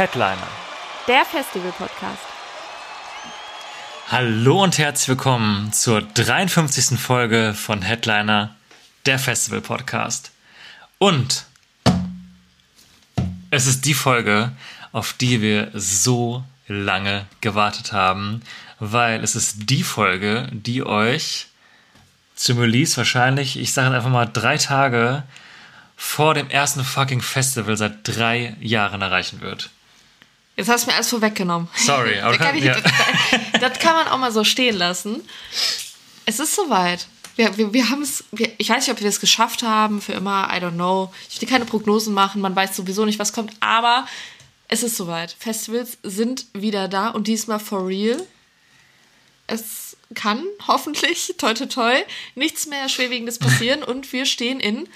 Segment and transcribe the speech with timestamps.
[0.00, 0.48] Headliner.
[1.08, 2.22] Der Festival-Podcast.
[4.08, 6.98] Hallo und herzlich willkommen zur 53.
[6.98, 8.56] Folge von Headliner,
[9.04, 10.30] der Festival Podcast.
[10.96, 11.44] Und
[13.50, 14.52] es ist die Folge,
[14.92, 18.40] auf die wir so lange gewartet haben,
[18.78, 21.48] weil es ist die Folge, die euch
[22.36, 25.24] zum Release wahrscheinlich, ich sage einfach mal drei Tage
[25.94, 29.68] vor dem ersten fucking Festival seit drei Jahren erreichen wird.
[30.56, 31.68] Jetzt hast du mir alles vorweggenommen.
[31.74, 32.78] Sorry, aber kann ich, ja.
[32.80, 32.92] das,
[33.60, 35.22] das kann man auch mal so stehen lassen.
[36.26, 37.06] Es ist soweit.
[37.36, 38.24] Wir, wir, wir haben es,
[38.58, 41.12] ich weiß nicht, ob wir es geschafft haben, für immer, I don't know.
[41.30, 44.06] Ich will keine Prognosen machen, man weiß sowieso nicht, was kommt, aber
[44.68, 45.34] es ist soweit.
[45.38, 48.24] Festivals sind wieder da und diesmal for real.
[49.46, 51.94] Es kann hoffentlich, toi toi toi,
[52.34, 54.88] nichts mehr Schwerwiegendes passieren und wir stehen in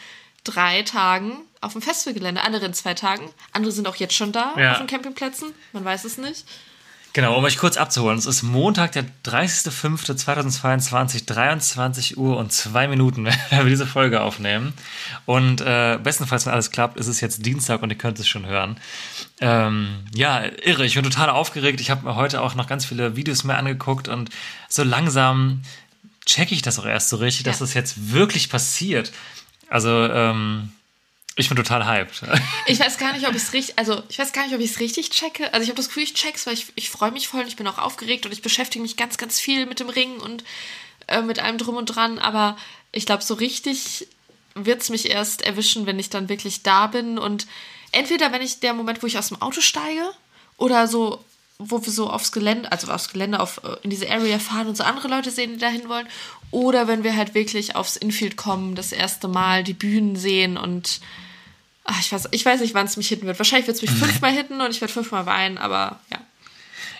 [0.44, 3.28] drei Tagen auf dem Festivalgelände, andere in zwei Tagen.
[3.52, 4.72] Andere sind auch jetzt schon da Ja.
[4.72, 6.44] auf den Campingplätzen, man weiß es nicht.
[7.12, 8.18] Genau, um euch kurz abzuholen.
[8.18, 14.72] Es ist Montag, der 30.05.2022, 23 Uhr und zwei Minuten, wenn wir diese Folge aufnehmen.
[15.26, 18.46] Und äh, bestenfalls, wenn alles klappt, ist es jetzt Dienstag und ihr könnt es schon
[18.46, 18.78] hören.
[19.40, 20.84] Ähm, ja, irre.
[20.84, 21.80] Ich bin total aufgeregt.
[21.80, 24.30] Ich habe mir heute auch noch ganz viele Videos mehr angeguckt und
[24.68, 25.62] so langsam
[26.26, 27.66] checke ich das auch erst so richtig, dass Ja.
[27.66, 29.12] das jetzt wirklich passiert.
[29.68, 30.72] Also, ähm,
[31.36, 32.22] ich bin total hyped.
[32.66, 34.70] Ich weiß gar nicht, ob ich es richtig, also ich weiß gar nicht, ob ich
[34.70, 35.52] es richtig checke.
[35.52, 37.56] Also ich habe das Gefühl, ich check's, weil ich, ich freue mich voll und ich
[37.56, 40.44] bin auch aufgeregt und ich beschäftige mich ganz, ganz viel mit dem Ring und
[41.08, 42.19] äh, mit allem drum und dran.
[42.19, 42.56] Aber
[42.92, 44.06] ich glaube, so richtig
[44.54, 47.19] wird's mich erst erwischen, wenn ich dann wirklich da bin.
[47.19, 47.47] Und
[47.92, 50.09] entweder wenn ich der Moment, wo ich aus dem Auto steige
[50.56, 51.25] oder so,
[51.59, 54.76] wo wir so aufs Gelände, also aufs Gelände, auf, äh, in diese Area fahren und
[54.76, 56.09] so andere Leute sehen, die dahin wollen.
[56.50, 61.00] Oder wenn wir halt wirklich aufs Infield kommen, das erste Mal die Bühnen sehen und
[61.84, 63.39] Ach, ich, weiß, ich weiß nicht, wann es mich hitten wird.
[63.39, 66.19] Wahrscheinlich wird es mich fünfmal hitten und ich werde fünfmal weinen, aber ja.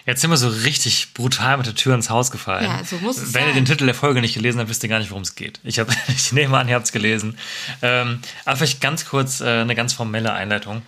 [0.07, 2.65] Jetzt sind wir so richtig brutal mit der Tür ins Haus gefallen.
[2.65, 3.55] Ja, so muss es Wenn ihr sein.
[3.55, 5.61] den Titel der Folge nicht gelesen habt, wisst ihr gar nicht, worum es geht.
[5.65, 7.39] Ich, hab, ich nehme an, ihr habt es gelesen.
[7.81, 10.83] Ähm, aber vielleicht ganz kurz äh, eine ganz formelle Einleitung.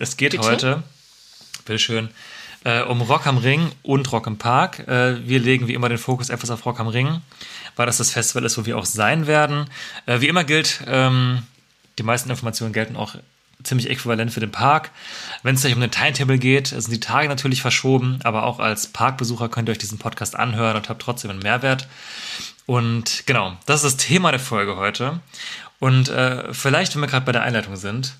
[0.00, 0.44] Es geht Bitte?
[0.44, 0.82] heute,
[1.64, 2.08] bitteschön,
[2.64, 4.80] äh, um Rock am Ring und Rock im Park.
[4.80, 7.20] Äh, wir legen wie immer den Fokus etwas auf Rock am Ring,
[7.76, 9.70] weil das das Festival ist, wo wir auch sein werden.
[10.06, 11.44] Äh, wie immer gilt, ähm,
[11.98, 13.14] die meisten Informationen gelten auch
[13.66, 14.90] ziemlich äquivalent für den Park.
[15.42, 18.86] Wenn es gleich um den Timetable geht, sind die Tage natürlich verschoben, aber auch als
[18.88, 21.88] Parkbesucher könnt ihr euch diesen Podcast anhören und habt trotzdem einen Mehrwert.
[22.66, 25.20] Und genau, das ist das Thema der Folge heute.
[25.78, 28.14] Und äh, vielleicht, wenn wir gerade bei der Einleitung sind,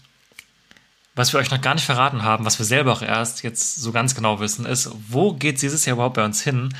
[1.14, 3.90] was wir euch noch gar nicht verraten haben, was wir selber auch erst jetzt so
[3.90, 6.74] ganz genau wissen, ist, wo geht dieses Jahr überhaupt bei uns hin?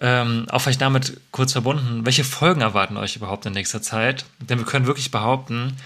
[0.00, 4.26] Ähm, auch vielleicht damit kurz verbunden, welche Folgen erwarten euch überhaupt in nächster Zeit?
[4.40, 5.76] Denn wir können wirklich behaupten,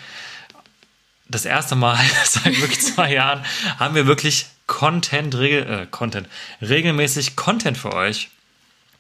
[1.28, 3.44] das erste Mal seit wirklich zwei Jahren
[3.78, 6.28] haben wir wirklich Content, regel, äh, Content,
[6.60, 8.30] regelmäßig Content für euch.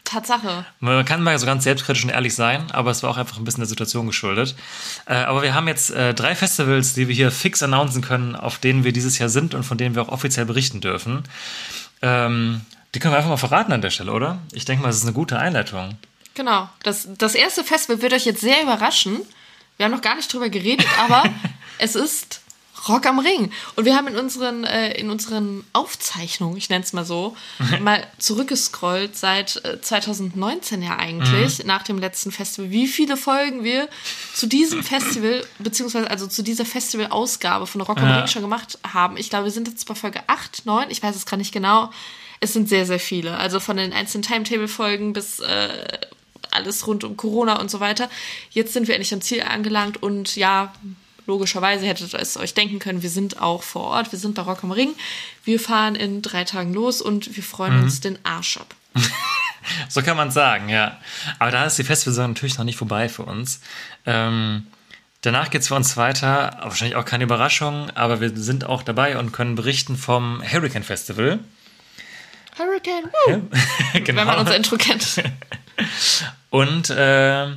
[0.04, 0.64] Tatsache.
[0.78, 3.44] Man kann mal so ganz selbstkritisch und ehrlich sein, aber es war auch einfach ein
[3.44, 4.54] bisschen der Situation geschuldet.
[5.06, 8.58] Äh, aber wir haben jetzt äh, drei Festivals, die wir hier fix announcen können, auf
[8.58, 11.24] denen wir dieses Jahr sind und von denen wir auch offiziell berichten dürfen.
[12.02, 12.60] Ähm,
[12.94, 14.38] die können wir einfach mal verraten an der Stelle, oder?
[14.52, 15.98] Ich denke mal, es ist eine gute Einleitung.
[16.34, 16.68] Genau.
[16.82, 19.20] Das, das erste Festival wird euch jetzt sehr überraschen.
[19.76, 21.24] Wir haben noch gar nicht drüber geredet, aber
[21.78, 22.40] es ist
[22.88, 23.50] Rock am Ring.
[23.74, 27.36] Und wir haben in unseren, äh, in unseren Aufzeichnungen, ich nenne es mal so,
[27.80, 33.88] mal zurückgescrollt seit äh, 2019 ja eigentlich, nach dem letzten Festival, wie viele Folgen wir
[34.34, 38.18] zu diesem Festival, beziehungsweise also zu dieser Festival-Ausgabe von Rock am Ja.
[38.18, 39.16] Ring schon gemacht haben.
[39.16, 41.90] Ich glaube, wir sind jetzt bei Folge 8, 9, ich weiß es gerade nicht genau.
[42.38, 43.38] Es sind sehr, sehr viele.
[43.38, 45.98] Also von den einzelnen Timetable-Folgen bis äh,
[46.50, 48.10] alles rund um Corona und so weiter.
[48.50, 50.72] Jetzt sind wir endlich am Ziel angelangt und ja,
[51.26, 54.42] logischerweise hättet ihr es euch denken können, wir sind auch vor Ort, wir sind bei
[54.42, 54.94] Rock am Ring.
[55.44, 58.74] Wir fahren in drei Tagen los und wir freuen uns den Arsch ab.
[59.88, 60.98] So kann man sagen, ja.
[61.40, 63.60] Aber da ist die Festivalsaison natürlich noch nicht vorbei für uns.
[64.04, 64.68] Ähm,
[65.22, 66.58] danach geht es für uns weiter.
[66.62, 71.40] Wahrscheinlich auch keine Überraschung, aber wir sind auch dabei und können berichten vom Hurricane Festival.
[72.58, 73.42] Hurricane, woo,
[74.04, 74.20] genau.
[74.20, 75.22] wenn man unser Intro kennt.
[76.50, 77.48] Und äh,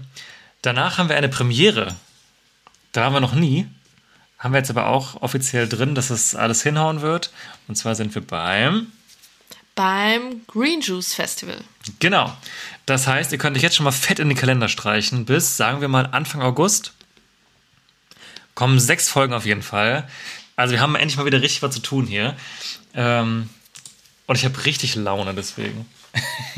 [0.62, 1.96] danach haben wir eine Premiere.
[2.92, 3.68] Da waren wir noch nie.
[4.38, 7.32] haben wir jetzt aber auch offiziell drin, dass es alles hinhauen wird.
[7.68, 8.88] Und zwar sind wir beim.
[9.76, 11.58] Beim Green Juice Festival.
[12.00, 12.36] Genau.
[12.86, 15.26] Das heißt, ihr könnt euch jetzt schon mal fett in den Kalender streichen.
[15.26, 16.94] Bis, sagen wir mal, Anfang August.
[18.56, 20.08] Kommen sechs Folgen auf jeden Fall.
[20.56, 22.36] Also wir haben endlich mal wieder richtig was zu tun hier.
[22.94, 23.50] Ähm,
[24.26, 25.86] und ich habe richtig Laune deswegen.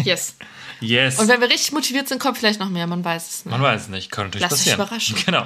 [0.03, 0.35] Yes.
[0.81, 1.19] Yes.
[1.19, 3.51] Und wenn wir richtig motiviert sind, kommt vielleicht noch mehr, man weiß es nicht.
[3.51, 5.15] Man weiß es nicht, könnte natürlich Lass dich passieren.
[5.15, 5.15] überraschen.
[5.25, 5.43] Genau.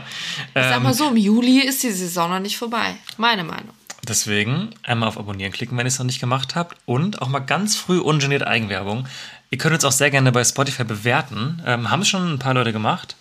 [0.48, 2.96] Ich sag Ähm, mal so, im Juli ist die Saison noch nicht vorbei.
[3.18, 3.70] Meine Meinung.
[4.08, 6.78] Deswegen einmal auf Abonnieren klicken, wenn ihr es noch nicht gemacht habt.
[6.86, 9.08] Und auch mal ganz früh ungeniert Eigenwerbung.
[9.50, 11.62] Ihr könnt uns auch sehr gerne bei Spotify bewerten.
[11.66, 13.16] Ähm, haben es schon ein paar Leute gemacht.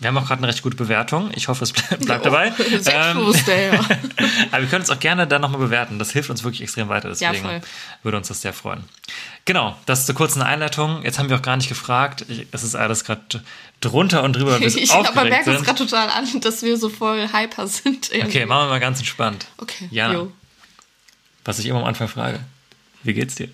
[0.00, 1.30] Wir haben auch gerade eine recht gute Bewertung.
[1.34, 2.48] Ich hoffe, es ble bleibt dabei.
[2.48, 3.72] Ähm, Selbstbewusst, ja.
[4.50, 5.98] aber wir können es auch gerne dann nochmal bewerten.
[6.00, 7.08] Das hilft uns wirklich extrem weiter.
[7.08, 7.60] Deswegen voll.
[8.02, 8.84] würde uns das sehr freuen.
[9.44, 11.02] Genau, das zur kurzen Einleitung.
[11.04, 12.26] Jetzt haben wir auch gar nicht gefragt.
[12.50, 13.42] Es ist alles gerade
[13.80, 17.28] drunter und drüber, Ich aber aufgeregt merke es gerade total an, dass wir so voll
[17.32, 18.10] hyper sind.
[18.10, 18.38] irgendwie.
[18.38, 19.46] Okay, machen wir mal ganz entspannt.
[19.58, 20.32] Okay, Jana, jo.
[21.44, 22.40] was ich immer am Anfang frage.
[23.04, 23.48] Wie geht's dir?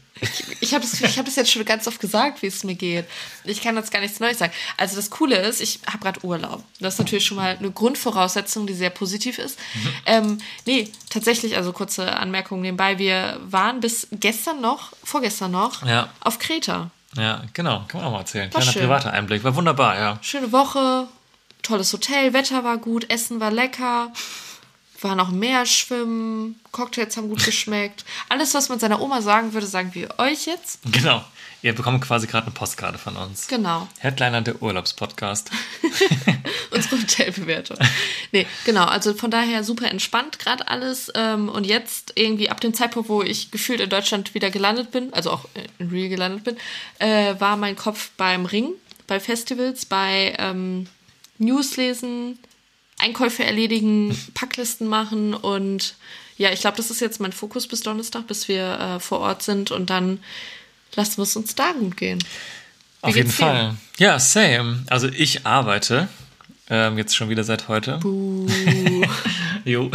[0.61, 3.05] Ich habe das, ich hab das jetzt schon ganz oft gesagt, wie es mir geht.
[3.45, 4.53] Ich kann jetzt gar nichts Neues sagen.
[4.77, 6.63] Also das Coole ist, ich habe gerade Urlaub.
[6.79, 9.59] Das ist natürlich schon mal eine Grundvoraussetzung, die sehr positiv ist.
[9.75, 9.89] Mhm.
[10.07, 12.99] Ähm, nee, tatsächlich, also kurze Anmerkung nebenbei.
[12.99, 16.11] Wir waren bis gestern noch, vorgestern noch, Ja.
[16.21, 16.91] auf Kreta.
[17.17, 17.85] Ja, genau.
[17.89, 18.53] Kann man auch mal erzählen.
[18.55, 18.83] War Kleiner schön.
[18.83, 19.43] privater Einblick.
[19.43, 20.19] War wunderbar, ja.
[20.23, 21.09] Schöne Woche,
[21.63, 24.13] tolles Hotel, Wetter war gut, Essen war lecker.
[25.03, 28.05] War noch Meer schwimmen, Cocktails haben gut geschmeckt.
[28.29, 30.81] Alles, was man seiner Oma sagen würde, sagen wir euch jetzt.
[30.91, 31.25] Genau.
[31.63, 33.47] Ihr bekommt quasi gerade eine Postkarte von uns.
[33.47, 33.87] Genau.
[33.99, 35.51] Headliner der Urlaubspodcast.
[36.71, 37.77] unsere Hotelbewertung.
[38.33, 41.11] Nee, genau, also von daher super entspannt gerade alles.
[41.15, 45.13] Ähm, und jetzt irgendwie ab dem Zeitpunkt, wo ich gefühlt in Deutschland wieder gelandet bin,
[45.13, 45.47] also auch
[45.79, 46.57] in Real gelandet bin,
[46.99, 48.73] äh, war mein Kopf beim Ring,
[49.07, 50.87] bei Festivals, bei ähm,
[51.39, 52.39] News lesen,
[53.01, 55.95] Einkäufe erledigen, Packlisten machen und
[56.37, 59.43] ja, ich glaube, das ist jetzt mein Fokus bis Donnerstag, bis wir äh, vor Ort
[59.43, 60.21] sind und dann
[60.95, 62.19] lassen wir es uns da gut gehen.
[63.03, 63.35] Auf jeden dir?
[63.35, 63.77] Fall.
[63.99, 64.85] Ja, same.
[64.89, 66.09] Also ich arbeite
[66.71, 67.99] ähm, jetzt schon wieder seit heute.
[69.65, 69.91] jo.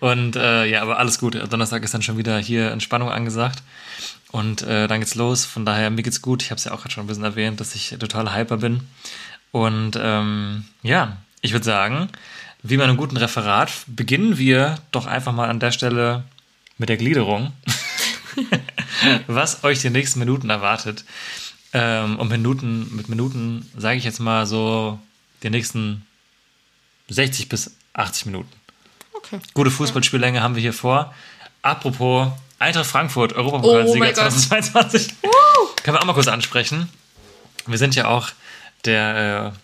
[0.00, 1.34] Und äh, ja, aber alles gut.
[1.34, 3.62] Donnerstag ist dann schon wieder hier Entspannung angesagt.
[4.30, 5.44] Und äh, dann geht's los.
[5.44, 6.42] Von daher, mir geht's gut.
[6.42, 8.80] Ich habe es ja auch gerade schon ein bisschen erwähnt, dass ich total hyper bin.
[9.50, 12.08] Und ähm, ja, ich würde sagen,
[12.62, 16.24] wie bei einem guten Referat beginnen wir doch einfach mal an der Stelle
[16.78, 17.52] mit der Gliederung.
[19.26, 21.04] was euch die nächsten Minuten erwartet.
[21.72, 24.98] Ähm, und Minuten, mit Minuten sage ich jetzt mal so
[25.42, 26.06] die nächsten
[27.08, 28.52] 60 bis 80 Minuten.
[29.12, 29.40] Okay.
[29.54, 31.14] Gute Fußballspiellänge haben wir hier vor.
[31.62, 32.28] Apropos
[32.58, 34.32] Eintracht Frankfurt, Europapokalsieger Oh mein Gott.
[34.32, 35.14] 2022.
[35.82, 36.88] Können wir auch mal kurz ansprechen.
[37.66, 38.30] Wir sind ja auch
[38.84, 39.58] der, äh,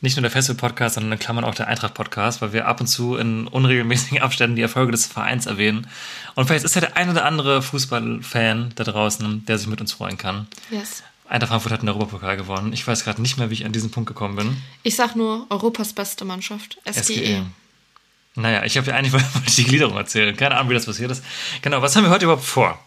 [0.00, 3.16] nicht nur der Festival-Podcast, sondern in Klammern auch der Eintracht-Podcast, weil wir ab und zu
[3.16, 5.88] in unregelmäßigen Abständen die Erfolge des Vereins erwähnen.
[6.34, 9.92] Und vielleicht ist ja der ein oder andere Fußballfan da draußen, der sich mit uns
[9.92, 10.46] freuen kann.
[10.70, 11.02] Yes.
[11.28, 12.72] Eintracht Frankfurt hat den Europapokal gewonnen.
[12.72, 14.56] Ich weiß gerade nicht mehr, wie ich an diesen Punkt gekommen bin.
[14.82, 17.02] Ich sag nur Europas beste Mannschaft, SGE.
[17.02, 17.46] SGE.
[18.34, 20.34] Naja, ich habe ja eigentlich wollte die Gliederung erzählen.
[20.36, 21.24] Keine Ahnung, wie das passiert ist.
[21.60, 22.78] Genau, was haben wir heute überhaupt vor?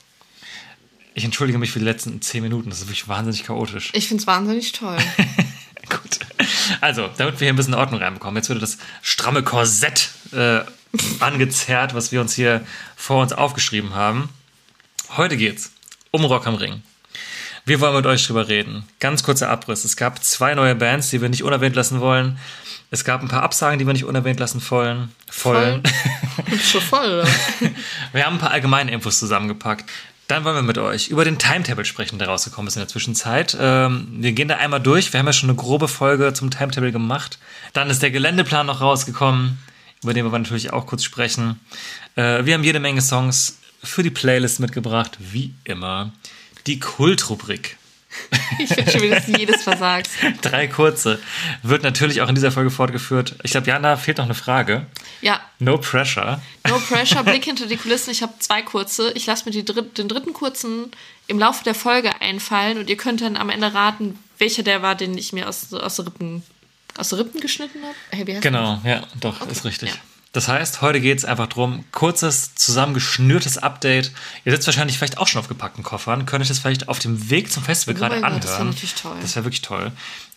[1.14, 2.70] Ich entschuldige mich für die letzten zehn Minuten.
[2.70, 3.92] Das ist wirklich wahnsinnig chaotisch.
[3.94, 4.98] Ich find's wahnsinnig toll.
[5.90, 6.20] Gut.
[6.82, 8.38] Also, damit wir hier ein bisschen Ordnung reinbekommen.
[8.38, 10.62] Jetzt wurde das stramme Korsett äh,
[11.20, 12.66] angezerrt, was wir uns hier
[12.96, 14.30] vor uns aufgeschrieben haben.
[15.16, 15.72] Heute geht's
[16.12, 16.82] um Rock am Ring.
[17.66, 18.84] Wir wollen mit euch drüber reden.
[19.00, 19.86] Ganz kurzer Abriss.
[19.86, 22.40] Es gab zwei neue Bands, die wir nicht unerwähnt lassen wollen.
[22.90, 25.14] Es gab ein paar Absagen, die wir nicht unerwähnt lassen wollen.
[25.30, 25.84] Vollen.
[26.64, 27.28] Schon voll, oder?
[28.12, 29.90] Wir haben ein paar allgemeine Infos zusammengepackt.
[30.32, 33.58] Dann wollen wir mit euch über den Timetable sprechen, der rausgekommen ist in der Zwischenzeit.
[33.60, 35.12] Ähm, wir gehen da einmal durch.
[35.12, 37.38] Wir haben ja schon eine grobe Folge zum Timetable gemacht.
[37.74, 39.60] Dann ist der Geländeplan noch rausgekommen,
[40.02, 41.60] über den wir natürlich auch kurz sprechen.
[42.16, 46.14] Äh, wir haben jede Menge Songs für die Playlist mitgebracht, wie immer.
[46.66, 47.76] Die Kultrubrik.
[48.60, 50.12] Ich finde schon, wie du jedes versagst.
[50.42, 51.20] Drei kurze.
[51.64, 53.36] Wird natürlich auch in dieser Folge fortgeführt.
[53.44, 54.86] Ich glaube, Jana, fehlt noch eine Frage.
[55.22, 56.42] Ja, No pressure.
[56.68, 58.12] no pressure, Blick hinter die Kulissen.
[58.12, 59.12] Ich habe zwei kurze.
[59.14, 60.92] Ich lasse mir die dritt, den dritten kurzen
[61.28, 64.96] im Laufe der Folge einfallen und ihr könnt dann am Ende raten, welcher der war,
[64.96, 66.44] den ich mir aus, aus, Rippen,
[66.98, 67.96] aus Rippen geschnitten habe.
[68.10, 69.90] Hey, Genau, ja, doch, ist richtig.
[69.90, 69.96] ja.
[70.34, 74.12] Das heißt, heute geht es einfach drum, kurzes, zusammengeschnürtes Update.
[74.46, 77.30] Ihr sitzt wahrscheinlich vielleicht auch schon auf gepackten Koffern, könnt euch das vielleicht auf dem
[77.30, 78.42] Weg zum Festival Oh gerade mein Gott, anhören.
[78.48, 79.16] das wär natürlich toll.
[79.22, 79.92] Das wäre wirklich toll.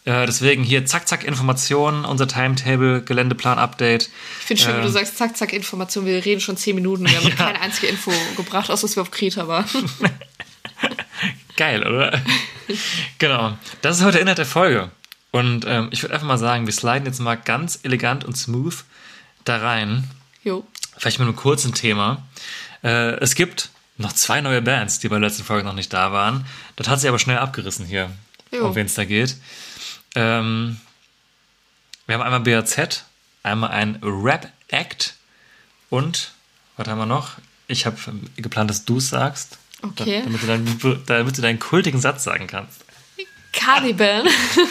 [0.04, 4.10] Äh, deswegen hier zack, zack, Informationen, unser Timetable, Geländeplan-Update.
[4.40, 4.92] Ich finde schön, wie du Ähm.
[4.92, 6.04] sagst, zack, zack, Information.
[6.06, 7.08] Wir reden schon zehn Minuten.
[7.08, 9.64] Wir haben noch keine einzige Info gebracht, außer dass wir auf Kreta waren.
[11.56, 12.20] Geil, oder?
[13.18, 13.56] genau.
[13.80, 14.90] Das ist heute der Inhalt der Folge.
[15.30, 18.84] Und ähm, ich würde einfach mal sagen, wir sliden jetzt mal ganz elegant und smooth
[19.44, 20.08] da rein
[20.44, 20.64] Jo.
[20.96, 22.22] Vielleicht mit einem kurzen Thema.
[22.82, 26.12] Äh, es gibt noch zwei neue Bands, die bei der letzten Folge noch nicht da
[26.12, 26.46] waren.
[26.76, 28.10] Das hat sich aber schnell abgerissen hier,
[28.52, 28.66] Jo.
[28.66, 29.36] um wen es da geht.
[30.14, 30.78] Ähm,
[32.06, 33.04] wir haben einmal BAZ,
[33.42, 35.14] einmal ein Rap-Act
[35.88, 36.32] und,
[36.76, 37.32] was haben wir noch?
[37.66, 37.96] Ich habe
[38.36, 39.58] geplant, dass du es sagst.
[39.80, 40.22] Okay.
[40.24, 42.84] Damit du, deinen, damit du deinen kultigen Satz sagen kannst.
[43.52, 44.26] Caliban.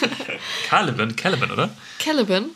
[0.69, 1.69] Caliban, Caliban, oder?
[1.99, 2.49] Caliban.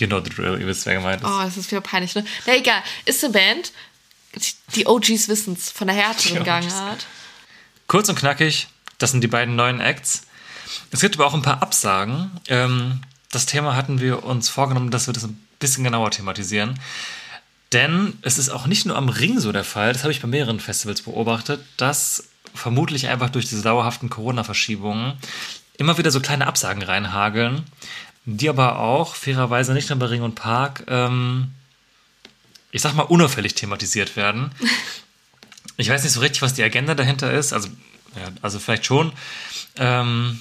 [0.00, 1.28] You know the drill, ihr wisst, wer gemeint ist.
[1.28, 2.24] Oh, das ist wieder peinlich, ne?
[2.46, 2.82] Na egal.
[3.04, 3.72] Ist eine Band,
[4.74, 6.42] die OGs wissen's, von der härteren.
[6.42, 7.06] Gangart.
[7.86, 10.22] Kurz und knackig, das sind die beiden neuen Acts.
[10.90, 12.30] Es gibt aber auch ein paar Absagen.
[12.48, 16.80] Ähm, das Thema hatten wir uns vorgenommen, dass wir das ein bisschen genauer thematisieren.
[17.72, 20.28] Denn es ist auch nicht nur am Ring so der Fall, das habe ich bei
[20.28, 25.12] mehreren Festivals beobachtet, dass vermutlich einfach durch diese dauerhaften Corona-Verschiebungen
[25.76, 27.64] immer wieder so kleine Absagen reinhageln,
[28.24, 31.52] die aber auch fairerweise nicht nur bei Ring und Park, ähm,
[32.70, 34.52] ich sag mal, unauffällig thematisiert werden.
[35.76, 37.52] Ich weiß nicht so richtig, was die Agenda dahinter ist.
[37.52, 37.68] Also,
[38.16, 39.12] ja, also vielleicht schon.
[39.76, 40.40] Ähm,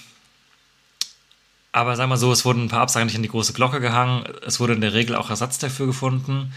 [1.72, 4.26] aber sagen wir so, es wurden ein paar Absagen nicht in die große Glocke gehangen.
[4.46, 6.54] Es wurde in der Regel auch Ersatz dafür gefunden.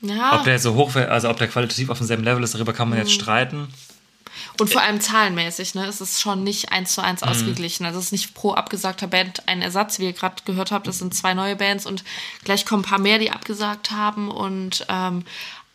[0.00, 0.38] Ja.
[0.38, 2.98] Ob der so hoch, also ob der qualitativ auf demselben Level ist, darüber kann man
[2.98, 3.14] jetzt Mhm.
[3.14, 3.68] streiten.
[4.60, 5.86] Und vor allem zahlenmäßig, ne?
[5.86, 7.28] Es ist schon nicht eins zu eins Mhm.
[7.28, 7.86] ausgeglichen.
[7.86, 10.86] Also es ist nicht pro abgesagter Band ein Ersatz, wie ihr gerade gehört habt.
[10.88, 12.04] Es sind zwei neue Bands und
[12.44, 14.30] gleich kommen ein paar mehr, die abgesagt haben.
[14.30, 15.24] Und ähm,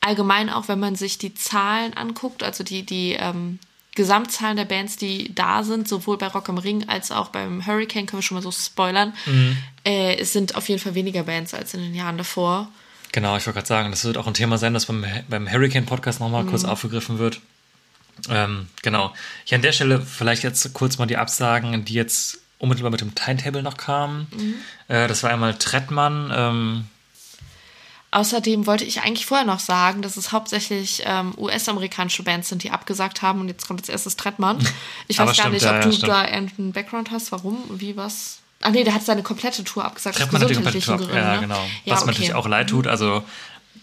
[0.01, 3.59] allgemein auch, wenn man sich die Zahlen anguckt, also die, die ähm,
[3.95, 8.05] Gesamtzahlen der Bands, die da sind, sowohl bei Rock am Ring als auch beim Hurricane,
[8.05, 9.13] können wir schon mal so spoilern.
[9.25, 9.57] Mhm.
[9.85, 12.69] Äh, es sind auf jeden Fall weniger Bands als in den Jahren davor.
[13.11, 16.19] Genau, ich wollte gerade sagen, das wird auch ein Thema sein, das beim, beim Hurricane-Podcast
[16.19, 17.41] nochmal kurz aufgegriffen wird.
[18.29, 19.13] Ähm, genau.
[19.45, 23.15] Hier an der Stelle vielleicht jetzt kurz mal die Absagen, die jetzt unmittelbar mit dem
[23.15, 24.27] Timetable noch kamen.
[24.87, 26.31] Äh, das war einmal Trettmann.
[26.35, 26.85] Ähm,
[28.11, 32.71] Außerdem wollte ich eigentlich vorher noch sagen, dass es hauptsächlich ähm, US-amerikanische Bands sind, die
[32.71, 33.39] abgesagt haben.
[33.39, 34.57] Und jetzt kommt als erstes Trettmann.
[35.07, 36.11] Ich weiß gar stimmt, nicht, ob ja, du stimmt.
[36.11, 37.31] da irgendeinen Background hast.
[37.31, 37.57] Warum?
[37.69, 38.39] Wie was?
[38.61, 40.17] Ah nee, der hat seine komplette Tour abgesagt.
[40.17, 40.97] Trettmann hat die komplette Tour.
[40.97, 41.63] gesundheitlichen ab- Ja, Gründen, genau.
[41.63, 41.69] ne?
[41.85, 42.11] Ja, Was mir okay.
[42.13, 42.87] natürlich auch leid tut.
[42.87, 43.23] Also,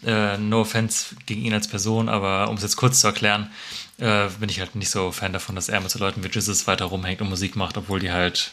[0.04, 3.50] äh, no offense gegen ihn als Person, aber um es jetzt kurz zu erklären,
[3.98, 6.66] äh, bin ich halt nicht so Fan davon, dass er mit so Leuten wie Jesus
[6.66, 8.52] weiter rumhängt und Musik macht, obwohl die halt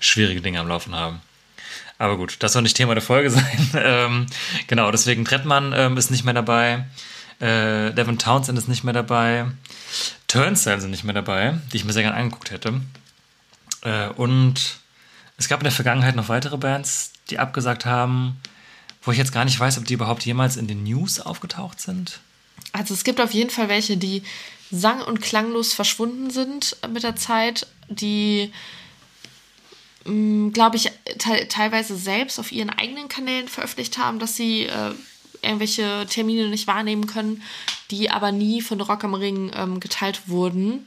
[0.00, 1.20] schwierige Dinge am Laufen haben.
[1.98, 3.70] Aber gut, das soll nicht Thema der Folge sein.
[3.74, 4.26] ähm,
[4.66, 6.84] genau, deswegen Trettmann ähm, ist nicht mehr dabei.
[7.40, 9.46] Äh, Devin Townsend ist nicht mehr dabei.
[10.28, 12.80] Turnstile sind nicht mehr dabei, die ich mir sehr gerne angeguckt hätte.
[13.82, 14.78] Äh, und
[15.36, 18.40] es gab in der Vergangenheit noch weitere Bands, die abgesagt haben,
[19.02, 22.20] wo ich jetzt gar nicht weiß, ob die überhaupt jemals in den News aufgetaucht sind.
[22.74, 24.24] Also es gibt auf jeden Fall welche, die
[24.70, 28.50] sang- und klanglos verschwunden sind mit der Zeit, die,
[30.04, 34.90] glaube ich, te teilweise selbst auf ihren eigenen Kanälen veröffentlicht haben, dass sie äh,
[35.40, 37.42] irgendwelche Termine nicht wahrnehmen können,
[37.92, 40.84] die aber nie von Rock am Ring ähm, geteilt wurden.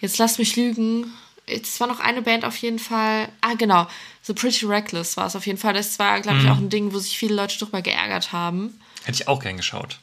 [0.00, 1.12] Jetzt lass mich lügen.
[1.46, 3.28] Es war noch eine Band auf jeden Fall.
[3.40, 3.88] Ah, genau.
[4.22, 5.74] The Pretty Reckless war es auf jeden Fall.
[5.74, 9.22] Das war, glaube ich, auch ein Ding, wo sich viele Leute drüber geärgert haben Hätte
[9.22, 9.98] ich auch gern geschaut.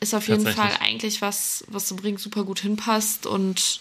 [0.00, 0.46] Ist auf jeden.
[0.46, 3.80] Fall eigentlich was, was zum Ring super gut hinpasst und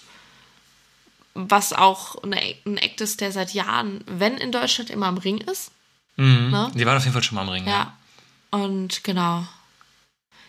[1.33, 5.37] was auch eine, ein Act ist, der seit Jahren, wenn in Deutschland, immer am Ring
[5.39, 5.71] ist.
[6.17, 6.69] Ne?
[6.75, 7.65] Die waren auf jeden Fall schon mal am Ring.
[7.65, 7.95] Ja.
[8.51, 9.47] Und genau.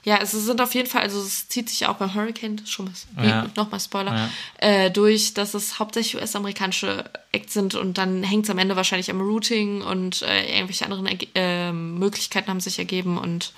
[0.03, 2.71] Ja, es sind auf jeden Fall, also es zieht sich auch beim Hurricane, das ist
[2.73, 3.47] schon mal, Ja.
[3.55, 4.31] nochmal Spoiler, Ja.
[4.59, 9.11] äh, durch, dass es hauptsächlich US-amerikanische Acts sind und dann hängt es am Ende wahrscheinlich
[9.11, 13.53] am Routing und äh, irgendwelche anderen äh, Möglichkeiten haben sich ergeben und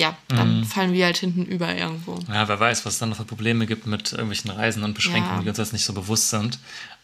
[0.00, 0.64] ja, dann Mhm.
[0.64, 2.18] fallen wir halt hinten über irgendwo.
[2.28, 5.38] Ja, wer weiß, was es dann noch für Probleme gibt mit irgendwelchen Reisen und Beschränkungen,
[5.38, 5.42] Ja.
[5.42, 6.58] die uns jetzt nicht so bewusst sind.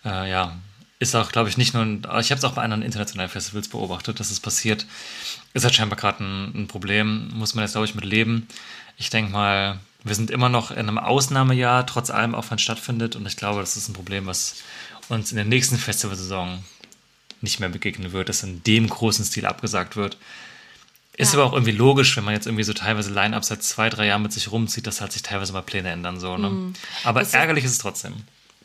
[0.04, 0.56] Äh, ja,
[0.98, 3.68] ist auch, glaube ich, nicht nur, ein, ich habe es auch bei anderen internationalen Festivals
[3.68, 4.86] beobachtet, dass es passiert.
[5.52, 8.48] Ist halt scheinbar gerade ein, ein Problem, muss man jetzt, glaube ich, mit leben.
[8.96, 12.62] Ich denke mal, wir sind immer noch in einem Ausnahmejahr, trotz allem, auch wenn es
[12.62, 13.14] stattfindet.
[13.16, 14.54] Und ich glaube, das ist ein Problem, was
[15.10, 16.64] uns in der nächsten Festivalsaison
[17.42, 20.16] nicht mehr begegnen wird, dass in dem großen Stil abgesagt wird.
[21.16, 21.38] Ist Ja.
[21.40, 24.22] aber auch irgendwie logisch, wenn man jetzt irgendwie so teilweise Line-Up seit zwei, drei Jahren
[24.22, 26.20] mit sich rumzieht, dass halt sich teilweise mal Pläne ändern.
[26.20, 26.72] So, ne?
[27.04, 28.14] Aber Das ärgerlich ist es trotzdem.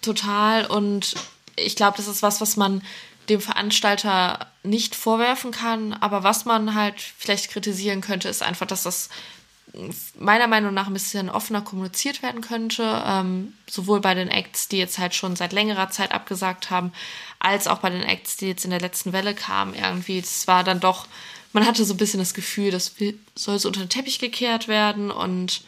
[0.01, 0.65] Total.
[0.65, 1.15] Und
[1.55, 2.81] ich glaube, das ist was, was man
[3.29, 5.93] dem Veranstalter nicht vorwerfen kann.
[5.93, 9.09] Aber was man halt vielleicht kritisieren könnte, ist einfach, dass das
[10.19, 13.01] meiner Meinung nach ein bisschen offener kommuniziert werden könnte.
[13.05, 16.91] Ähm, sowohl bei den Acts, die jetzt halt schon seit längerer Zeit abgesagt haben,
[17.39, 19.73] als auch bei den Acts, die jetzt in der letzten Welle kamen.
[19.73, 21.07] Irgendwie, es war dann doch,
[21.53, 22.93] man hatte so ein bisschen das Gefühl, das
[23.35, 25.11] soll so unter den Teppich gekehrt werden.
[25.11, 25.61] Und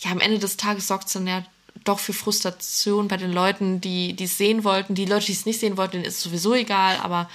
[0.00, 1.44] ja, am Ende des Tages sorgt es dann ja
[1.84, 4.94] doch für Frustration bei den Leuten, die die es sehen wollten.
[4.94, 6.98] Die Leute, die es nicht sehen wollten, denen ist es sowieso egal.
[6.98, 7.30] Aber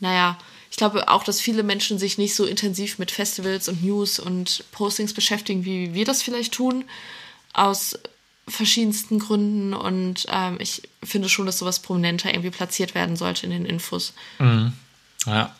[0.00, 0.38] naja,
[0.70, 4.64] ich glaube auch, dass viele Menschen sich nicht so intensiv mit Festivals und News und
[4.72, 6.84] Postings beschäftigen, wie wir das vielleicht tun,
[7.52, 7.98] aus
[8.48, 9.74] verschiedensten Gründen.
[9.74, 14.12] Und ähm, ich finde schon, dass sowas prominenter irgendwie platziert werden sollte in den Infos.
[14.38, 14.72] Mhm.
[15.26, 15.54] Ja.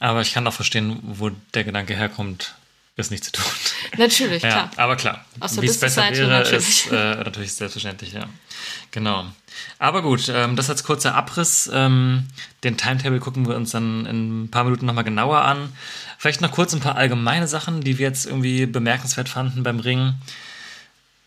[0.00, 2.54] Aber ich kann auch verstehen, wo der Gedanke herkommt,
[2.96, 3.44] es nicht zu tun.
[3.96, 4.70] Natürlich, ja, klar.
[4.76, 5.24] Aber klar,
[5.60, 6.86] wie es besser wäre, natürlich.
[6.86, 8.28] ist äh, natürlich selbstverständlich, ja.
[8.92, 9.26] Genau.
[9.78, 11.68] Aber gut, ähm, das als kurzer Abriss.
[11.72, 12.26] Ähm,
[12.62, 15.72] den Timetable gucken wir uns dann in ein paar Minuten nochmal genauer an.
[16.18, 20.14] Vielleicht noch kurz ein paar allgemeine Sachen, die wir jetzt irgendwie bemerkenswert fanden beim Ring.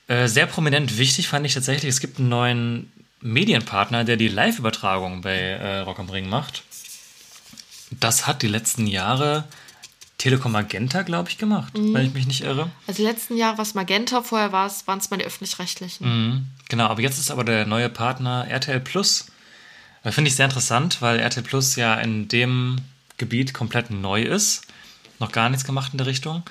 [0.08, 2.92] Äh, sehr prominent wichtig fand ich tatsächlich, es gibt einen neuen
[3.22, 6.64] Medienpartner, der die Live-Übertragung bei äh, Rock am Ring macht.
[7.92, 9.46] Das hat die letzten Jahre
[10.18, 12.72] Telekom Magenta, glaube ich, gemacht, wenn ich mich nicht irre.
[12.88, 16.08] Also die letzten Jahre war es Magenta, vorher war waren es mal die öffentlich-rechtlichen.
[16.08, 16.48] Mhm.
[16.70, 19.28] Genau, aber jetzt ist aber der neue Partner RTL Plus.
[20.04, 22.78] Das finde ich sehr interessant, weil RTL Plus ja in dem
[23.18, 24.64] Gebiet komplett neu ist.
[25.20, 26.44] Noch gar nichts gemacht in der Richtung.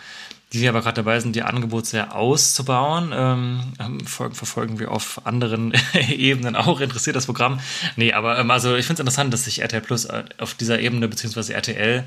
[0.61, 3.13] Die aber gerade dabei sind, ihr Angebot sehr auszubauen.
[3.15, 3.63] Ähm,
[4.07, 5.73] ver- verfolgen wir auf anderen
[6.09, 6.81] Ebenen auch.
[6.81, 7.61] Interessiert das Programm?
[7.97, 10.81] Nee, aber ähm, also ich finde es interessant, dass sich RTL Plus äh, auf dieser
[10.81, 12.05] Ebene, beziehungsweise RTL,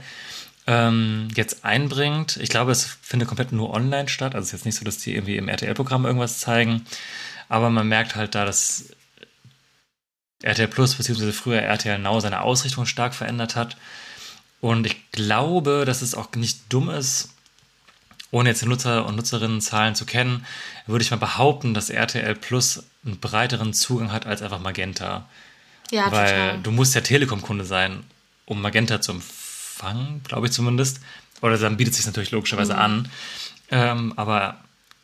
[0.67, 2.37] ähm, jetzt einbringt.
[2.37, 4.35] Ich glaube, es findet komplett nur online statt.
[4.35, 6.85] Also es ist jetzt nicht so, dass die irgendwie im RTL-Programm irgendwas zeigen.
[7.49, 8.85] Aber man merkt halt da, dass
[10.41, 13.77] RTL Plus beziehungsweise früher RTL Now seine Ausrichtung stark verändert hat.
[14.61, 17.29] Und ich glaube, dass es auch nicht dumm ist,
[18.31, 20.45] ohne jetzt die Nutzer- und Nutzerinnenzahlen zu kennen,
[20.87, 25.27] würde ich mal behaupten, dass RTL Plus einen breiteren Zugang hat als einfach Magenta.
[25.91, 26.59] Ja, Weil total.
[26.61, 28.03] du musst ja Telekom-Kunde sein,
[28.45, 30.99] um Magenta zu empfangen, glaube ich zumindest.
[31.41, 32.79] Oder dann bietet es sich natürlich logischerweise Mhm.
[32.79, 33.09] an.
[33.71, 34.57] Ähm, aber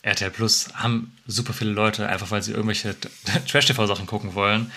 [0.03, 2.95] RTL Plus haben super viele Leute, einfach weil sie irgendwelche
[3.47, 4.71] Trash-TV-Sachen gucken wollen.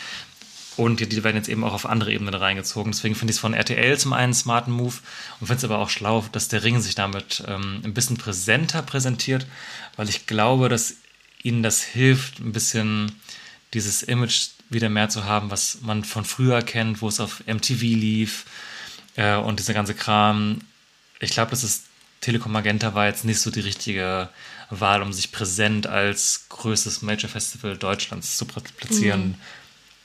[0.79, 2.93] Und die, die werden jetzt eben auch auf andere Ebenen reingezogen.
[2.93, 4.95] Deswegen finde ich es von RTL zum einen einen smarten Move
[5.41, 8.83] und finde es aber auch schlau, dass der Ring sich damit ähm, ein bisschen präsenter
[8.83, 9.47] präsentiert,
[9.97, 10.95] weil ich glaube, dass
[11.43, 13.13] ihnen das hilft, ein bisschen
[13.75, 17.81] dieses Image wieder mehr zu haben, was man von früher kennt, wo es auf MTV
[17.83, 18.45] lief
[19.17, 20.61] äh, und dieser ganze Kram.
[21.21, 21.85] Ich glaube, dass es
[22.21, 24.29] Telekom Magenta war jetzt nicht so die richtige
[24.71, 29.35] Wahl, um sich präsent als größtes Major Festival Deutschlands zu pla- platzieren.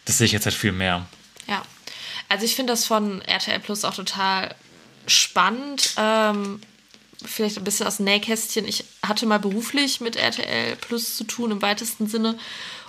[0.05, 1.05] Das sehe ich jetzt halt viel mehr.
[1.47, 1.61] Ja.
[2.29, 4.55] Also ich finde das von RTL Plus auch total
[5.07, 5.93] spannend.
[5.97, 6.61] Ähm,
[7.25, 8.67] vielleicht ein bisschen aus Nähkästchen.
[8.67, 12.37] Ich hatte mal beruflich mit RTL Plus zu tun im weitesten Sinne.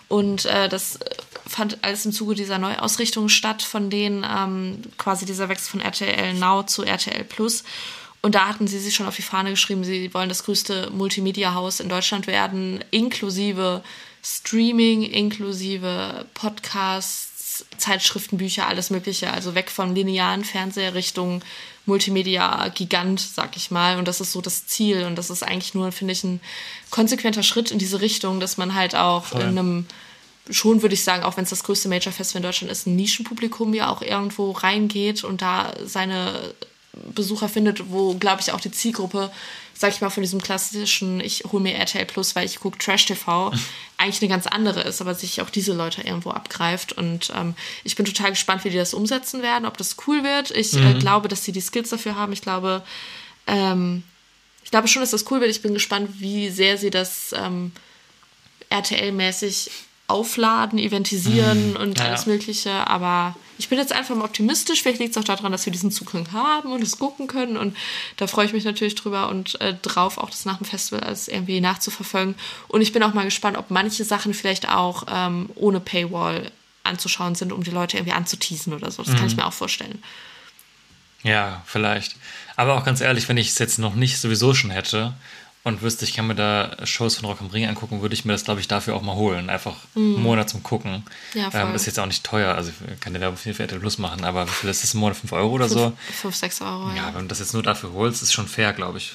[0.09, 0.99] Und äh, das
[1.47, 6.35] fand alles im Zuge dieser Neuausrichtung statt, von denen ähm, quasi dieser Wechsel von RTL
[6.35, 7.65] Now zu RTL Plus.
[8.23, 11.81] Und da hatten sie sich schon auf die Fahne geschrieben, sie wollen das größte Multimedia-Haus
[11.81, 13.83] in Deutschland werden, inklusive
[14.25, 19.31] Streaming, inklusive Podcasts, Zeitschriften, Bücher, alles Mögliche.
[19.31, 21.43] Also weg vom linearen Fernseher Richtung
[21.85, 23.99] Multimedia-Gigant, sag ich mal.
[23.99, 25.05] Und das ist so das Ziel.
[25.05, 26.41] Und das ist eigentlich nur, finde ich, ein
[26.91, 29.43] konsequenter Schritt in diese Richtung, dass man halt auch Voll.
[29.43, 29.87] in einem
[30.51, 32.97] schon, würde ich sagen, auch wenn es das größte Major Festival in Deutschland ist, ein
[32.97, 36.55] Nischenpublikum ja auch irgendwo reingeht und da seine
[37.15, 39.31] Besucher findet, wo, glaube ich, auch die Zielgruppe,
[39.77, 43.53] sag ich mal, von diesem klassischen, ich hole mir RTL Plus, weil ich gucke Trash-TV,
[43.99, 46.93] eigentlich eine ganz andere ist, aber sich auch diese Leute irgendwo abgreift.
[46.93, 50.51] Und ähm, ich bin total gespannt, wie die das umsetzen werden, ob das cool wird.
[50.53, 52.33] Ich äh, glaube, dass sie die Skills dafür haben.
[52.33, 52.83] Ich glaube,
[53.47, 54.05] ähm,
[54.63, 55.51] ich glaube schon, dass das cool wird.
[55.51, 57.73] Ich bin gespannt, wie sehr sie das ähm,
[58.71, 59.71] RTL-mäßig
[60.07, 62.07] aufladen, eventisieren und ja.
[62.07, 62.87] alles Mögliche.
[62.87, 64.83] Aber ich bin jetzt einfach mal optimistisch.
[64.83, 67.57] Vielleicht liegt es auch daran, dass wir diesen Zugang haben und es gucken können.
[67.57, 67.77] Und
[68.17, 71.29] da freue ich mich natürlich drüber und äh, drauf, auch das nach dem Festival alles
[71.29, 72.35] irgendwie nachzuverfolgen.
[72.69, 76.51] Und ich bin auch mal gespannt, ob manche Sachen vielleicht auch ähm, ohne Paywall
[76.83, 79.03] anzuschauen sind, um die Leute irgendwie anzuteasen oder so.
[79.03, 80.03] Das kann ich mir auch vorstellen.
[81.23, 82.17] Ja, vielleicht.
[82.57, 85.15] Aber auch ganz ehrlich, wenn ich es jetzt noch nicht sowieso schon hätte
[85.65, 88.33] und wüsste, ich kann mir da Shows von Rock am Ring angucken, würde ich mir
[88.33, 89.49] das, glaube ich, dafür auch mal holen.
[89.51, 91.05] Einfach einen Monat zum Gucken.
[91.35, 91.41] Mhm.
[91.41, 92.55] Ja, ähm, ist jetzt auch nicht teuer.
[92.55, 94.93] Also ich kann dir da viel für RTL Plus machen, aber wie viel ist das
[94.95, 95.17] im Monat?
[95.17, 95.93] 5 Euro oder so?
[96.21, 96.97] 5, 6 Euro, ja.
[96.97, 99.15] Ja, wenn du das jetzt nur dafür holst, ist schon fair, glaube ich.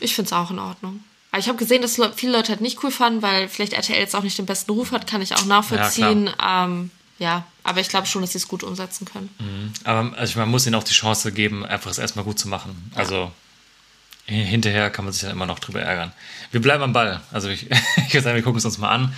[0.00, 1.04] Ich finde es auch in Ordnung.
[1.30, 3.98] Aber ich habe gesehen, dass Le- viele Leute halt nicht cool fanden, weil vielleicht RTL
[3.98, 6.26] jetzt auch nicht den besten Ruf hat, kann ich auch nachvollziehen.
[6.38, 9.74] Ja, ähm, ja aber ich glaube schon, dass sie es gut umsetzen können.
[9.84, 12.90] Aber also man muss ihnen auch die Chance geben, einfach es erstmal gut zu machen.
[12.94, 13.30] Also h-
[14.26, 16.12] hinterher kann man sich dann immer noch drüber ärgern.
[16.50, 17.20] Wir bleiben am Ball.
[17.32, 17.70] Also ich,
[18.06, 19.14] ich würde sagen, wir gucken es uns mal an.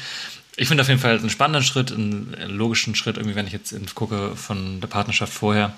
[0.56, 3.74] Ich finde auf jeden Fall einen spannenden Schritt, einen logischen Schritt, irgendwie, wenn ich jetzt
[3.94, 5.72] gucke von der Partnerschaft vorher.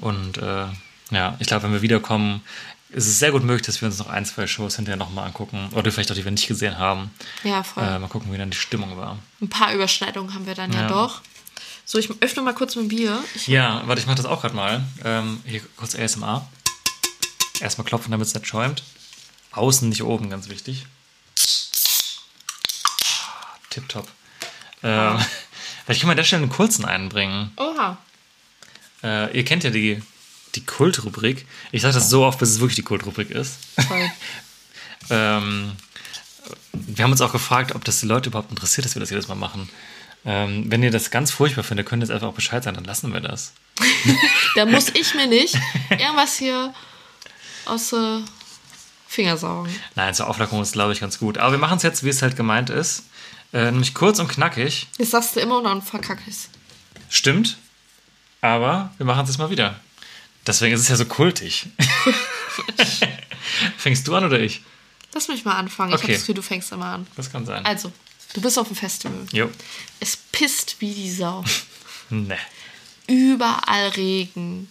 [0.00, 0.66] Und äh,
[1.10, 2.42] ja, ich glaube, wenn wir wiederkommen,
[2.90, 5.68] ist es sehr gut möglich, dass wir uns noch ein, zwei Shows hinterher nochmal angucken.
[5.72, 7.10] Oder vielleicht auch die wir nicht gesehen haben.
[7.42, 7.82] Ja, voll.
[7.82, 9.18] Äh, mal gucken, wie dann die Stimmung war.
[9.40, 10.88] Ein paar Überschneidungen haben wir dann ja, Ja.
[10.88, 11.22] doch.
[11.86, 13.18] So, ich öffne mal kurz mein Bier.
[13.34, 14.84] Ich, Ja, warte, ich mache das auch gerade mal.
[15.04, 16.46] Ähm, hier kurz ASMR.
[17.62, 18.82] Erstmal klopfen, damit es nicht schäumt.
[19.52, 20.86] Außen, nicht oben, ganz wichtig.
[23.70, 24.08] Tipptopp.
[24.82, 25.18] Ähm,
[25.84, 27.52] vielleicht können wir an der Stelle einen kurzen einbringen.
[27.56, 27.98] oha.
[29.02, 30.02] Äh, ihr kennt ja die,
[30.54, 31.46] die Kultrubrik.
[31.70, 33.56] Ich sage das so oft, bis es wirklich die Kultrubrik ist.
[33.88, 34.10] Toll.
[35.10, 35.72] Ähm,
[36.72, 39.26] wir haben uns auch gefragt, ob das die Leute überhaupt interessiert, dass wir das jedes
[39.26, 39.68] Mal machen.
[40.24, 42.84] Ähm, wenn ihr das ganz furchtbar findet, könnt ihr jetzt einfach auch Bescheid sagen, dann
[42.84, 43.52] lassen wir das.
[44.54, 45.58] Da muss ich mir nicht
[45.90, 46.72] irgendwas hier
[47.66, 48.20] aus äh,
[49.08, 49.74] Finger saugen.
[49.94, 51.38] Nein, zur Auflockerung ist, glaube ich, ganz gut.
[51.38, 53.04] Aber wir machen es jetzt, wie es halt gemeint ist.
[53.52, 54.88] Äh, nämlich kurz und knackig.
[54.98, 56.48] Jetzt sagst du immer und dann verkack ich's.
[57.10, 57.58] Stimmt.
[58.40, 59.78] Aber wir machen es jetzt mal wieder.
[60.46, 61.66] Deswegen ist es ja so kultig.
[63.76, 64.62] Fängst du an oder ich?
[65.14, 65.90] Lass mich mal anfangen.
[65.90, 66.04] Ich Okay.
[66.04, 67.06] habe das Gefühl, du fängst immer an.
[67.16, 67.64] Das kann sein.
[67.66, 67.92] Also,
[68.32, 69.26] du bist auf dem Festival.
[69.32, 69.50] Jo.
[70.00, 71.44] Es pisst wie die Sau.
[72.10, 72.36] Ne.
[73.06, 74.68] Überall Regen.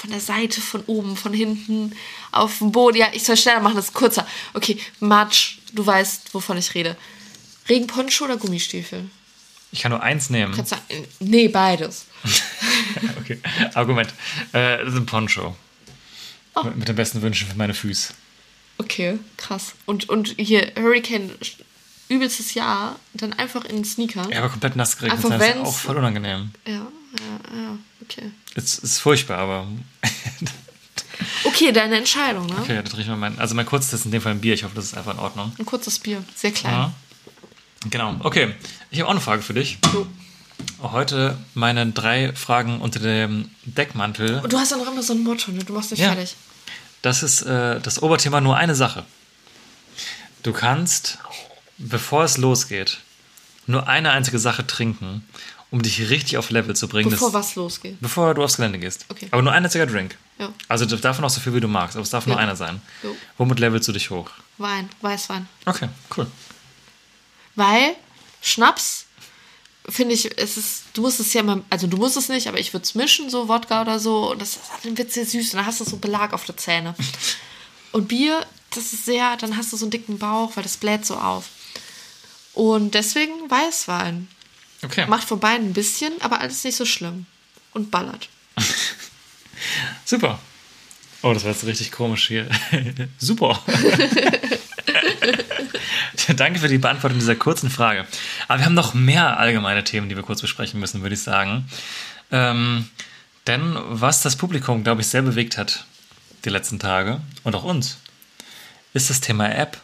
[0.00, 1.94] Von der Seite, von oben, von hinten,
[2.32, 2.96] auf dem Boden.
[2.96, 4.26] Ja, ich soll schneller machen, das ist kurzer.
[4.54, 6.96] Okay, Matsch, du weißt, wovon ich rede.
[7.68, 9.10] Regenponcho oder Gummistiefel?
[9.72, 10.54] Ich kann nur eins nehmen.
[10.54, 10.76] Kannst du,
[11.20, 12.06] nee, beides.
[13.20, 13.38] Okay.
[13.74, 14.12] Argument.
[14.52, 15.54] Äh, das ist ein Poncho.
[16.56, 16.62] Oh.
[16.64, 18.12] Mit, mit den besten Wünschen für meine Füße.
[18.78, 19.74] Okay, krass.
[19.86, 21.30] Und, und hier Hurricane,
[22.08, 24.30] übelstes Jahr, dann einfach in Sneakern.
[24.30, 26.50] Ja, aber komplett nass geregnet Einfach sein, ist auch voll unangenehm.
[26.66, 28.32] Ja, ja, ja, okay.
[28.54, 29.66] Es ist furchtbar, aber.
[31.44, 32.54] Okay, deine Entscheidung, ne?
[32.60, 33.38] Okay, da trinke ich mal mein.
[33.38, 34.54] Also mein kurzes ist in dem Fall ein Bier.
[34.54, 35.52] Ich hoffe, das ist einfach in Ordnung.
[35.58, 36.72] Ein kurzes Bier, sehr klein.
[36.72, 36.92] Ja.
[37.90, 38.16] Genau.
[38.20, 38.54] Okay.
[38.90, 39.78] Ich habe auch eine Frage für dich.
[39.92, 40.06] So.
[40.82, 44.40] Heute meine drei Fragen unter dem Deckmantel.
[44.40, 45.62] Und du hast ja noch immer so ein Motto, ne?
[45.64, 46.12] Du machst dich Ja.
[46.12, 46.36] fertig.
[47.02, 49.04] Das ist äh, das Oberthema nur eine Sache.
[50.42, 51.18] Du kannst,
[51.78, 52.98] bevor es losgeht,
[53.66, 55.26] nur eine einzige Sache trinken,
[55.70, 57.10] um dich richtig auf Level zu bringen.
[57.10, 57.96] Bevor was losgeht.
[58.00, 59.06] Bevor du aufs Gelände gehst.
[59.08, 59.28] Okay.
[59.30, 60.16] Aber nur ein einziger Drink.
[60.38, 60.52] Ja.
[60.68, 62.42] Also darf noch so viel, wie du magst, aber es darf nur Ja.
[62.42, 62.80] einer sein.
[63.02, 63.14] Jo.
[63.38, 64.30] Womit levelst du dich hoch?
[64.58, 65.48] Wein, Weißwein.
[65.66, 66.26] Okay, cool.
[67.54, 67.94] Weil
[68.42, 69.06] Schnaps,
[69.88, 72.58] finde ich, es ist, du musst es ja mal, also du musst es nicht, aber
[72.58, 74.30] ich würde es mischen, so Wodka oder so.
[74.32, 76.94] Und das dann wird sehr süß und dann hast du so Belag auf der Zähne.
[77.92, 81.04] Und Bier, das ist sehr, dann hast du so einen dicken Bauch, weil das bläht
[81.04, 81.46] so auf.
[82.54, 84.28] Und deswegen Weißwein.
[84.82, 85.06] Okay.
[85.06, 87.26] Macht von beiden ein bisschen, aber alles nicht so schlimm.
[87.72, 88.28] Und ballert.
[90.04, 90.38] Super.
[91.22, 92.48] Oh, das war jetzt richtig komisch hier.
[93.18, 93.62] Super.
[96.36, 98.06] Danke für die Beantwortung dieser kurzen Frage.
[98.48, 101.68] Aber wir haben noch mehr allgemeine Themen, die wir kurz besprechen müssen, würde ich sagen.
[102.30, 102.88] Ähm,
[103.46, 105.84] denn was das Publikum, glaube ich, sehr bewegt hat
[106.44, 107.98] die letzten Tage und auch uns,
[108.94, 109.78] ist das Thema App.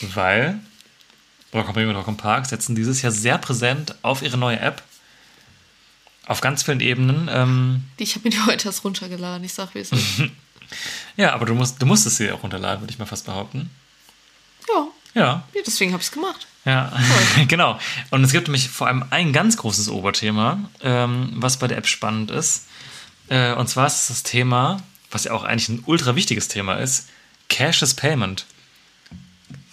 [0.00, 0.60] Weil
[1.54, 4.60] Rock am Ring und Rock am Park setzen dieses Jahr sehr präsent auf ihre neue
[4.60, 4.82] App.
[6.26, 7.28] Auf ganz vielen Ebenen.
[7.32, 10.22] Ähm, Ich habe mir die heute erst runtergeladen, ich sag, wie es ist.
[11.16, 13.70] Ja, aber du, musst, du musstest sie auch runterladen, würde ich mal fast behaupten.
[14.68, 16.46] ja, Ja, ja, deswegen habe ich es gemacht.
[16.66, 16.92] ja,
[17.48, 17.80] genau.
[18.10, 21.86] Und es gibt nämlich vor allem ein ganz großes Oberthema, ähm, was bei der App
[21.86, 22.66] spannend ist.
[23.30, 26.74] Äh, und zwar ist es das Thema, was ja auch eigentlich ein ultra wichtiges Thema
[26.74, 27.08] ist,
[27.48, 28.44] Cashless Payment.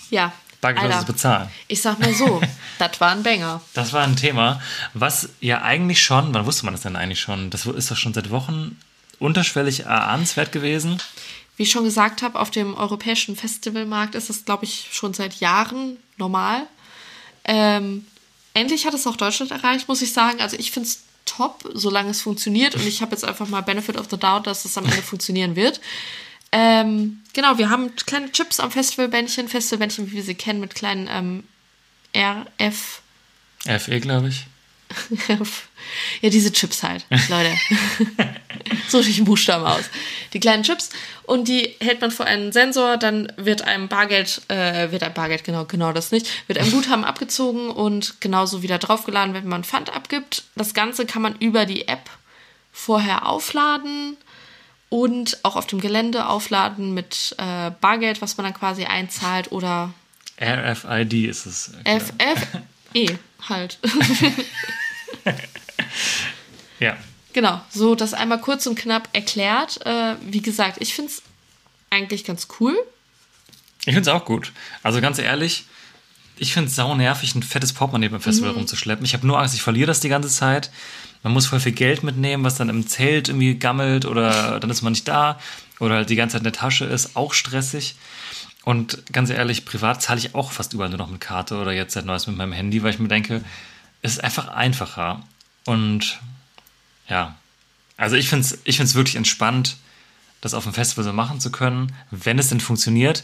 [0.10, 0.32] Ja.
[0.62, 1.50] Bargeldloses Alter, Bezahlen.
[1.68, 2.42] Ich sag mal so,
[2.80, 3.62] das war ein Banger.
[3.74, 4.62] Das war ein Thema,
[4.94, 7.50] was ja eigentlich schon, wann wusste man das denn eigentlich schon?
[7.50, 8.80] Das ist doch schon seit Wochen
[9.20, 11.02] unterschwellig erahnenswert gewesen.
[11.58, 15.36] Wie ich schon gesagt habe, auf dem europäischen Festivalmarkt ist es, glaube ich, schon seit
[15.36, 16.68] Jahren normal.
[17.46, 18.06] Ähm,
[18.54, 20.42] endlich hat es auch Deutschland erreicht, muss ich sagen.
[20.42, 22.76] Also ich finde es top, solange es funktioniert.
[22.76, 25.56] Und ich habe jetzt einfach mal Benefit of the Doubt, dass es am Ende funktionieren
[25.56, 25.80] wird.
[26.58, 31.10] Ähm, genau, wir haben kleine Chips am Festivalbändchen, Festivalbändchen, wie wir sie kennen, mit kleinen
[31.12, 31.44] ähm,
[32.16, 33.02] RF.
[33.78, 34.46] FE, glaube ich.
[36.22, 37.54] ja, diese Chips halt, Leute.
[38.88, 39.84] so den Buchstaben aus.
[40.32, 40.92] Die kleinen Chips.
[41.24, 45.44] Und die hält man vor einen Sensor, dann wird einem Bargeld, äh, wird ein Bargeld,
[45.44, 49.94] genau, genau das nicht, wird ein Guthaben abgezogen und genauso wieder draufgeladen, wenn man Pfand
[49.94, 50.44] abgibt.
[50.56, 52.10] Das Ganze kann man über die App
[52.72, 54.16] vorher aufladen
[54.96, 59.94] und auch auf dem Gelände aufladen mit äh, Bargeld, was man dann quasi einzahlt oder
[60.42, 61.74] RFID ist es.
[61.84, 62.48] F, F,
[62.94, 63.10] E
[63.50, 63.78] halt.
[66.80, 66.98] Ja.
[67.32, 69.86] Genau, so das einmal kurz und knapp erklärt.
[69.86, 71.22] Äh, wie gesagt, ich finde es
[71.90, 72.78] eigentlich ganz cool.
[73.86, 74.52] Ich finde es auch gut.
[74.84, 75.66] Also ganz ehrlich,
[76.38, 78.58] ich finde es sau nervig, ein fettes Portemonnaie beim Festival Mhm.
[78.60, 79.06] rumzuschleppen.
[79.06, 80.70] Ich habe nur Angst, ich verliere das die ganze Zeit.
[81.24, 84.82] Man muss voll viel Geld mitnehmen, was dann im Zelt irgendwie gammelt oder dann ist
[84.82, 85.40] man nicht da
[85.80, 87.96] oder halt die ganze Zeit in der Tasche ist, auch stressig.
[88.64, 91.94] Und ganz ehrlich, privat zahle ich auch fast überall nur noch mit Karte oder jetzt
[91.94, 93.44] seit neuestem mit meinem Handy, weil ich mir denke,
[94.02, 95.22] es ist einfach einfacher.
[95.66, 96.20] Und
[97.10, 97.36] ja,
[97.98, 99.78] also ich finde es ich find's wirklich entspannt,
[100.42, 103.24] das auf dem Festival so machen zu können, wenn es denn funktioniert.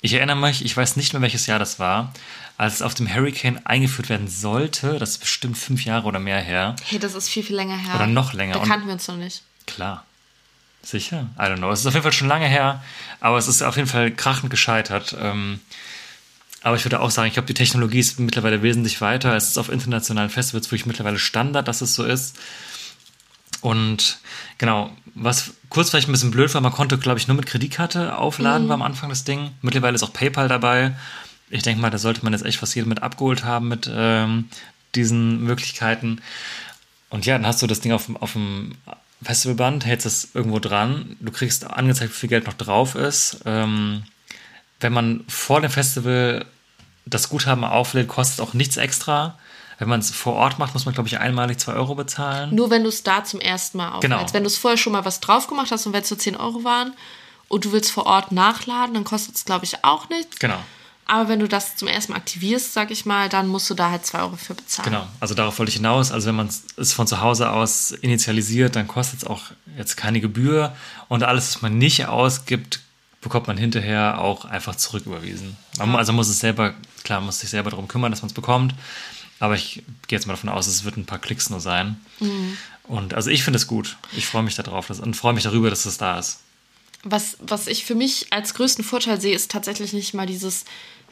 [0.00, 2.12] Ich erinnere mich, ich weiß nicht mehr, welches Jahr das war,
[2.56, 4.98] als es auf dem Hurricane eingeführt werden sollte.
[4.98, 6.76] Das ist bestimmt fünf Jahre oder mehr her.
[6.86, 7.96] Hey, das ist viel, viel länger her.
[7.96, 8.54] Oder noch länger.
[8.54, 9.42] Da kannten wir uns noch nicht.
[9.66, 10.04] Klar.
[10.82, 11.26] Sicher?
[11.38, 11.70] I don't know.
[11.70, 12.82] Es ist auf jeden Fall schon lange her,
[13.20, 15.14] aber es ist auf jeden Fall krachend gescheitert.
[15.20, 15.60] Ähm,
[16.62, 19.34] aber ich würde auch sagen, ich glaube, die Technologie ist mittlerweile wesentlich weiter.
[19.34, 22.36] Es ist auf internationalen Festivals wirklich mittlerweile Standard, dass es so ist.
[23.60, 24.18] Und
[24.58, 28.16] genau, was kurz vielleicht ein bisschen blöd war, man konnte, glaube ich, nur mit Kreditkarte
[28.16, 29.50] aufladen, war am Anfang das Ding.
[29.62, 30.92] Mittlerweile ist auch PayPal dabei.
[31.50, 34.48] Ich denke mal, da sollte man jetzt echt fast jeden mit abgeholt haben mit ähm,
[34.94, 36.20] diesen Möglichkeiten.
[37.10, 38.72] Und ja, dann hast du das Ding auf, dem- auf dem
[39.22, 43.40] Festivalband, hältst es irgendwo dran, du kriegst angezeigt, wie viel Geld noch drauf ist.
[43.44, 44.04] Ähm,
[44.78, 46.46] wenn man vor dem Festival
[47.04, 49.38] das Guthaben auflädt, kostet es auch nichts extra.
[49.80, 52.54] Wenn man es vor Ort macht, muss man, glaube ich, einmalig 2 Euro bezahlen.
[52.54, 54.02] Nur wenn du es da zum ersten Mal auflädst.
[54.02, 54.32] Genau.
[54.34, 56.36] Wenn du es vorher schon mal was drauf gemacht hast und wenn es so 10
[56.36, 56.92] Euro waren
[57.48, 60.38] und du willst vor Ort nachladen, dann kostet es, glaube ich, auch nichts.
[60.38, 60.58] Genau.
[61.06, 63.90] Aber wenn du das zum ersten Mal aktivierst, sag ich mal, dann musst du da
[63.90, 64.90] halt 2 Euro für bezahlen.
[64.90, 66.12] Genau, also darauf wollte ich hinaus.
[66.12, 69.44] Also wenn man es von zu Hause aus initialisiert, dann kostet es auch
[69.78, 70.76] jetzt keine Gebühr
[71.08, 72.80] und alles, was man nicht ausgibt,
[73.22, 75.56] bekommt man hinterher auch einfach zurücküberwiesen.
[75.78, 78.74] Man, Also muss es selber, klar, muss sich selber darum kümmern, dass man es bekommt.
[79.40, 81.98] Aber ich gehe jetzt mal davon aus, es wird ein paar Klicks nur sein.
[82.84, 83.96] Und also ich finde es gut.
[84.16, 86.40] Ich freue mich darauf dass, und freue mich darüber, dass es da ist.
[87.02, 90.66] Was, was ich für mich als größten Vorteil sehe, ist tatsächlich nicht mal dieses,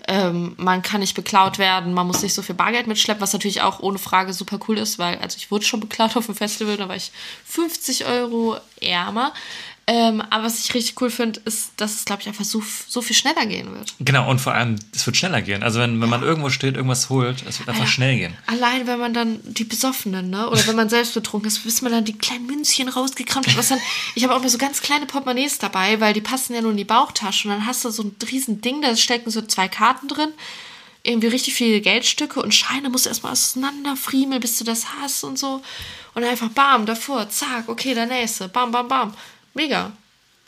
[0.06, 3.62] ähm, man kann nicht beklaut werden, man muss nicht so viel Bargeld mitschleppen, was natürlich
[3.62, 6.76] auch ohne Frage super cool ist, weil, also ich wurde schon beklaut auf dem Festival,
[6.76, 7.10] da war ich
[7.46, 9.32] 50 Euro ärmer.
[9.90, 13.00] Ähm, aber was ich richtig cool finde, ist, dass es, glaube ich, einfach so, so
[13.00, 13.94] viel schneller gehen wird.
[14.00, 15.62] Genau, und vor allem, es wird schneller gehen.
[15.62, 17.88] Also wenn, wenn man irgendwo steht, irgendwas holt, es wird einfach Ja.
[17.90, 18.36] schnell gehen.
[18.46, 20.50] Allein, wenn man dann die Besoffenen, ne?
[20.50, 23.56] Oder wenn man selbst betrunken ist, bis man dann die kleinen Münzchen rausgekramt hat.
[23.56, 23.80] Was dann,
[24.14, 26.76] ich habe auch immer so ganz kleine Portemonnaies dabei, weil die passen ja nur in
[26.76, 27.48] die Bauchtasche.
[27.48, 30.28] Und dann hast du so ein riesen Ding, da stecken so zwei Karten drin.
[31.02, 35.38] Irgendwie richtig viele Geldstücke und Scheine musst du erstmal auseinanderfriemeln, bis du das hast und
[35.38, 35.62] so.
[36.14, 39.14] Und einfach bam, davor, zack, okay, der nächste, bam, bam, bam.
[39.54, 39.92] Mega.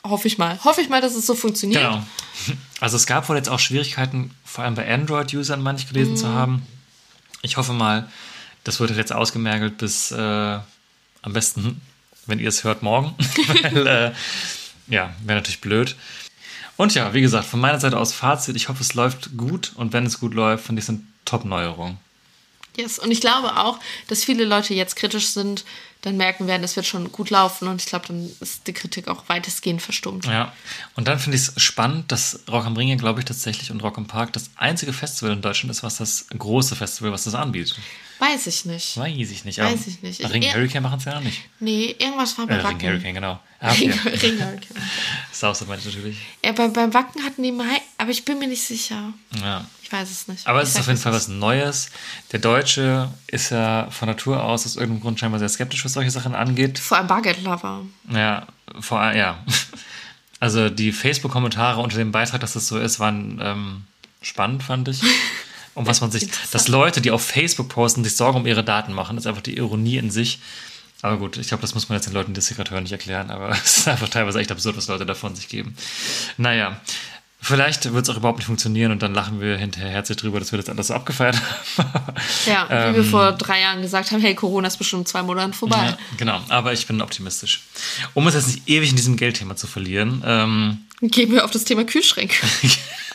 [0.03, 0.59] Hoffe ich mal.
[0.63, 1.81] Hoffe ich mal, dass es so funktioniert.
[1.83, 2.03] Genau.
[2.79, 6.17] Also es gab wohl jetzt auch Schwierigkeiten, vor allem bei Android-Usern manch gelesen Mhm.
[6.17, 6.65] zu haben.
[7.43, 8.09] Ich hoffe mal,
[8.63, 10.15] das wird jetzt ausgemergelt bis äh,
[11.21, 11.79] am besten,
[12.25, 13.13] wenn ihr es hört, morgen.
[13.61, 14.11] Weil, äh,
[14.87, 15.95] ja, wäre natürlich blöd.
[16.77, 19.93] Und ja, wie gesagt, von meiner Seite aus Fazit, ich hoffe, es läuft gut und
[19.93, 21.99] wenn es gut läuft, finde ich es eine Top-Neuerung.
[22.75, 22.97] Yes.
[22.97, 25.65] Und ich glaube auch, dass viele Leute jetzt kritisch sind,
[26.01, 29.07] dann merken werden, es wird schon gut laufen und ich glaube, dann ist die Kritik
[29.07, 30.25] auch weitestgehend verstummt.
[30.25, 30.51] Ja,
[30.95, 33.97] und dann finde ich es spannend, dass Rock am Ring glaube ich, tatsächlich und Rock
[33.97, 37.77] am Park das einzige Festival in Deutschland ist, was das große Festival, was das anbietet.
[38.21, 38.97] Weiß ich nicht.
[38.97, 39.57] Weiß ich nicht.
[39.57, 40.19] Weiß ich nicht.
[40.19, 41.41] Ich- Ring Hurricane machen es ja noch nicht.
[41.59, 42.81] Nee, irgendwas war Äh, bei Ring Wacken.
[42.87, 43.39] Hurricane, genau.
[43.59, 43.71] Ah.
[43.71, 44.77] Ring, Ring Hurricane.
[45.33, 46.17] South meinte ich natürlich.
[46.45, 49.11] Ja, bei, beim Wacken hatten die Mai, aber ich bin mir nicht sicher.
[49.41, 49.65] Ja.
[49.81, 50.45] Ich weiß es nicht.
[50.45, 51.89] Aber ich es ist auf jeden Fall was Neues.
[52.31, 56.11] Der Deutsche ist ja von Natur aus aus irgendeinem Grund scheinbar sehr skeptisch, was solche
[56.11, 56.77] Sachen angeht.
[56.77, 57.81] Vor allem Bargeldlover.
[58.13, 58.45] Ja,
[58.79, 59.43] vor allem, ja.
[60.39, 63.83] Also die Facebook-Kommentare unter dem Beitrag, dass das so ist, waren ähm,
[64.23, 65.01] spannend, fand ich.
[65.73, 68.93] Und was man sich, dass Leute, die auf Facebook posten, sich Sorgen um ihre Daten
[68.93, 70.39] machen, ist einfach die Ironie in sich.
[71.01, 72.83] Aber gut, ich glaube, das muss man jetzt den Leuten, die das hier gerade hören,
[72.83, 73.31] nicht erklären.
[73.31, 75.75] Aber es ist einfach teilweise echt absurd, was Leute davon sich geben.
[76.37, 76.79] Naja,
[77.41, 80.51] vielleicht wird es auch überhaupt nicht funktionieren und dann lachen wir hinterher herzlich drüber, dass
[80.51, 81.41] wir das alles so abgefeiert
[81.77, 81.89] haben.
[82.45, 82.95] Ja, wie Ähm.
[82.95, 85.77] wir vor drei Jahren gesagt haben, hey, Corona ist bestimmt zwei Monaten vorbei.
[85.77, 87.61] Ja, genau, aber ich bin optimistisch.
[88.13, 91.63] Um es jetzt nicht ewig in diesem Geldthema zu verlieren, ähm, Gehen wir auf das
[91.63, 92.35] Thema Kühlschränke.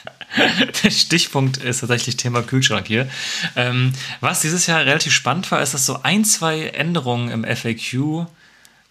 [0.82, 3.08] Der Stichpunkt ist tatsächlich Thema Kühlschrank hier.
[3.54, 8.26] Ähm, was dieses Jahr relativ spannend war, ist, dass so ein, zwei Änderungen im FAQ,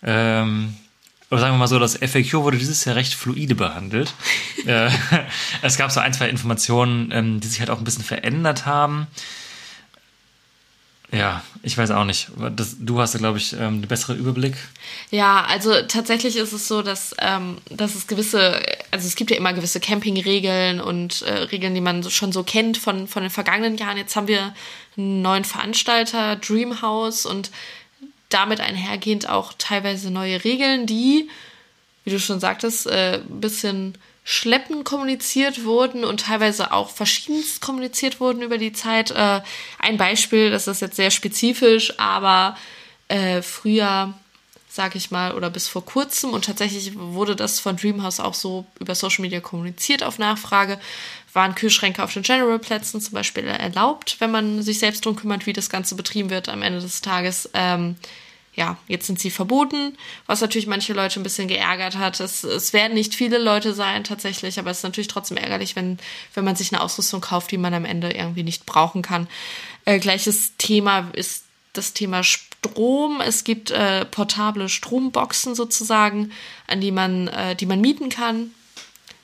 [0.04, 0.76] ähm,
[1.30, 4.14] oder sagen wir mal so, das FAQ wurde dieses Jahr recht fluide behandelt.
[4.66, 4.90] äh,
[5.62, 9.08] es gab so ein, zwei Informationen, ähm, die sich halt auch ein bisschen verändert haben.
[11.16, 12.28] Ja, ich weiß auch nicht.
[12.56, 14.56] Das, du hast da, glaube ich, ähm, einen besseren Überblick.
[15.12, 19.38] Ja, also tatsächlich ist es so, dass, ähm, dass es gewisse, also es gibt ja
[19.38, 23.78] immer gewisse Campingregeln und äh, Regeln, die man schon so kennt von, von den vergangenen
[23.78, 23.98] Jahren.
[23.98, 24.54] Jetzt haben wir
[24.98, 27.50] einen neuen Veranstalter, Dreamhouse, und
[28.28, 31.30] damit einhergehend auch teilweise neue Regeln, die,
[32.04, 33.98] wie du schon sagtest, äh, ein bisschen
[34.28, 39.12] schleppend kommuniziert wurden und teilweise auch verschiedenst kommuniziert wurden über die Zeit.
[39.12, 39.42] Äh,
[39.78, 42.58] ein Beispiel, das ist jetzt sehr spezifisch, aber
[43.08, 44.16] äh, früher,
[44.68, 48.66] sag ich mal, oder bis vor kurzem und tatsächlich wurde das von Dreamhouse auch so
[48.80, 50.80] über Social Media kommuniziert auf Nachfrage,
[51.34, 55.54] waren Kühlschränke auf den General-Plätzen zum Beispiel erlaubt, wenn man sich selbst darum kümmert, wie
[55.54, 57.48] das Ganze betrieben wird am Ende des Tages.
[57.54, 57.96] Ähm,
[58.56, 62.20] ja, jetzt sind sie verboten, was natürlich manche Leute ein bisschen geärgert hat.
[62.20, 66.00] Es, es werden nicht viele Leute sein tatsächlich, aber es ist natürlich trotzdem ärgerlich, wenn,
[66.34, 69.28] wenn man sich eine Ausrüstung kauft, die man am Ende irgendwie nicht brauchen kann.
[69.84, 73.20] Äh, gleiches Thema ist das Thema Strom.
[73.20, 76.32] Es gibt äh, portable Stromboxen sozusagen,
[76.68, 78.52] an die man, äh, die man mieten kann,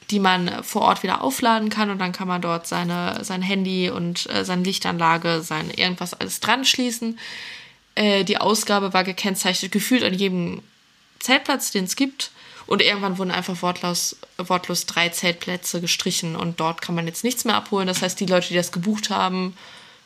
[0.10, 3.90] die man vor Ort wieder aufladen kann und dann kann man dort seine, sein Handy
[3.90, 7.18] und äh, seine Lichtanlage, sein irgendwas alles dran schließen.
[7.96, 10.62] Äh, die Ausgabe war gekennzeichnet, gefühlt an jedem
[11.20, 12.32] Zeltplatz, den es gibt.
[12.68, 17.44] Und irgendwann wurden einfach wortlos, wortlos drei Zeltplätze gestrichen und dort kann man jetzt nichts
[17.44, 17.88] mehr abholen.
[17.88, 19.58] Das heißt, die Leute, die das gebucht haben,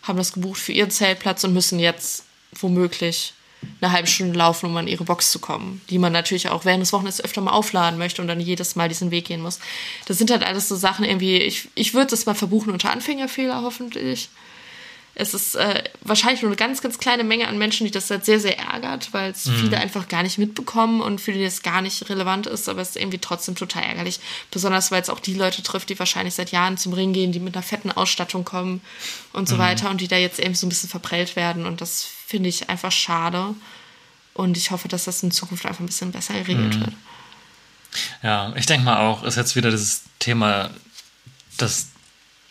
[0.01, 3.33] haben das gebucht für ihren Zeltplatz und müssen jetzt womöglich
[3.81, 6.81] eine halbe Stunde laufen, um an ihre Box zu kommen, die man natürlich auch während
[6.81, 9.59] des Wochenendes öfter mal aufladen möchte und dann jedes Mal diesen Weg gehen muss.
[10.05, 13.61] Das sind halt alles so Sachen irgendwie, ich, ich würde das mal verbuchen unter Anfängerfehler
[13.61, 14.29] hoffentlich.
[15.17, 18.25] Es ist äh, wahrscheinlich nur eine ganz, ganz kleine Menge an Menschen, die das halt
[18.25, 19.55] sehr, sehr ärgert, weil es mhm.
[19.55, 22.89] viele einfach gar nicht mitbekommen und für die das gar nicht relevant ist, aber es
[22.89, 24.19] ist irgendwie trotzdem total ärgerlich.
[24.51, 27.39] Besonders, weil es auch die Leute trifft, die wahrscheinlich seit Jahren zum Ring gehen, die
[27.39, 28.81] mit einer fetten Ausstattung kommen
[29.31, 29.59] und so mhm.
[29.59, 32.69] weiter und die da jetzt eben so ein bisschen verprellt werden und das finde ich
[32.69, 33.55] einfach schade.
[34.33, 36.81] Und ich hoffe, dass das in Zukunft einfach ein bisschen besser geregelt mhm.
[36.81, 36.93] wird.
[38.21, 40.71] Ja, ich denke mal auch, ist jetzt wieder dieses Thema,
[41.57, 41.87] dass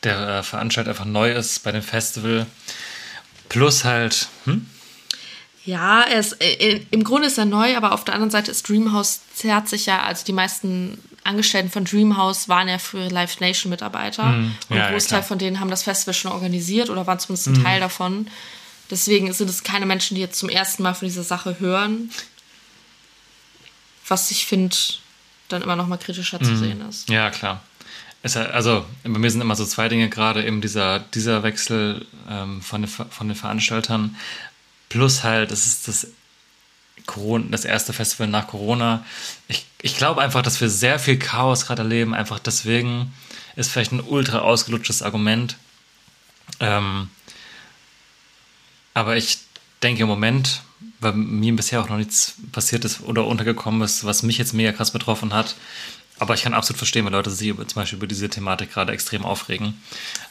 [0.05, 2.47] der äh, Veranstalter einfach neu ist bei dem Festival.
[3.49, 4.67] Plus halt, hm?
[5.65, 8.69] Ja, er ist, äh, im Grunde ist er neu, aber auf der anderen Seite ist
[8.69, 13.71] Dreamhouse zerrt sich ja, also die meisten Angestellten von Dreamhouse waren ja früher Live Nation
[13.71, 14.25] Mitarbeiter.
[14.25, 17.49] Mm, und ein Großteil ja, von denen haben das Festival schon organisiert oder waren zumindest
[17.49, 17.65] ein mm.
[17.65, 18.29] Teil davon.
[18.91, 22.11] Deswegen sind es keine Menschen, die jetzt zum ersten Mal von dieser Sache hören.
[24.07, 24.77] Was ich finde,
[25.49, 26.45] dann immer noch mal kritischer mm.
[26.45, 27.09] zu sehen ist.
[27.09, 27.63] Ja, klar.
[28.25, 32.63] Es, also bei mir sind immer so zwei Dinge gerade, eben dieser, dieser Wechsel ähm,
[32.63, 34.17] von, den, von den Veranstaltern,
[34.89, 36.07] plus halt, es ist das,
[37.05, 39.05] Corona, das erste Festival nach Corona.
[39.47, 43.13] Ich, ich glaube einfach, dass wir sehr viel Chaos gerade erleben, einfach deswegen
[43.57, 45.57] ist vielleicht ein ultra ausgelutschtes Argument.
[46.61, 47.11] Ähm,
[48.95, 49.41] aber ich
[49.83, 50.63] denke im Moment,
[51.01, 54.73] weil mir bisher auch noch nichts passiert ist oder untergekommen ist, was mich jetzt mega
[54.73, 55.57] krass betroffen hat,
[56.19, 59.25] aber ich kann absolut verstehen, weil Leute sich zum Beispiel über diese Thematik gerade extrem
[59.25, 59.81] aufregen,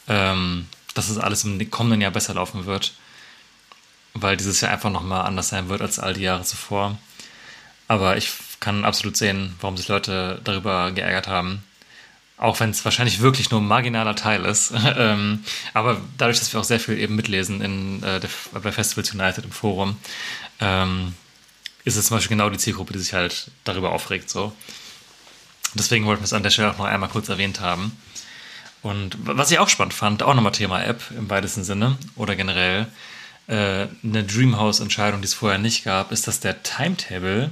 [0.08, 2.94] ähm, dass es alles im kommenden Jahr besser laufen wird,
[4.14, 6.98] weil dieses Jahr einfach nochmal anders sein wird als all die Jahre zuvor.
[7.88, 11.62] Aber ich kann absolut sehen, warum sich Leute darüber geärgert haben.
[12.36, 14.72] Auch wenn es wahrscheinlich wirklich nur ein marginaler Teil ist.
[14.96, 15.44] ähm,
[15.74, 19.44] aber dadurch, dass wir auch sehr viel eben mitlesen in, äh, der, bei Festivals United
[19.44, 19.96] im Forum,
[20.60, 21.14] ähm,
[21.84, 24.30] ist es zum Beispiel genau die Zielgruppe, die sich halt darüber aufregt.
[24.30, 24.52] So.
[25.74, 27.92] Deswegen wollten wir es an der Stelle auch noch einmal kurz erwähnt haben.
[28.82, 32.86] Und was ich auch spannend fand, auch nochmal Thema App im weitesten Sinne oder generell,
[33.46, 37.50] äh, eine Dreamhouse-Entscheidung, die es vorher nicht gab, ist, dass der Timetable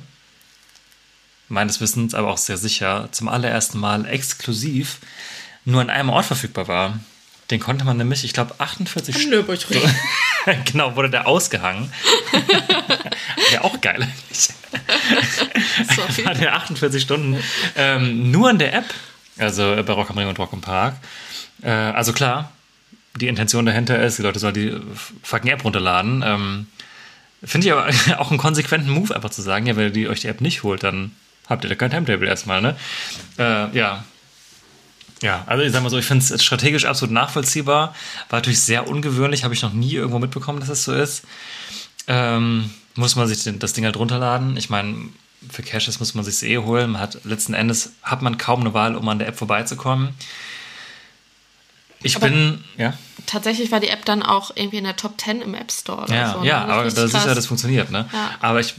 [1.48, 4.98] meines Wissens, aber auch sehr sicher, zum allerersten Mal exklusiv
[5.64, 7.00] nur an einem Ort verfügbar war.
[7.52, 9.30] Den konnte man nämlich, ich glaube, 48 Stunden.
[10.64, 11.92] genau, wurde der ausgehangen.
[13.52, 14.48] ja, auch geil eigentlich.
[16.24, 17.36] War der 48 Stunden
[17.76, 18.86] ähm, nur in der App,
[19.36, 20.96] also bei Rock am Ring und Rock im Park.
[21.60, 22.52] Äh, also klar,
[23.20, 24.74] die Intention dahinter ist, die Leute sollen die
[25.22, 26.24] fucking App runterladen.
[26.24, 26.66] Ähm,
[27.44, 30.28] Finde ich aber auch einen konsequenten Move, einfach zu sagen, ja, wenn ihr euch die
[30.28, 31.12] App nicht holt, dann
[31.50, 32.76] habt ihr da kein Timetable erstmal, ne?
[33.38, 34.04] Äh, ja,
[35.22, 37.94] ja, also ich sag mal so, ich finde es strategisch absolut nachvollziehbar.
[38.28, 41.24] War natürlich sehr ungewöhnlich, habe ich noch nie irgendwo mitbekommen, dass es das so ist.
[42.08, 44.56] Ähm, muss man sich das Ding halt runterladen.
[44.56, 45.08] Ich meine,
[45.50, 46.92] für Caches muss man sich eh holen.
[46.92, 50.10] Man hat letzten Endes hat man kaum eine Wahl, um an der App vorbeizukommen.
[52.02, 52.94] Ich aber bin, ja.
[53.26, 56.02] Tatsächlich war die App dann auch irgendwie in der Top 10 im App Store.
[56.02, 56.72] Oder ja, so, ja, ne?
[56.72, 58.08] aber da siehst du ja, das funktioniert, ne?
[58.12, 58.30] Ja.
[58.40, 58.74] Aber ich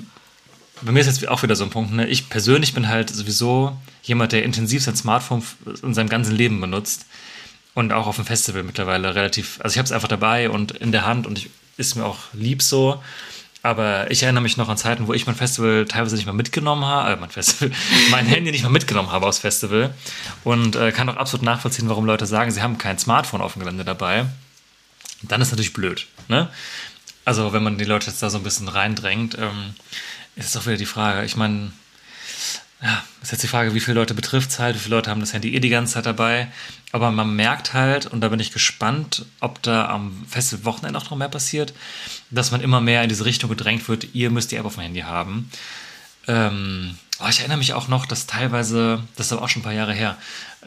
[0.82, 2.08] bei mir ist jetzt auch wieder so ein Punkt, ne?
[2.08, 5.44] ich persönlich bin halt sowieso jemand, der intensiv sein Smartphone
[5.82, 7.06] in seinem ganzen Leben benutzt
[7.74, 10.92] und auch auf dem Festival mittlerweile relativ, also ich habe es einfach dabei und in
[10.92, 13.02] der Hand und ich, ist mir auch lieb so.
[13.66, 16.84] Aber ich erinnere mich noch an Zeiten, wo ich mein Festival teilweise nicht mal mitgenommen
[16.84, 17.72] habe, äh, mein Festival,
[18.12, 19.94] mein Handy nicht mal mitgenommen habe aus Festival.
[20.44, 23.62] Und äh, kann auch absolut nachvollziehen, warum Leute sagen, sie haben kein Smartphone auf dem
[23.62, 24.26] Gelände dabei.
[25.22, 26.08] Dann ist natürlich blöd.
[26.28, 26.50] Ne?
[27.24, 29.38] Also wenn man die Leute jetzt da so ein bisschen reindrängt.
[29.40, 29.74] Ähm,
[30.36, 31.26] ist doch wieder die Frage.
[31.26, 31.72] Ich meine,
[32.82, 35.20] ja, ist jetzt die Frage, wie viele Leute betrifft es halt, wie viele Leute haben
[35.22, 36.48] das Handy eh die ganze Zeit dabei.
[36.92, 41.18] Aber man merkt halt, und da bin ich gespannt, ob da am Festivalwochenende auch noch
[41.18, 41.74] mehr passiert,
[42.30, 44.84] dass man immer mehr in diese Richtung gedrängt wird, ihr müsst die App auf dem
[44.84, 45.50] Handy haben.
[46.28, 49.64] Ähm, Oh, ich erinnere mich auch noch, dass teilweise, das ist aber auch schon ein
[49.64, 50.18] paar Jahre her,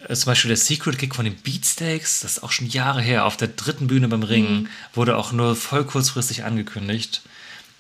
[0.08, 3.24] äh, zum Beispiel der Secret Gig von den Beatsteaks, das ist auch schon Jahre her,
[3.26, 4.68] auf der dritten Bühne beim Ring, Mhm.
[4.94, 7.20] wurde auch nur voll kurzfristig angekündigt.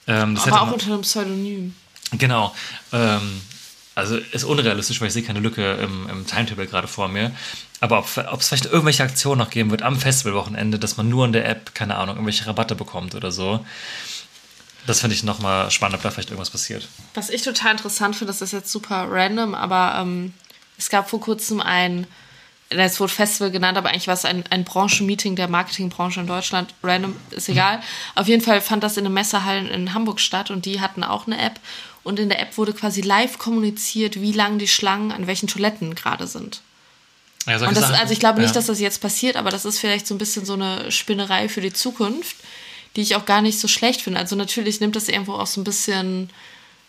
[0.06, 1.74] Ähm, Aber auch man- unter einem Pseudonym.
[2.12, 2.54] Genau.
[2.92, 3.40] Ähm,
[3.94, 7.32] also ist unrealistisch, weil ich sehe keine Lücke im, im Timetable gerade vor mir.
[7.80, 11.24] Aber ob ob es vielleicht irgendwelche Aktionen noch geben wird am Festivalwochenende, dass man nur
[11.24, 13.64] in der App, keine Ahnung, irgendwelche Rabatte bekommt oder so.
[14.86, 16.86] Das finde ich nochmal spannend, ob da vielleicht irgendwas passiert.
[17.14, 20.32] Was ich total interessant finde, das ist jetzt super random, aber ähm,
[20.78, 22.06] es gab vor kurzem ein,
[22.68, 26.74] es wurde Festival genannt, aber eigentlich war es ein, ein Branchenmeeting der Marketingbranche in Deutschland.
[26.82, 27.80] Random, ist egal.
[28.14, 31.26] Auf jeden Fall fand das in einem Messehallen in Hamburg statt und die hatten auch
[31.26, 31.60] eine App.
[32.02, 35.94] Und in der App wurde quasi live kommuniziert, wie lang die Schlangen an welchen Toiletten
[35.94, 36.60] gerade sind.
[37.46, 38.54] Ja, Und das, Sachen- also ich glaube nicht, ja.
[38.54, 41.60] dass das jetzt passiert, aber das ist vielleicht so ein bisschen so eine Spinnerei für
[41.60, 42.36] die Zukunft,
[42.96, 44.18] die ich auch gar nicht so schlecht finde.
[44.18, 46.30] Also natürlich nimmt das irgendwo auch so ein bisschen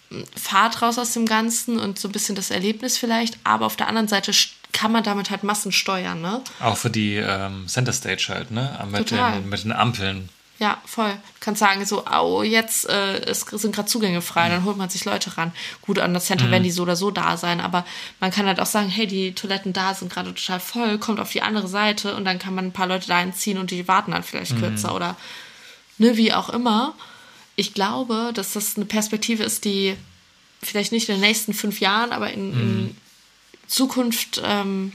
[0.10, 3.76] hm, Fahrt raus aus dem Ganzen und so ein bisschen das Erlebnis vielleicht, aber auf
[3.76, 4.32] der anderen Seite
[4.78, 6.42] kann man damit halt Massen steuern, ne?
[6.60, 8.78] Auch für die ähm, Center Stage halt, ne?
[8.92, 10.30] Mit den, mit den Ampeln.
[10.60, 11.12] Ja, voll.
[11.12, 14.90] Du kannst sagen, so, au, jetzt äh, es sind gerade Zugänge frei, dann holt man
[14.90, 15.52] sich Leute ran.
[15.82, 17.86] Gut, an das Center werden die so oder so da sein, aber
[18.20, 21.32] man kann halt auch sagen, hey, die Toiletten da sind gerade total voll, kommt auf
[21.32, 24.12] die andere Seite und dann kann man ein paar Leute da einziehen und die warten
[24.12, 25.16] dann vielleicht kürzer oder
[25.98, 26.94] ne, wie auch immer.
[27.56, 29.96] Ich glaube, dass das eine Perspektive ist, die
[30.62, 32.98] vielleicht nicht in den nächsten fünf Jahren, aber in, in
[33.68, 34.94] Zukunft, ähm,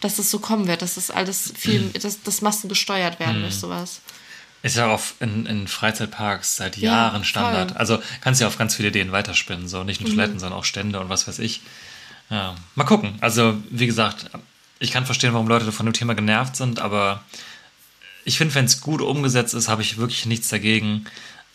[0.00, 3.54] dass es so kommen wird, dass das alles viel, dass, dass Massen gesteuert werden durch
[3.54, 4.00] sowas.
[4.64, 7.70] Ist ja auch in, in Freizeitparks seit Ja, Jahren Standard.
[7.70, 7.78] voll.
[7.78, 9.68] Also kannst ja auf ganz viele Ideen weiterspinnen.
[9.68, 10.14] So nicht nur Mhm.
[10.14, 11.60] Toiletten, sondern auch Stände und was weiß ich.
[12.30, 13.16] Ja, mal gucken.
[13.20, 14.26] Also, wie gesagt,
[14.78, 17.22] ich kann verstehen, warum Leute von dem Thema genervt sind, aber
[18.24, 21.04] ich finde, wenn es gut umgesetzt ist, habe ich wirklich nichts dagegen,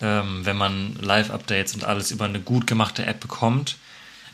[0.02, 3.78] ähm, wenn man Live-Updates und alles über eine gut gemachte App bekommt.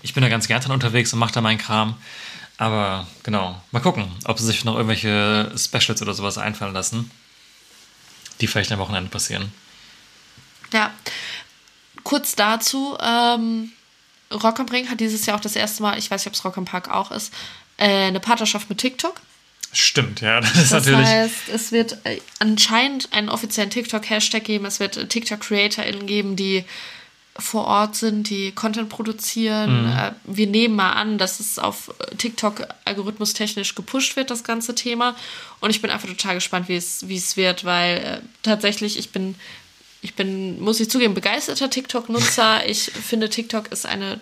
[0.03, 1.95] Ich bin da ganz gern dran unterwegs und mache da meinen Kram.
[2.57, 7.09] Aber genau, mal gucken, ob sie sich noch irgendwelche Specials oder sowas einfallen lassen,
[8.39, 9.51] die vielleicht am Wochenende passieren.
[10.71, 10.93] Ja.
[12.03, 13.71] Kurz dazu, ähm,
[14.31, 16.45] Rock am Ring hat dieses Jahr auch das erste Mal, ich weiß nicht, ob es
[16.45, 17.33] Rock am Park auch ist,
[17.77, 19.21] äh, eine Partnerschaft mit TikTok.
[19.71, 21.07] Stimmt, ja, das ist Das natürlich.
[21.07, 26.65] heißt, es wird äh, anscheinend einen offiziellen TikTok-Hashtag geben, es wird TikTok-CreatorInnen geben, die
[27.37, 29.87] vor Ort sind, die Content produzieren.
[29.89, 35.15] Äh, wir nehmen mal an, dass es auf TikTok algorithmustechnisch gepusht wird, das ganze Thema.
[35.59, 39.09] Und ich bin einfach total gespannt, wie es, wie es wird, weil äh, tatsächlich, ich
[39.09, 39.35] bin,
[40.01, 42.65] ich bin, muss ich zugeben, begeisterter TikTok-Nutzer.
[42.67, 44.19] Ich finde, TikTok ist eine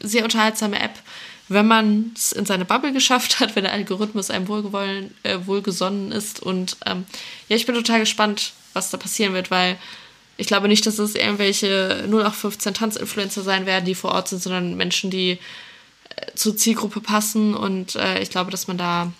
[0.00, 0.98] sehr unterhaltsame App,
[1.48, 6.12] wenn man es in seine Bubble geschafft hat, wenn der Algorithmus einem wohlgewollen, äh, wohlgesonnen
[6.12, 6.40] ist.
[6.40, 7.04] Und ähm,
[7.48, 9.78] ja, ich bin total gespannt, was da passieren wird, weil
[10.36, 14.76] ich glaube nicht, dass es irgendwelche 0815 Tanzinfluencer sein werden, die vor Ort sind, sondern
[14.76, 15.38] Menschen, die äh,
[16.34, 17.54] zur Zielgruppe passen.
[17.54, 19.12] Und äh, ich glaube, dass man da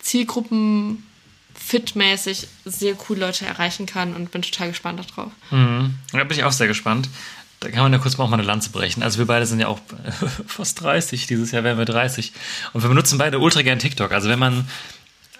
[0.00, 1.06] Zielgruppen
[1.54, 5.32] fitmäßig sehr cool Leute erreichen kann und bin total gespannt darauf.
[6.12, 7.08] Da bin ich auch sehr gespannt.
[7.60, 9.02] Da kann man ja kurz mal auch mal eine Lanze brechen.
[9.02, 9.78] Also wir beide sind ja auch
[10.46, 11.26] fast 30.
[11.26, 12.32] Dieses Jahr werden wir 30.
[12.72, 14.12] Und wir benutzen beide ultra gern TikTok.
[14.12, 14.66] Also wenn man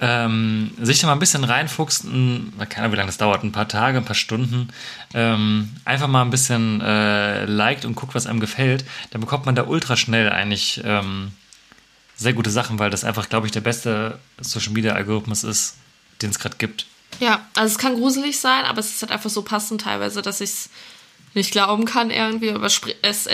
[0.00, 3.52] ähm, sich da mal ein bisschen reinfuchst, ein, keine Ahnung, wie lange das dauert, ein
[3.52, 4.70] paar Tage, ein paar Stunden,
[5.12, 9.54] ähm, einfach mal ein bisschen äh, liked und guckt, was einem gefällt, dann bekommt man
[9.54, 11.32] da ultra schnell eigentlich ähm,
[12.16, 15.76] sehr gute Sachen, weil das einfach, glaube ich, der beste Social Media Algorithmus ist,
[16.22, 16.86] den es gerade gibt.
[17.18, 20.40] Ja, also es kann gruselig sein, aber es ist halt einfach so passend teilweise, dass
[20.40, 20.70] ich es
[21.34, 22.50] nicht glauben kann irgendwie.
[22.50, 23.28] Aber es,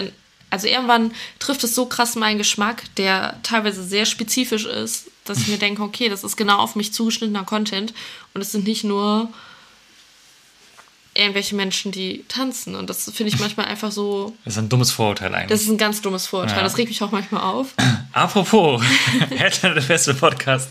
[0.50, 5.48] also irgendwann trifft es so krass meinen Geschmack, der teilweise sehr spezifisch ist, dass ich
[5.48, 7.92] mir denke, okay, das ist genau auf mich zugeschnittener Content
[8.34, 9.28] und es sind nicht nur
[11.14, 12.74] irgendwelche Menschen, die tanzen.
[12.74, 15.48] Und das finde ich manchmal einfach so, Das ist ein dummes Vorurteil eigentlich.
[15.48, 16.58] das ist ein ganz dummes Vorurteil.
[16.58, 16.62] Ja.
[16.62, 17.68] Das regt mich auch manchmal auf.
[18.12, 18.82] Apropos,
[19.30, 20.70] Headliner der Festival Podcast.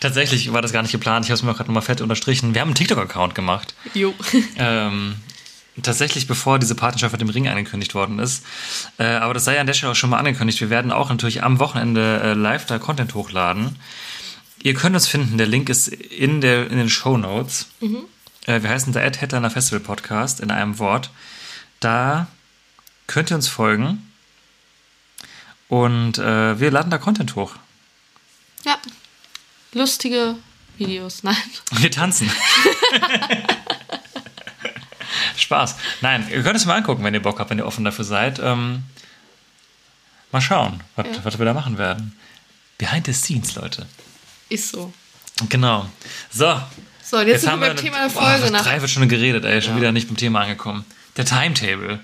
[0.00, 1.26] Tatsächlich war das gar nicht geplant.
[1.26, 2.54] Ich habe es mir auch gerade nochmal fett unterstrichen.
[2.54, 3.74] Wir haben einen TikTok-Account gemacht.
[3.94, 4.12] Jo.
[4.56, 5.16] Ähm,
[5.82, 8.44] tatsächlich, bevor diese Partnerschaft mit dem Ring angekündigt worden ist.
[8.98, 10.60] Äh, aber das sei an der Stelle auch schon mal angekündigt.
[10.60, 13.76] Wir werden auch natürlich am Wochenende äh, live da Content hochladen.
[14.62, 15.36] Ihr könnt uns finden.
[15.36, 17.68] Der Link ist in, der, in den Show Notes.
[18.46, 21.10] Äh, wir heißen der Ad Headliner Festival Podcast in einem Wort.
[21.80, 22.28] Da
[23.06, 24.10] könnt ihr uns folgen.
[25.68, 27.56] Und äh, wir laden da Content hoch.
[28.64, 28.78] Ja.
[29.72, 30.36] Lustige
[30.78, 31.24] Videos.
[31.24, 31.36] Nein.
[31.72, 32.30] Wir tanzen.
[35.36, 35.76] Spaß.
[36.00, 38.38] Nein, ihr könnt es mal angucken, wenn ihr Bock habt, wenn ihr offen dafür seid.
[38.38, 38.82] Ähm,
[40.32, 41.24] mal schauen, was, Ja.
[41.24, 42.16] was wir da machen werden.
[42.78, 43.86] Behind the scenes, Leute.
[44.48, 44.92] Ist so.
[45.48, 45.88] Genau.
[46.30, 46.60] So.
[47.02, 48.38] So, und jetzt, sind wir beim Thema der Folge.
[48.40, 49.60] fast nach drei wird schon geredet, ey.
[49.62, 50.84] Schon wieder nicht beim Thema angekommen.
[51.16, 52.00] Der Timetable.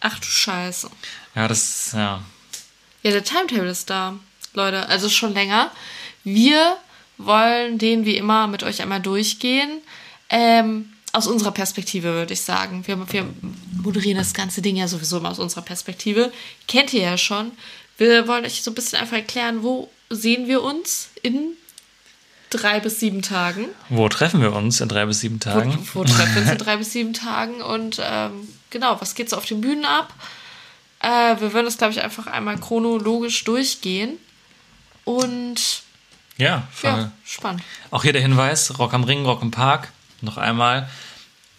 [0.00, 0.90] Ach du Scheiße.
[1.34, 2.20] Ja, das, ja.
[3.02, 4.14] Ja, der Timetable ist da,
[4.54, 4.88] Leute.
[4.88, 5.70] Also schon länger.
[6.24, 6.76] Wir
[7.18, 9.80] wollen den wie immer mit euch einmal durchgehen.
[10.30, 12.86] Ähm, aus unserer Perspektive würde ich sagen.
[12.86, 13.26] Wir, wir
[13.82, 16.32] moderieren das ganze Ding ja sowieso immer aus unserer Perspektive.
[16.66, 17.52] Kennt ihr ja schon.
[17.96, 21.52] Wir wollen euch so ein bisschen einfach erklären, wo sehen wir uns in
[22.50, 23.66] drei bis sieben Tagen.
[23.88, 25.78] Wo treffen wir uns in drei bis sieben Tagen?
[25.92, 27.62] Wo, wo treffen wir uns in drei bis sieben Tagen?
[27.62, 30.12] Und ähm, genau, was geht so auf den Bühnen ab?
[30.98, 34.18] Äh, wir würden das, glaube ich, einfach einmal chronologisch durchgehen.
[35.04, 35.82] Und
[36.38, 37.62] Ja, ja, spannend.
[37.92, 39.92] Auch hier der Hinweis: Rock am Ring, Rock im Park.
[40.24, 40.88] Noch einmal.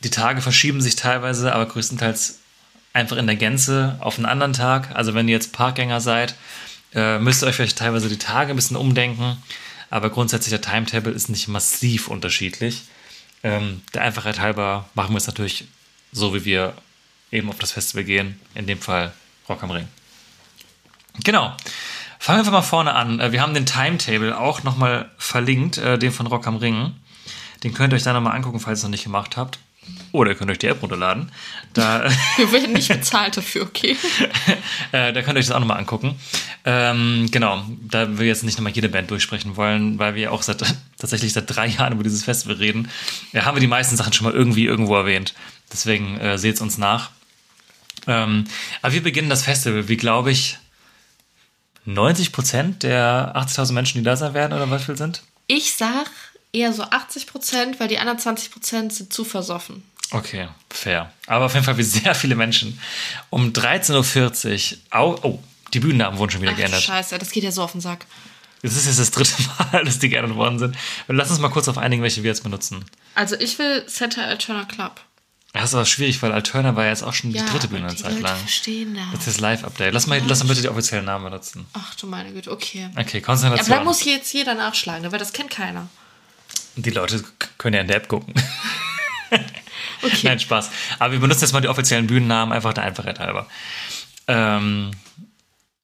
[0.03, 2.39] Die Tage verschieben sich teilweise, aber größtenteils
[2.93, 4.95] einfach in der Gänze auf einen anderen Tag.
[4.95, 6.36] Also, wenn ihr jetzt Parkgänger seid,
[6.93, 9.38] äh, müsst ihr euch vielleicht teilweise die Tage ein bisschen umdenken.
[9.89, 12.84] Aber grundsätzlich der Timetable ist nicht massiv unterschiedlich.
[13.43, 15.66] Ähm, der Einfachheit halber machen wir es natürlich
[16.11, 16.74] so, wie wir
[17.32, 18.39] eben auf das Festival gehen.
[18.55, 19.13] In dem Fall
[19.47, 19.88] Rock am Ring.
[21.24, 21.55] Genau.
[22.20, 23.20] Fangen wir mal vorne an.
[23.20, 26.95] Äh, Wir haben den Timetable auch nochmal verlinkt, äh, den von Rock am Ring.
[27.66, 29.57] Den könnt ihr euch da nochmal angucken, falls ihr es noch nicht gemacht habt.
[30.11, 31.32] Oder ihr könnt euch die App runterladen.
[31.74, 32.07] Da,
[32.38, 33.97] Wir werden nicht bezahlt dafür, okay?
[34.91, 36.16] äh, da könnt ihr euch das auch nochmal angucken.
[36.63, 40.63] Ähm, genau, da wir jetzt nicht nochmal jede Band durchsprechen wollen, weil wir auch seit,
[40.99, 42.88] tatsächlich seit drei Jahren über dieses Festival reden,
[43.34, 45.34] ja, haben wir die meisten Sachen schon mal irgendwie irgendwo erwähnt.
[45.74, 47.09] Deswegen äh, seht es uns nach.
[48.05, 48.43] Ähm,
[48.84, 50.59] aber wir beginnen das Festival, wie glaube ich,
[51.86, 55.24] 90 Prozent der 80.000 Menschen, die da sein werden, oder was viel sind?
[55.47, 56.11] Ich sag
[56.55, 59.83] eher so 80 Prozent, weil die anderen 20 Prozent sind zu versoffen.
[60.11, 61.11] Okay, fair.
[61.27, 62.79] Aber auf jeden Fall wie sehr viele Menschen.
[63.29, 65.39] Um 13.40 Uhr, oh,
[65.73, 66.81] die Bühnennamen wurden schon wieder Ach geändert.
[66.81, 68.05] Scheiße, das geht ja so auf den Sack.
[68.61, 69.33] Es ist jetzt das dritte
[69.71, 70.75] Mal, dass die geändert worden sind.
[71.07, 72.85] Und lass uns mal kurz auf einigen, welche wir jetzt benutzen.
[73.13, 75.01] Also ich will Center Alterna Club.
[75.53, 77.91] Das ist aber schwierig, weil Alterna war ja jetzt auch schon die dritte Bühne aber
[77.91, 78.37] eine Zeit Leute lang.
[78.37, 79.05] verstehen das.
[79.11, 79.93] Das ist das Live-Update.
[79.93, 81.65] Lass mal, lass mal bitte die offiziellen Namen benutzen.
[81.73, 82.89] Ach du meine Güte, okay.
[82.97, 83.77] Okay, Aber Konzentration.
[83.77, 85.87] da muss jetzt jeder nachschlagen, weil das kennt keiner.
[86.76, 87.23] Die Leute
[87.57, 88.34] können ja in der App gucken.
[90.01, 90.19] Okay.
[90.23, 90.69] Nein, Spaß.
[90.99, 93.47] Aber wir benutzen jetzt mal die offiziellen Bühnennamen, einfach der Einfachheit halber.
[94.28, 94.91] Ähm,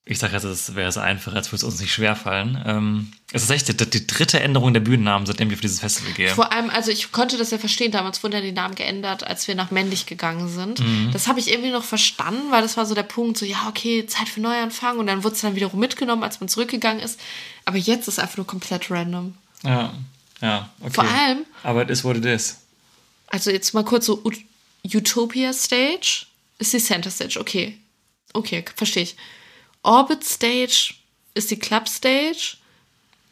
[0.04, 2.62] ich sage jetzt, es wäre es einfacher, als würde es uns nicht schwerfallen.
[2.66, 6.12] Ähm, es ist echt die, die dritte Änderung der Bühnennamen, seitdem ich auf dieses Festival
[6.14, 6.30] gehe.
[6.30, 9.48] Vor allem, also ich konnte das ja verstehen, damals wurden ja die Namen geändert, als
[9.48, 10.80] wir nach männlich gegangen sind.
[10.80, 11.12] Mhm.
[11.14, 14.06] Das habe ich irgendwie noch verstanden, weil das war so der Punkt, so ja, okay,
[14.06, 17.20] Zeit für Neuanfang und dann wurde es dann wiederum mitgenommen, als man zurückgegangen ist.
[17.66, 19.36] Aber jetzt ist einfach nur komplett random.
[19.64, 19.94] Ja,
[20.42, 20.94] ja, okay.
[20.94, 22.58] Vor allem- Aber what it is.
[23.28, 24.44] Also jetzt mal kurz so Ut-
[24.84, 26.26] Utopia Stage
[26.60, 27.78] ist die Center Stage, okay.
[28.34, 29.16] Okay, verstehe ich.
[29.84, 30.94] Orbit Stage
[31.34, 32.58] ist die Club Stage.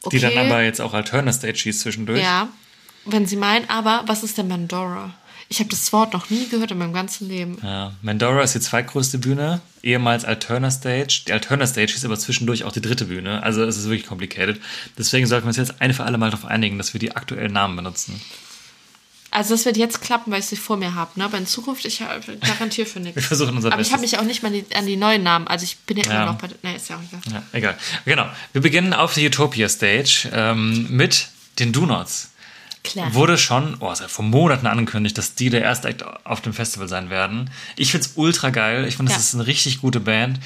[0.03, 0.17] Okay.
[0.17, 2.21] Die dann aber jetzt auch Alterna Stage hieß zwischendurch.
[2.21, 2.49] Ja,
[3.05, 5.13] wenn Sie meinen, aber was ist denn Mandora?
[5.51, 7.57] Ich habe das Wort noch nie gehört in meinem ganzen Leben.
[7.63, 11.23] Ja, Mandora ist die zweitgrößte Bühne, ehemals Alterna Stage.
[11.27, 14.61] Die Alterna Stage ist aber zwischendurch auch die dritte Bühne, also es ist wirklich complicated.
[14.97, 17.51] Deswegen sollten wir uns jetzt eine für alle Mal darauf einigen, dass wir die aktuellen
[17.51, 18.21] Namen benutzen.
[19.31, 21.25] Also das wird jetzt klappen, weil ich sie vor mir habe, ne?
[21.25, 21.99] Aber in Zukunft, ich
[22.41, 23.25] garantiere für Wir nichts.
[23.25, 24.19] versuchen unser Aber ich habe Bestes.
[24.19, 26.13] mich auch nicht mal an die, an die neuen Namen, also ich bin ja immer
[26.13, 26.25] Ja.
[26.25, 26.47] noch bei...
[26.63, 27.21] Ne, ist ja auch egal.
[27.31, 27.77] Ja, egal.
[28.05, 28.25] Genau.
[28.53, 31.27] Wir beginnen auf der Utopia Stage ähm, mit
[31.59, 32.28] den Do-Nots.
[32.83, 33.13] Klar.
[33.13, 36.87] Wurde schon oh, seit vor Monaten angekündigt, dass die der erste Act auf dem Festival
[36.87, 37.49] sein werden.
[37.75, 38.85] Ich find's ultra geil.
[38.87, 39.25] Ich finde, das Ja.
[39.27, 40.39] ist eine richtig gute Band,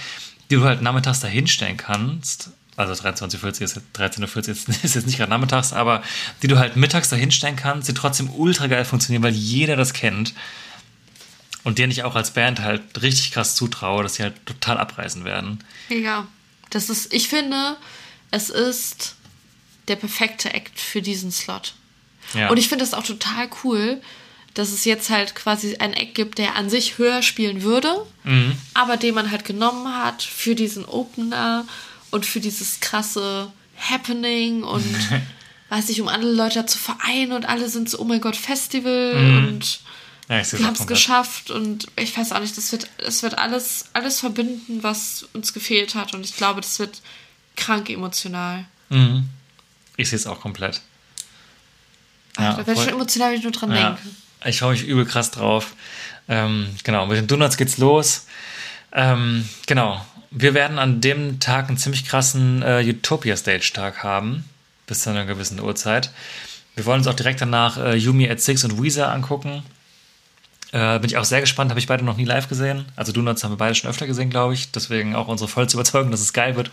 [0.49, 2.49] die du halt nachmittags da hinstellen kannst.
[2.75, 6.01] Also 23.40 ist jetzt, 13.40 ist, ist jetzt nicht gerade nachmittags, aber
[6.41, 9.93] die du halt mittags da hinstellen kannst, die trotzdem ultra geil funktionieren, weil jeder das
[9.93, 10.33] kennt.
[11.63, 15.23] Und denen ich auch als Band halt richtig krass zutraue, dass sie halt total abreißen
[15.23, 15.63] werden.
[15.89, 16.27] Ja,
[16.71, 17.77] das ist, ich finde,
[18.31, 19.15] es ist
[19.87, 21.75] der perfekte Act für diesen Slot.
[22.33, 22.49] Ja.
[22.49, 24.01] Und ich finde es auch total cool,
[24.53, 28.55] dass es jetzt halt quasi ein Act gibt, der an sich höher spielen würde, Mhm.
[28.75, 31.65] aber den man halt genommen hat für diesen Opener
[32.11, 34.85] und für dieses krasse Happening und
[35.69, 39.13] weiß ich, um alle Leute zu vereinen und alle sind so, oh mein Gott, Festival
[39.49, 39.79] und
[40.29, 43.85] ja, wir haben es geschafft und ich weiß auch nicht, das wird, das wird alles,
[43.93, 47.01] alles verbinden, was uns gefehlt hat und ich glaube, das wird
[47.55, 48.65] krank emotional.
[49.97, 50.81] Ich sehe es auch komplett.
[52.37, 54.01] Ach, da werde ich voll- schon emotional, wenn ich nur dran denke.
[54.45, 55.73] Ich freue mich übel krass drauf.
[56.27, 58.25] Ähm, genau, mit den Donuts geht's los.
[58.91, 64.43] Ähm, genau, wir werden an dem Tag einen ziemlich krassen äh, Utopia Stage Tag haben,
[64.87, 66.11] bis zu einer gewissen Uhrzeit.
[66.75, 69.63] Wir wollen uns auch direkt danach äh, Yumi at Six und Weezer angucken.
[70.73, 72.85] Äh, bin ich auch sehr gespannt, habe ich beide noch nie live gesehen.
[72.95, 74.71] Also Donuts haben wir beide schon öfter gesehen, glaube ich.
[74.71, 76.71] Deswegen auch unsere vollste Überzeugung, dass es geil wird.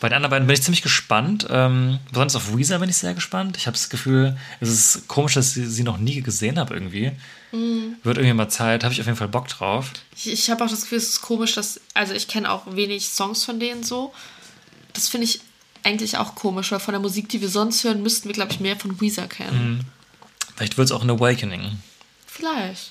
[0.00, 1.46] Bei den anderen beiden bin ich ziemlich gespannt.
[1.48, 3.56] Ähm, besonders auf Weezer bin ich sehr gespannt.
[3.56, 7.12] Ich habe das Gefühl, es ist komisch, dass ich sie noch nie gesehen habe irgendwie.
[8.02, 9.92] Wird irgendwie mal Zeit, habe ich auf jeden Fall Bock drauf.
[10.14, 11.80] Ich, ich habe auch das Gefühl, es ist komisch, dass.
[11.94, 14.12] Also, ich kenne auch wenig Songs von denen so.
[14.92, 15.40] Das finde ich
[15.84, 18.60] eigentlich auch komisch, weil von der Musik, die wir sonst hören, müssten wir, glaube ich,
[18.60, 19.86] mehr von Weezer kennen.
[20.54, 21.78] Vielleicht wird es auch ein Awakening.
[22.26, 22.90] Vielleicht.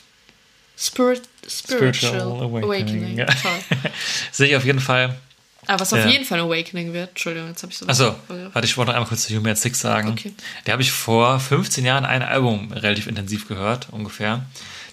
[0.77, 3.17] Spirit, spiritual, Awakening.
[3.17, 3.25] ja.
[3.25, 3.51] Toll.
[4.31, 5.17] Sehe ich auf jeden Fall.
[5.65, 6.07] Aber was auf Ja.
[6.07, 7.09] jeden Fall ein Awakening wird.
[7.09, 7.87] Entschuldigung, jetzt habe ich so.
[7.87, 8.15] Achso,
[8.53, 10.09] warte, ich wollte noch einmal kurz zu You Mad Six sagen.
[10.11, 10.33] Okay.
[10.65, 14.45] Der habe ich vor 15 Jahren ein Album relativ intensiv gehört, ungefähr.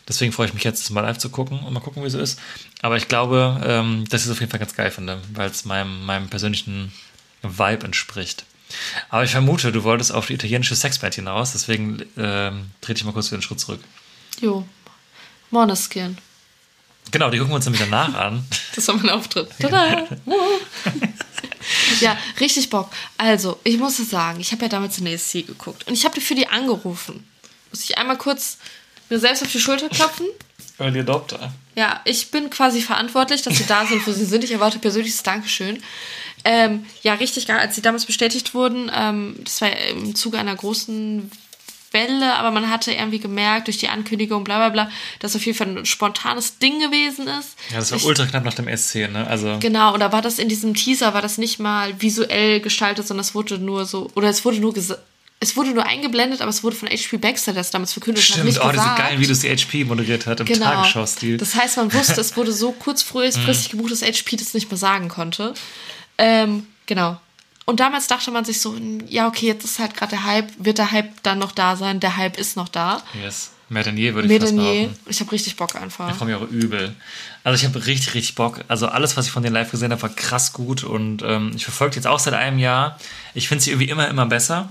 [0.09, 2.13] Deswegen freue ich mich jetzt, das mal live zu gucken und mal gucken, wie es
[2.13, 2.39] so ist.
[2.83, 5.65] Aber ich glaube, ähm, dass ich es auf jeden Fall ganz geil finde, weil es
[5.65, 6.93] meinem, meinem persönlichen
[7.43, 8.45] Vibe entspricht.
[9.11, 13.13] Aber ich vermute, du wolltest auf die italienische Sexband hinaus, deswegen ähm, trete ich mal
[13.13, 13.81] kurz wieder einen Schritt zurück.
[14.41, 14.67] Jo.
[15.55, 16.19] Monoskin.
[17.11, 18.45] Genau, die gucken wir uns nämlich danach an.
[18.75, 19.49] Das war mein Auftritt.
[19.61, 20.07] Tada!
[22.01, 22.91] Ja, richtig Bock.
[23.17, 26.21] Also, ich muss es sagen, ich habe ja damals in ESC geguckt und ich habe
[26.21, 27.27] für die angerufen.
[27.71, 28.59] Muss ich einmal kurz
[29.09, 30.27] mir selbst auf die Schulter klopfen?
[30.79, 31.53] Early Adopter.
[31.75, 34.45] Ja, ich bin quasi verantwortlich, dass sie da sind, wo sie sind.
[34.45, 35.83] Ich erwarte persönliches Dankeschön.
[36.45, 40.55] Ähm, ja, richtig geil, als sie damals bestätigt wurden, ähm, das war im Zuge einer
[40.55, 41.31] großen
[41.95, 44.91] Welle, aber man hatte irgendwie gemerkt, durch die Ankündigung, bla bla bla,
[45.21, 47.57] dass auf jeden Fall ein spontanes Ding gewesen ist.
[47.71, 49.27] Ja, das war Ich- ultra knapp nach dem SC, ne?
[49.27, 53.07] Also, Genau, und da war das in diesem Teaser, war das nicht mal visuell gestaltet,
[53.07, 54.99] sondern es wurde nur so, oder es wurde nur gesa-
[55.41, 58.49] es wurde nur eingeblendet, aber es wurde von HP Baxter, es damals verkündet hat, stimmt,
[58.49, 58.99] oh, diese gesagt.
[58.99, 60.65] geilen Videos, die HP moderiert hat, im Genau.
[60.67, 61.37] Tagesschau-Stil.
[61.37, 65.09] Das heißt, man wusste, es wurde so kurzfristig gebucht, dass HP das nicht mehr sagen
[65.09, 65.55] konnte.
[66.19, 67.21] Ähm, genau.
[67.67, 68.77] Und damals dachte man sich so,
[69.09, 71.99] ja, okay, jetzt ist halt gerade der Hype, wird der Hype dann noch da sein?
[72.01, 73.03] Der Hype ist noch da.
[73.23, 73.51] Yes.
[73.71, 74.83] Mehr denn je, würde ich Mehr fast denn je.
[74.87, 75.11] behaupten.
[75.11, 76.11] Ich habe richtig Bock einfach.
[76.11, 76.95] Ich freue mich auch übel.
[77.43, 78.61] Also ich habe richtig, richtig Bock.
[78.69, 81.65] Also alles, was ich von denen live gesehen habe, war krass gut und ähm, ich
[81.65, 82.99] verfolge jetzt auch seit einem Jahr.
[83.33, 84.69] Ich finde sie irgendwie immer, immer besser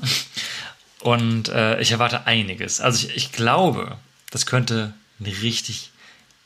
[1.00, 2.80] und äh, ich erwarte einiges.
[2.82, 3.98] Also ich, ich glaube,
[4.30, 5.90] das könnte ein richtig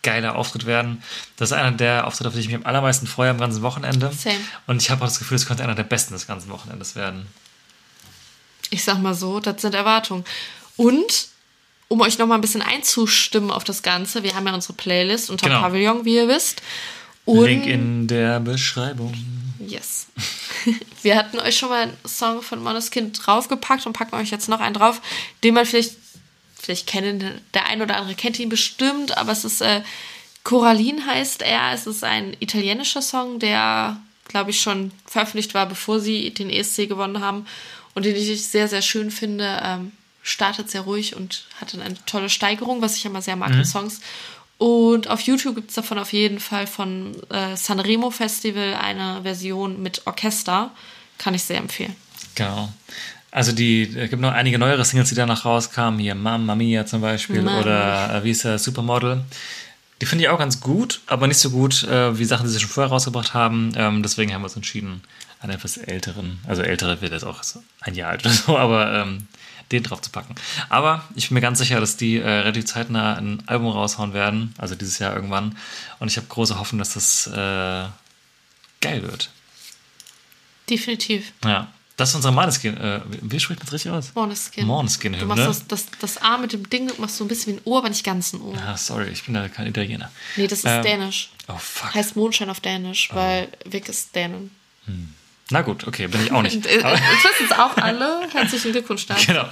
[0.04, 1.04] geiler Auftritt werden.
[1.36, 4.12] Das ist einer der Auftritte, auf die ich mich am allermeisten freue am ganzen Wochenende.
[4.12, 4.36] Same.
[4.68, 7.28] Und ich habe auch das Gefühl, es könnte einer der besten des ganzen Wochenendes werden.
[8.70, 10.26] Ich sag mal so, das sind Erwartungen.
[10.76, 11.28] Und
[11.88, 15.30] um euch noch mal ein bisschen einzustimmen auf das Ganze, wir haben ja unsere Playlist
[15.30, 15.62] unter Genau.
[15.62, 16.62] Pavillon, wie ihr wisst.
[17.26, 19.14] Und Link in der Beschreibung.
[19.60, 20.08] Yes.
[21.02, 24.60] Wir hatten euch schon mal einen Song von Monoskin draufgepackt und packen euch jetzt noch
[24.60, 25.02] einen drauf,
[25.44, 25.96] den man vielleicht,
[26.68, 29.82] vielleicht kennen, der ein oder andere kennt ihn bestimmt, aber es ist äh,
[30.44, 31.72] Coraline heißt er.
[31.74, 33.98] Es ist ein italienischer Song, der,
[34.28, 37.46] glaube ich, schon veröffentlicht war, bevor sie den ESC gewonnen haben
[37.96, 39.62] und den ich sehr, sehr schön finde.
[39.64, 39.92] Ähm,
[40.24, 43.64] startet sehr ruhig und hat dann eine tolle Steigerung, was ich immer sehr mag in
[43.64, 44.02] Songs.
[44.58, 49.82] Und auf YouTube gibt es davon auf jeden Fall von äh, Sanremo Festival eine Version
[49.82, 50.72] mit Orchester.
[51.18, 51.96] Kann ich sehr empfehlen.
[52.36, 52.70] Genau.
[53.38, 56.00] Also die, es gibt noch einige neuere Singles, die danach rauskamen.
[56.00, 57.62] Hier Mamma Mia zum Beispiel Mamma.
[57.62, 59.24] oder äh, wie ist der Supermodel.
[60.02, 62.60] Die finde ich auch ganz gut, aber nicht so gut äh, wie Sachen, die sie
[62.60, 63.74] schon vorher rausgebracht haben.
[63.76, 65.04] Ähm, deswegen haben wir uns entschieden,
[65.40, 67.44] einen etwas älteren, also ältere wird jetzt auch
[67.82, 69.28] ein Jahr alt oder so, aber ähm,
[69.72, 70.34] den drauf zu packen.
[70.70, 74.56] Aber ich bin mir ganz sicher, dass die äh, relativ zeitnah ein Album raushauen werden,
[74.58, 75.56] also dieses Jahr irgendwann.
[76.00, 77.86] Und ich habe große Hoffnung, dass das äh,
[78.82, 79.30] geil wird.
[80.68, 81.34] Definitiv.
[81.46, 81.68] Ja.
[81.98, 82.78] Das ist unsere Maneskin.
[82.78, 84.14] Äh, wie spricht man das richtig aus?
[84.14, 84.66] Måneskin.
[84.68, 85.36] Måneskin-Hymne.
[85.36, 87.62] Du machst das, das, das A mit dem Ding, machst so ein bisschen wie ein
[87.66, 88.54] O, aber nicht ganz ein O.
[88.56, 90.12] Ah, sorry, ich bin da kein Italiener.
[90.36, 91.32] Nee, das ist Ähm, Dänisch.
[91.48, 91.96] Oh, fuck.
[91.96, 94.52] Heißt Mondschein auf Dänisch, weil Vic ist Dänen.
[95.50, 96.66] Na gut, okay, bin ich auch nicht.
[96.66, 98.28] Das wissen es auch alle.
[98.34, 99.28] Herzlichen Glückwunsch dazu.
[99.28, 99.46] genau.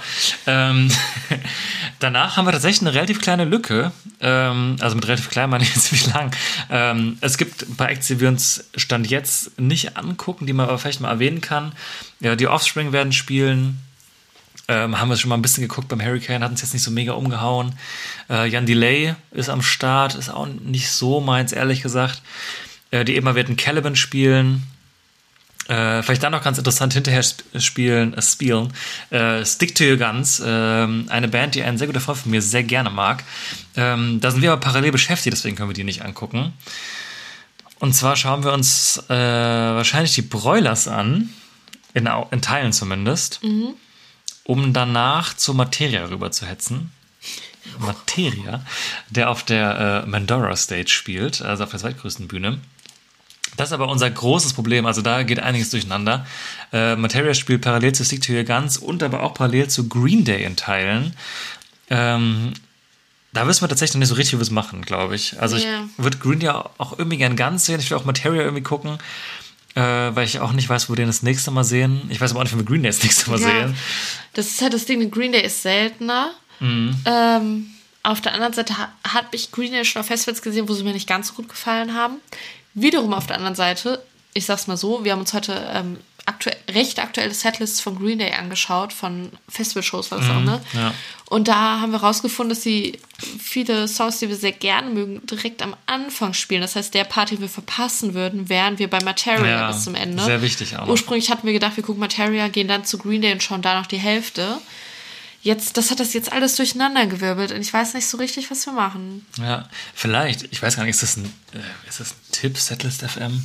[0.46, 0.90] Ähm,
[2.00, 3.92] danach haben wir tatsächlich eine relativ kleine Lücke.
[4.20, 6.36] Ähm, also mit relativ klein meine ich jetzt wie lang.
[6.70, 10.68] Ähm, es gibt ein paar Acts, die wir uns Stand jetzt nicht angucken, die man
[10.68, 11.72] aber vielleicht mal erwähnen kann.
[12.20, 13.80] Ja, die Offspring werden spielen.
[14.68, 16.90] Ähm, haben wir schon mal ein bisschen geguckt beim Hurricane, hat uns jetzt nicht so
[16.90, 17.72] mega umgehauen.
[18.28, 22.20] Äh, Jan Delay ist am Start, ist auch nicht so meins, ehrlich gesagt.
[22.90, 24.64] Äh, die Ema werden Caliban spielen.
[25.68, 28.72] Äh, vielleicht dann noch ganz interessant hinterher sp spielen, äh, spielen.
[29.10, 32.42] Äh, Stick to Your Guns, ähm, eine Band, die ein sehr guter Freund von mir
[32.42, 33.24] sehr gerne mag.
[33.76, 36.52] Ähm, da sind wir aber parallel beschäftigt, deswegen können wir die nicht angucken.
[37.78, 41.30] Und zwar schauen wir uns äh, wahrscheinlich die Broilers an,
[41.94, 43.40] in, in Teilen zumindest,
[44.44, 46.92] um danach zur Materia rüber zu hetzen.
[47.78, 48.64] Materia,
[49.10, 52.60] der auf der äh, Mandora Stage spielt, also auf der zweitgrößten Bühne.
[53.56, 54.84] Das ist aber unser großes Problem.
[54.86, 56.26] Also da geht einiges durcheinander.
[56.72, 60.24] Äh, Materia spielt parallel zu Stick to Your Guns und aber auch parallel zu Green
[60.24, 61.14] Day in Teilen.
[61.88, 62.52] Ähm,
[63.32, 65.40] da wissen wir tatsächlich noch nicht so richtig, wie wir es machen, glaube ich.
[65.40, 65.84] Also Ja.
[65.96, 67.80] ich würde Green Day auch irgendwie gern ganz sehen.
[67.80, 68.98] Ich will auch Materia irgendwie gucken,
[69.74, 72.02] äh, weil ich auch nicht weiß, wo wir den das nächste Mal sehen.
[72.10, 73.46] Ich weiß aber auch nicht, wenn wir Green Day das nächste Mal Ja.
[73.46, 73.76] sehen.
[74.34, 76.30] Das ist halt das Ding, Green Day ist seltener.
[76.60, 76.96] Mhm.
[77.04, 77.66] Ähm,
[78.02, 80.84] auf der anderen Seite ha habe ich Green Day schon auf Festivals gesehen, wo sie
[80.84, 82.16] mir nicht ganz so gut gefallen haben.
[82.76, 84.02] Wiederum auf der anderen Seite,
[84.34, 85.96] ich sag's mal so, wir haben uns heute ähm,
[86.26, 90.60] aktuell, recht aktuelle Setlists von Green Day angeschaut, von Festivalshows war das auch, ne?
[90.72, 90.94] Mhm, ja.
[91.30, 92.98] Und da haben wir rausgefunden, dass sie
[93.40, 96.60] viele Songs, die wir sehr gerne mögen, direkt am Anfang spielen.
[96.60, 99.94] Das heißt, der Part, den wir verpassen würden, wären wir bei Materia Ja, bis zum
[99.94, 100.22] Ende.
[100.22, 100.86] sehr wichtig auch.
[100.86, 103.80] Ursprünglich hatten wir gedacht, wir gucken Materia, gehen dann zu Green Day und schauen da
[103.80, 104.58] noch die Hälfte.
[105.46, 108.72] Jetzt, das hat das jetzt alles durcheinandergewirbelt und ich weiß nicht so richtig, was wir
[108.72, 109.24] machen.
[109.38, 110.42] Ja, vielleicht.
[110.50, 113.44] Ich weiß gar nicht, ist das ein, äh, ist das ein Tipp, Setlist FM?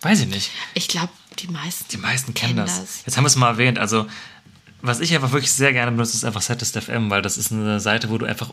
[0.00, 0.50] Weiß ich nicht.
[0.74, 1.84] Ich glaube, die meisten.
[1.92, 3.04] Die meisten kennen das.
[3.06, 3.78] Jetzt haben wir es mal erwähnt.
[3.78, 4.08] Also,
[4.82, 7.78] was ich einfach wirklich sehr gerne benutze, ist einfach Setlist FM, weil das ist eine
[7.78, 8.52] Seite, wo du einfach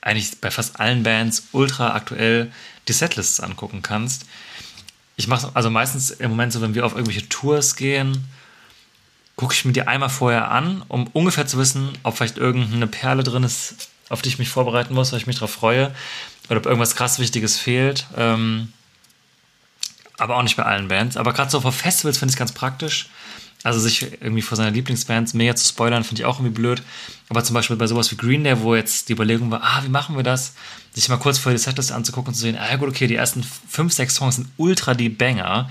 [0.00, 2.52] eigentlich bei fast allen Bands ultra aktuell
[2.86, 4.26] die Setlists angucken kannst.
[5.16, 8.28] Ich mache also meistens im Moment so, wenn wir auf irgendwelche Tours gehen,
[9.36, 13.22] gucke ich mir die einmal vorher an, um ungefähr zu wissen, ob vielleicht irgendeine Perle
[13.22, 15.94] drin ist, auf die ich mich vorbereiten muss, weil ich mich darauf freue,
[16.48, 18.06] oder ob irgendwas krass Wichtiges fehlt.
[18.16, 18.72] Ähm,
[20.18, 21.16] aber auch nicht bei allen Bands.
[21.16, 23.08] Aber gerade so vor Festivals finde ich es ganz praktisch.
[23.64, 26.82] Also sich irgendwie vor seiner Lieblingsbands mega zu spoilern, finde ich auch irgendwie blöd.
[27.30, 29.88] Aber zum Beispiel bei sowas wie Green Day, wo jetzt die Überlegung war, ah, wie
[29.88, 30.52] machen wir das?
[30.92, 33.42] Sich mal kurz vor die Setlist anzugucken und zu sehen, ah gut, okay, die ersten
[33.42, 35.70] fünf, sechs Songs sind ultra die Banger.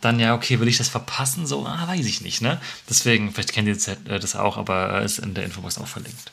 [0.00, 1.46] Dann ja, okay, will ich das verpassen?
[1.46, 2.60] So, ah, weiß ich nicht, ne?
[2.88, 6.30] Deswegen, vielleicht kennt ihr das, äh, das auch, aber ist in der Infobox auch verlinkt.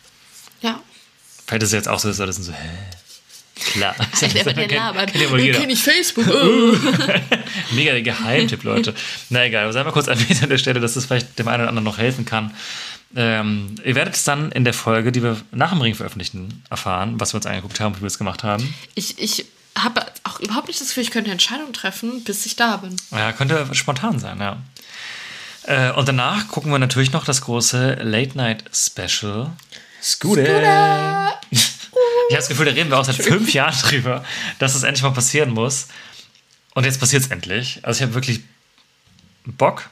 [0.62, 0.80] Ja.
[1.48, 2.70] Vielleicht ist es jetzt auch so, dass alle sind so, hä?
[3.56, 3.96] Klar.
[4.22, 5.06] Der Kennt- ja labern.
[5.08, 5.60] kennt wohl jeder.
[5.60, 6.28] Kenn ich Facebook.
[6.28, 6.76] Oh.
[7.72, 8.94] Mega der Geheimtipp, Leute.
[9.30, 11.70] Na egal, sei mal kurz erwähnt an der Stelle, dass das vielleicht dem einen oder
[11.70, 12.54] anderen noch helfen kann.
[13.16, 17.14] Ähm, ihr werdet es dann in der Folge, die wir nach dem Ring veröffentlichen, erfahren,
[17.18, 18.74] was wir uns angeguckt haben, wie wir es gemacht haben.
[18.94, 19.46] Ich, ich
[19.78, 22.96] habe auch überhaupt nicht das Gefühl, ich könnte eine Entscheidung treffen, bis ich da bin.
[23.12, 24.62] Ja, könnte spontan sein, ja.
[25.64, 29.52] Äh, und danach gucken wir natürlich noch das große Late Night Special.
[30.02, 31.40] Scooter!
[31.52, 34.24] Ich habe das Gefühl, da reden wir auch seit fünf Jahren drüber,
[34.60, 35.88] dass es endlich mal passieren muss.
[36.74, 37.80] Und jetzt passiert es endlich.
[37.84, 38.42] Also ich habe wirklich
[39.46, 39.90] Bock.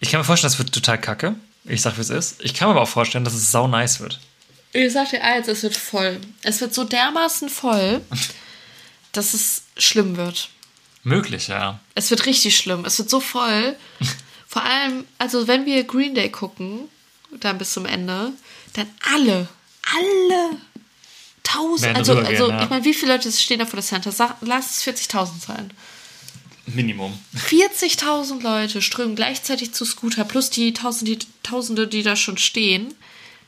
[0.00, 1.34] Ich kann mir vorstellen, das wird total kacke.
[1.64, 2.40] Ich sag, wie es ist.
[2.42, 4.20] Ich kann mir aber auch vorstellen, dass es sau nice wird.
[4.72, 6.20] Ich sag dir eins, es wird voll.
[6.42, 8.02] Es wird so dermaßen voll,
[9.16, 10.50] dass es schlimm wird.
[11.02, 11.80] Möglich, ja.
[11.94, 12.84] Es wird richtig schlimm.
[12.84, 13.76] Es wird so voll.
[14.48, 16.88] Vor allem, also wenn wir Green Day gucken,
[17.30, 18.32] dann bis zum Ende,
[18.72, 19.48] dann alle,
[19.94, 20.56] alle
[21.42, 22.62] tausend, also, also ja.
[22.62, 24.12] ich meine, wie viele Leute stehen da vor der Center?
[24.12, 25.70] Sag, lass es 40.000 sein.
[26.66, 27.16] Minimum.
[27.36, 32.94] 40.000 Leute strömen gleichzeitig zu Scooter, plus die Tausende, die Tausende, die da schon stehen.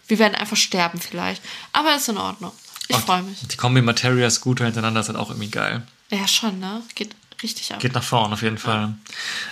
[0.07, 1.43] Wir werden einfach sterben vielleicht.
[1.73, 2.53] Aber ist in Ordnung.
[2.89, 3.47] Ich freue mich.
[3.47, 5.83] Die Kombi Materia Scooter hintereinander ist halt auch irgendwie geil.
[6.11, 6.83] Ja, schon, ne?
[6.95, 7.81] Geht richtig ab.
[7.81, 8.95] Geht nach vorn auf jeden Fall.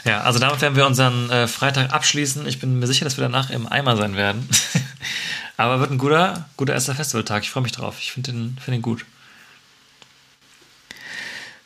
[0.05, 2.47] Ja, also damit werden wir unseren äh, Freitag abschließen.
[2.47, 4.49] Ich bin mir sicher, dass wir danach im Eimer sein werden.
[5.59, 7.43] Aber wird ein guter, guter erster Festivaltag.
[7.43, 7.97] Ich freue mich drauf.
[8.01, 9.05] Ich finde den, find den gut.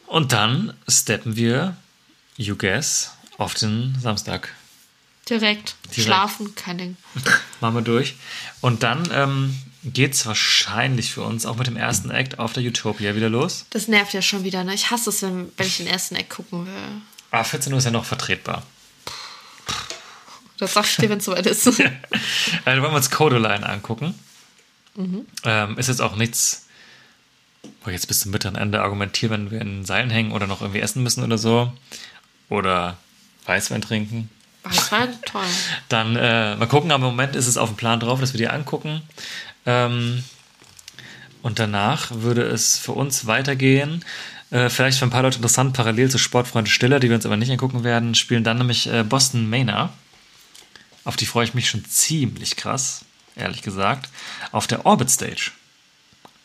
[0.07, 1.77] Und dann steppen wir,
[2.37, 4.55] you guess, auf den Samstag.
[5.29, 5.77] Direkt.
[5.85, 6.03] Direkt.
[6.03, 6.97] Schlafen, kein Ding.
[7.61, 8.17] Machen wir durch.
[8.61, 12.63] Und dann ähm, geht es wahrscheinlich für uns auch mit dem ersten Act auf der
[12.63, 13.67] Utopia wieder los.
[13.71, 14.75] Das nervt ja schon wieder, ne?
[14.75, 16.73] Ich hasse es, wenn, wenn ich den ersten Eck gucken will.
[17.31, 18.63] Ah, 14 Uhr ist ja noch vertretbar.
[20.59, 21.67] Das sag ich dir, wenn es soweit ist.
[22.65, 24.15] Also wollen wir uns Codeline angucken.
[25.45, 26.67] Ähm, ist jetzt auch nichts,
[27.83, 30.61] wo ich jetzt bis zum bitteren Ende argumentiere, wenn wir in Seilen hängen oder noch
[30.61, 31.73] irgendwie essen müssen oder so.
[32.49, 32.99] Oder
[33.47, 34.29] Weißwein trinken.
[34.65, 35.47] Weißwein, toll.
[35.89, 38.39] Dann äh, mal gucken, aber im Moment ist es auf dem Plan drauf, dass wir
[38.39, 39.03] die angucken.
[39.67, 40.25] Ähm,
[41.43, 44.05] und danach würde es für uns weitergehen.
[44.51, 47.37] Äh, vielleicht für ein paar Leute interessant, parallel zu Sportfreunde Stiller, die wir uns aber
[47.37, 49.93] nicht angucken werden, spielen dann nämlich äh, Boston Manor.
[51.05, 53.05] Auf die freue ich mich schon ziemlich krass,
[53.37, 54.09] ehrlich gesagt.
[54.53, 55.53] Auf der Orbit Stage.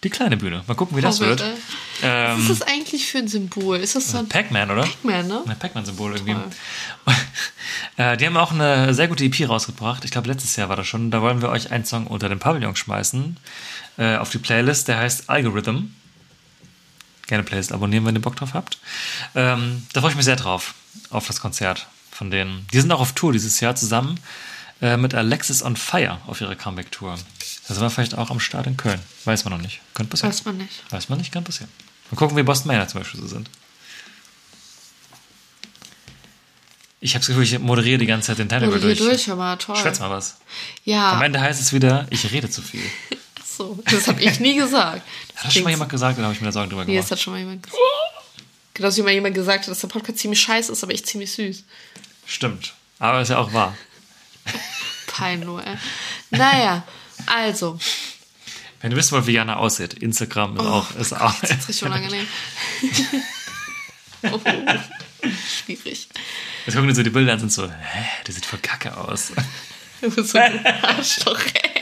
[0.05, 0.63] Die kleine Bühne.
[0.67, 1.49] Mal gucken, wie das Orbit, wird.
[2.03, 2.31] äh.
[2.31, 3.77] Ähm, Was ist das eigentlich für ein Symbol?
[3.77, 4.83] Ist das so ein Pac-Man, oder?
[4.83, 5.41] Pac-Man, ne?
[5.47, 6.35] Ein Pac-Man-Symbol irgendwie.
[7.97, 10.05] äh, die haben auch eine sehr gute EP rausgebracht.
[10.05, 11.09] Ich glaube, letztes Jahr war das schon.
[11.09, 13.37] Da wollen wir euch einen Song unter den Pavillon schmeißen.
[13.97, 14.87] Äh, auf die Playlist.
[14.89, 15.95] Der heißt Algorithm.
[17.25, 18.77] Gerne Playlist abonnieren, wenn ihr Bock drauf habt.
[19.33, 20.75] Ähm, da freue ich mich sehr drauf.
[21.09, 22.67] Auf das Konzert von denen.
[22.71, 24.19] Die sind auch auf Tour dieses Jahr zusammen
[24.83, 27.17] äh, mit Alexis on Fire auf ihrer Comeback-Tour.
[27.67, 29.01] Da sind wir vielleicht auch am Start in Köln.
[29.25, 29.81] Weiß man noch nicht.
[29.93, 30.31] Könnte passieren.
[30.31, 30.91] Weiß man nicht.
[30.91, 31.71] Weiß man nicht, kann passieren.
[32.11, 33.49] Mal gucken, wie Boston Manor zum Beispiel so sind.
[36.99, 38.97] Ich habe das Gefühl, ich moderiere die ganze Zeit den Teil über durch.
[38.97, 39.75] durch, mal, toll.
[39.75, 40.37] Schwätz mal was.
[40.85, 42.83] Ja, Am Ende heißt es wieder, ich rede zu viel.
[43.57, 45.01] So, das habe ich nie gesagt.
[45.29, 46.97] Das Hat das schon mal jemand gesagt oder habe ich mir da Sorgen drüber Nee,
[46.97, 47.11] das gemacht?
[47.11, 47.79] hat schon mal jemand gesagt.
[48.73, 51.31] Genauso wie mal jemand gesagt hat, dass der Podcast ziemlich scheiße ist, aber ich ziemlich
[51.31, 51.63] süß.
[52.25, 52.73] Stimmt.
[52.99, 53.77] Aber ist ja auch wahr.
[55.07, 55.77] Pein nur, ey.
[56.31, 56.83] Naja,
[57.25, 57.79] also.
[58.81, 60.95] Wenn du wissen wollt, wie Jana aussieht, Instagram ist auch.
[60.95, 62.27] Ist auch Das ist richtig unangenehm.
[64.31, 64.39] oh,
[65.63, 66.07] schwierig.
[66.65, 69.31] Jetzt gucken so die Bilder an und sind so, hä, die sieht voll kacke aus.
[70.01, 71.81] Du bist so ein Arschloch, ey.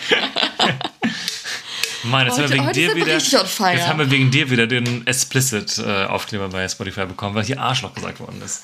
[2.03, 3.17] Mann, jetzt haben Heute- wir wegen dir wieder.
[3.17, 8.19] Jetzt haben wir wegen dir wieder den Explicit-Aufkleber bei Spotify bekommen, weil hier Arschloch gesagt
[8.19, 8.63] worden ist.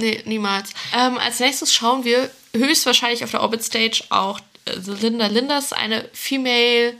[0.00, 0.70] Nee, niemals.
[0.92, 6.08] Ähm, als nächstes schauen wir höchstwahrscheinlich auf der Orbit Stage auch The Linda Linders, eine
[6.12, 6.94] Female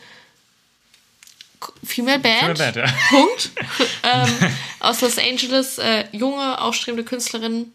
[1.83, 2.59] Female Band.
[2.59, 2.87] Female Band, ja.
[3.11, 3.51] Punkt.
[4.03, 7.73] ähm, aus Los Angeles, äh, junge, aufstrebende Künstlerin,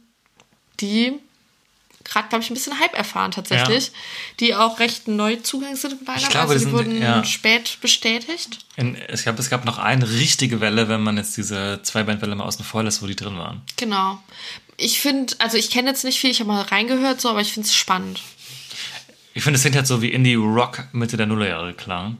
[0.79, 1.13] die
[2.03, 3.91] gerade, glaube ich, ein bisschen Hype erfahren tatsächlich.
[4.39, 6.29] Die auch recht neu Zugang sind im Line-Up.
[6.29, 7.23] glaube, also die sind- wurden ja.
[7.23, 8.59] spät bestätigt.
[8.75, 12.45] In, es, gab, es gab noch eine richtige Welle, wenn man jetzt diese Zwei-Band-Welle mal
[12.45, 13.61] außen vor lässt, wo die drin waren.
[13.77, 14.21] Genau.
[14.77, 17.53] Ich finde, also ich kenne jetzt nicht viel, ich habe mal reingehört, so, aber ich
[17.53, 18.21] finde es spannend.
[19.39, 22.17] Ich finde, es klingt halt so wie Indie-Rock Mitte der Nullerjahre klang.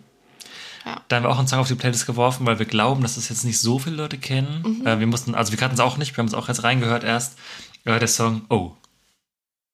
[0.86, 1.02] Ja.
[1.10, 3.28] Da haben wir auch einen Song auf die Playlist geworfen, weil wir glauben, dass das
[3.28, 4.80] jetzt nicht so viele Leute kennen.
[4.80, 4.88] Mhm.
[4.88, 7.04] Äh, wir mussten, also wir kannten es auch nicht, wir haben es auch jetzt reingehört
[7.04, 7.38] erst.
[7.84, 8.72] Äh, der Song Oh.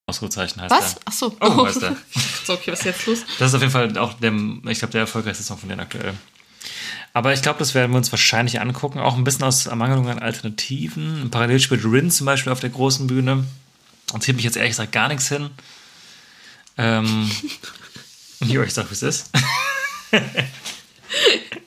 [0.08, 0.96] Ausrufezeichen heißt Was?
[0.96, 1.04] der.
[1.06, 1.38] Ach so.
[1.39, 1.96] Oh, heißt der.
[2.46, 3.20] so, okay, was ist jetzt los?
[3.38, 6.16] Das ist auf jeden Fall auch der, ich glaube, der erfolgreichste Song von denen aktuell.
[7.14, 8.98] Aber ich glaube, das werden wir uns wahrscheinlich angucken.
[8.98, 11.30] Auch ein bisschen aus Ermangelung an Alternativen.
[11.30, 13.46] Parallel spielt Rin zum Beispiel auf der großen Bühne.
[14.14, 15.52] Und zieht mich jetzt ehrlich gesagt gar nichts hin.
[16.78, 17.30] Ähm,
[18.41, 19.30] jo, ich sag, wie es ist.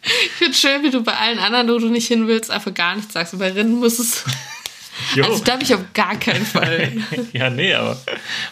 [0.02, 2.96] Ich finde schön, wie du bei allen anderen, wo du nicht hin willst, einfach gar
[2.96, 3.32] nichts sagst.
[3.32, 4.24] Und bei Rinnen muss es.
[5.14, 5.24] Jo.
[5.24, 6.92] Also da bin ich auf gar keinen Fall.
[7.32, 7.96] ja, nee, aber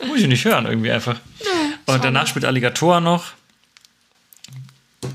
[0.07, 1.21] muss ich nicht hören, irgendwie einfach.
[1.87, 3.33] Und danach spielt Alligator noch.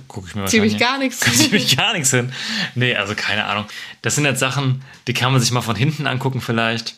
[0.08, 1.20] Gucke ich mir Ziemlich wahrscheinlich.
[1.20, 1.38] gar nichts.
[1.44, 2.34] Ziemlich gar nichts hin.
[2.76, 3.66] Nee, also keine Ahnung.
[4.02, 6.96] Das sind jetzt Sachen, die kann man sich mal von hinten angucken, vielleicht.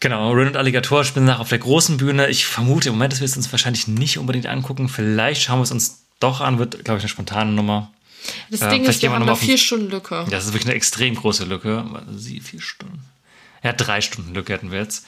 [0.00, 2.28] Genau, Rin und Alligator spielen nach auf der großen Bühne.
[2.28, 4.88] Ich vermute im Moment, dass wir es uns wahrscheinlich nicht unbedingt angucken.
[4.88, 7.90] Vielleicht schauen wir es uns doch an, wird, glaube ich, eine spontane Nummer.
[8.50, 10.26] Das Ja, Ding vielleicht ist, wir gehen wir haben noch vier Stunden Lücke.
[10.30, 11.84] Das ist wirklich eine extrem große Lücke.
[12.14, 13.00] Sie, vier Stunden.
[13.62, 15.04] Ja, drei Stunden Lücke hätten wir jetzt.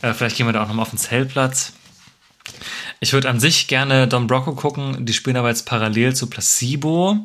[0.00, 1.72] Äh, vielleicht gehen wir da auch nochmal auf den Zeltplatz.
[3.00, 5.06] Ich würde an sich gerne Don Brocco gucken.
[5.06, 7.18] Die spielen aber jetzt parallel zu Placebo.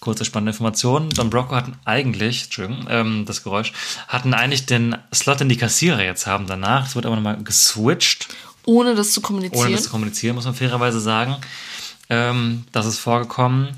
[0.00, 1.10] Kurze spannende Information.
[1.10, 3.72] Don Brocco hatten eigentlich, Entschuldigung, ähm, das Geräusch,
[4.08, 6.86] hatten eigentlich den Slot, den die Kassierer jetzt haben danach.
[6.86, 8.28] Es wird aber nochmal geswitcht,
[8.64, 9.62] Ohne das zu kommunizieren.
[9.66, 11.36] ohne das zu kommunizieren, muss man fairerweise sagen.
[12.08, 13.68] Ähm, das ist vorgekommen.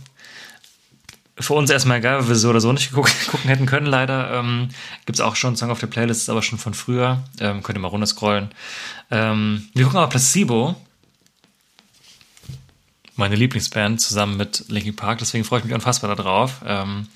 [1.41, 4.31] Für uns erstmal egal, weil wir so oder so nicht geguckt, gucken hätten können, leider.
[4.33, 4.69] Ähm,
[5.07, 7.23] Gibt es auch schon einen Song auf der Playlist, ist aber schon von früher.
[7.41, 8.51] Ähm, könnt ihr mal runterscrollen.
[9.11, 10.77] Ähm, wir gucken aber Placebo.
[13.23, 16.57] Meine Lieblingsband zusammen mit Linkin Park, deswegen freue ich mich unfassbar darauf.
[16.67, 17.07] Ähm,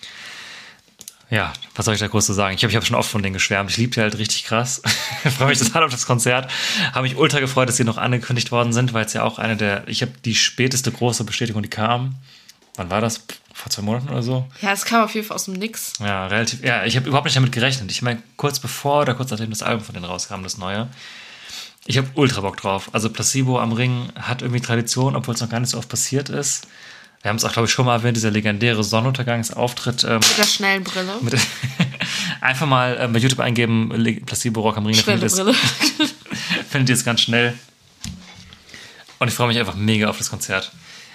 [1.31, 2.55] ja, was soll ich da groß zu sagen?
[2.55, 3.73] Ich habe ich hab schon oft von denen geschwärmt.
[3.73, 4.83] Ich liebe die halt richtig krass.
[5.25, 6.49] Ich freue mich total auf das Konzert.
[6.93, 9.57] Habe mich ultra gefreut, dass sie noch angekündigt worden sind, weil es ja auch eine
[9.57, 12.15] der, ich habe die späteste große Bestätigung, die kam.
[12.77, 13.25] Wann war das?
[13.53, 14.47] Vor zwei Monaten oder so?
[14.63, 15.95] ja, es kam auf jeden Fall aus dem Nix.
[15.99, 16.63] Ja, relativ.
[16.63, 17.91] Ja, ich habe überhaupt nicht damit gerechnet.
[17.91, 20.87] Ich meine, kurz bevor oder kurz nachdem das Album von denen rauskam, das neue.
[21.87, 22.91] Ich habe ultra Bock drauf.
[22.93, 26.29] Also Placebo am Ring hat irgendwie Tradition, obwohl es noch gar nicht so oft passiert
[26.29, 26.67] ist.
[27.23, 30.05] Wir haben es auch, glaube ich, schon mal erwähnt, dieser legendäre Sonnenuntergangsauftritt.
[30.05, 31.13] Ähm, Mit der schnellen Brille.
[31.23, 31.35] mit,
[32.41, 34.95] einfach mal äh, bei YouTube eingeben, Placebo Rock am Ring.
[34.95, 35.57] Schnelle findet ihr Brille.
[36.01, 36.15] es-
[36.71, 37.55] findet ihr es ganz schnell.
[39.19, 40.73] Und ich freue mich einfach mega auf das Konzert.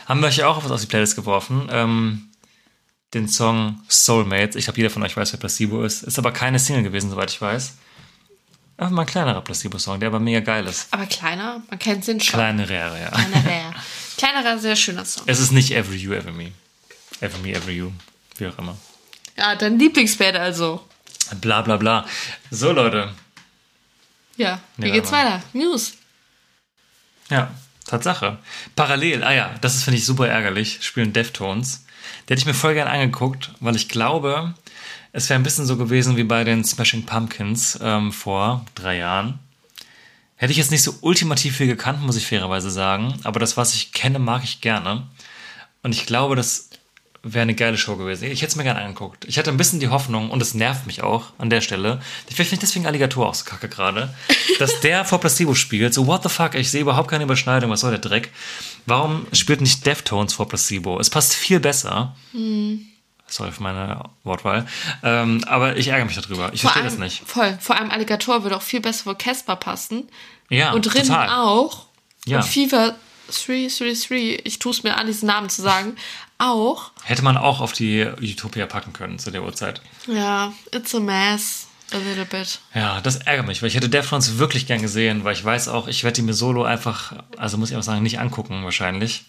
[0.07, 1.67] Haben wir euch auch was auf die Playlist geworfen.
[1.71, 2.29] Ähm,
[3.13, 4.55] den Song Soulmates.
[4.55, 6.03] Ich glaube, jeder von euch weiß, wer Placebo ist.
[6.03, 7.73] Ist aber keine Single gewesen, soweit ich weiß.
[8.81, 10.87] Einfach mal ein kleinerer Placebo-Song, der aber mega geil ist.
[10.89, 12.33] Aber kleiner, man kennt den schon.
[12.33, 13.09] Kleinere, ja.
[13.11, 13.75] Kleinerer.
[14.17, 15.21] Kleinerer, sehr schöner Song.
[15.27, 16.51] Es ist nicht Every You, Ever Me.
[17.19, 17.91] Ever Me, Ever You.
[18.37, 18.75] Wie auch immer.
[19.37, 20.83] Ja, dein Lieblingsband also.
[21.41, 22.07] Bla bla bla.
[22.49, 23.13] So, Leute.
[24.35, 25.43] Ja, wie Nee, geht's weiter?
[25.53, 25.93] News.
[27.29, 27.51] Ja,
[27.85, 28.39] Tatsache.
[28.75, 31.85] Parallel, ah ja, das ist, finde ich, super ärgerlich, spielen Deftones.
[32.27, 34.55] Die hätte ich mir voll gern angeguckt, weil ich glaube,
[35.13, 39.39] es wäre ein bisschen so gewesen wie bei den Smashing Pumpkins ähm, vor drei Jahren.
[40.35, 43.75] Hätte ich jetzt nicht so ultimativ viel gekannt, muss ich fairerweise sagen, aber das, was
[43.75, 45.07] ich kenne, mag ich gerne.
[45.83, 46.69] Und ich glaube, das
[47.23, 48.31] wäre eine geile Show gewesen.
[48.31, 49.25] Ich hätte es mir gerne angeguckt.
[49.25, 52.49] Ich hatte ein bisschen die Hoffnung, und es nervt mich auch an der Stelle, vielleicht
[52.49, 54.13] finde ich deswegen Alligator auch so kacke gerade,
[54.59, 55.93] dass der vor Placebo spielt.
[55.93, 58.31] So, what the fuck, ich sehe überhaupt keine Überschneidung, was soll der Dreck?
[58.87, 60.99] Warum spielt nicht Deftones vor Placebo?
[60.99, 62.15] Es passt viel besser.
[63.31, 64.67] Sorry für meine Wortwahl.
[65.03, 66.51] Ähm, aber ich ärgere mich darüber.
[66.53, 67.23] Ich verstehe das nicht.
[67.25, 67.57] Voll.
[67.61, 70.09] Vor allem Alligator würde auch viel besser vor Casper passen.
[70.49, 71.29] Ja, und Rinnen total.
[71.29, 71.85] auch.
[72.25, 72.37] Ja.
[72.37, 72.95] Und Fever
[73.27, 75.95] 333, ich tue es mir an, diesen Namen zu sagen,
[76.37, 76.91] auch.
[77.03, 79.81] Hätte man auch auf die Utopia packen können zu der Uhrzeit.
[80.07, 81.67] Ja, it's a mess.
[81.93, 82.59] A little bit.
[82.73, 85.89] Ja, das ärgert mich, weil ich hätte Deftones wirklich gern gesehen, weil ich weiß auch,
[85.89, 89.25] ich werde die mir solo einfach, also muss ich auch sagen, nicht angucken wahrscheinlich.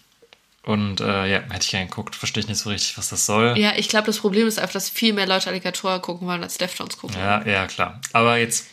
[0.65, 3.57] Und äh, ja, hätte ich gern geguckt, verstehe ich nicht so richtig, was das soll.
[3.57, 6.57] Ja, ich glaube, das Problem ist einfach, dass viel mehr Leute Alligator gucken wollen, als
[6.57, 7.17] Deftones gucken.
[7.17, 7.99] Ja, ja, klar.
[8.13, 8.67] Aber jetzt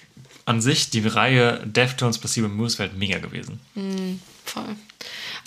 [0.44, 3.60] an sich, die Reihe Deftones Placebo Moose wäre halt mega gewesen.
[4.44, 4.76] Voll.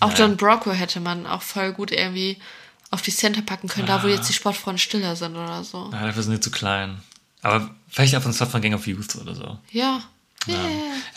[0.02, 0.20] Auch Naja.
[0.20, 2.38] John Brocco hätte man auch voll gut irgendwie
[2.92, 5.90] auf die Center packen können, da wo jetzt die Sportfreunde stiller sind oder so.
[5.92, 7.02] Ja, dafür sind die zu klein.
[7.42, 9.58] Aber vielleicht auf den Slot von Gang of Youth oder so.
[9.72, 10.02] Ja.
[10.48, 10.58] Ja.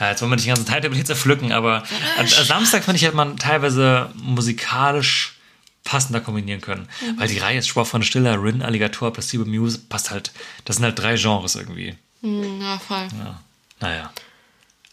[0.00, 1.82] ja, jetzt wollen wir nicht den ganzen Timetable hier zerpflücken, aber
[2.18, 5.36] an Samstag fand ich, hätte man teilweise musikalisch
[5.84, 6.88] passender kombinieren können.
[7.16, 10.32] Weil die Reihe ist Sportfreunde Stiller, Rin, Alligator, Placebo Muse, passt halt,
[10.64, 11.96] das sind halt drei Genres irgendwie.
[12.22, 13.08] Hm, Ja, voll.
[13.18, 13.40] Ja.
[13.80, 14.10] Naja.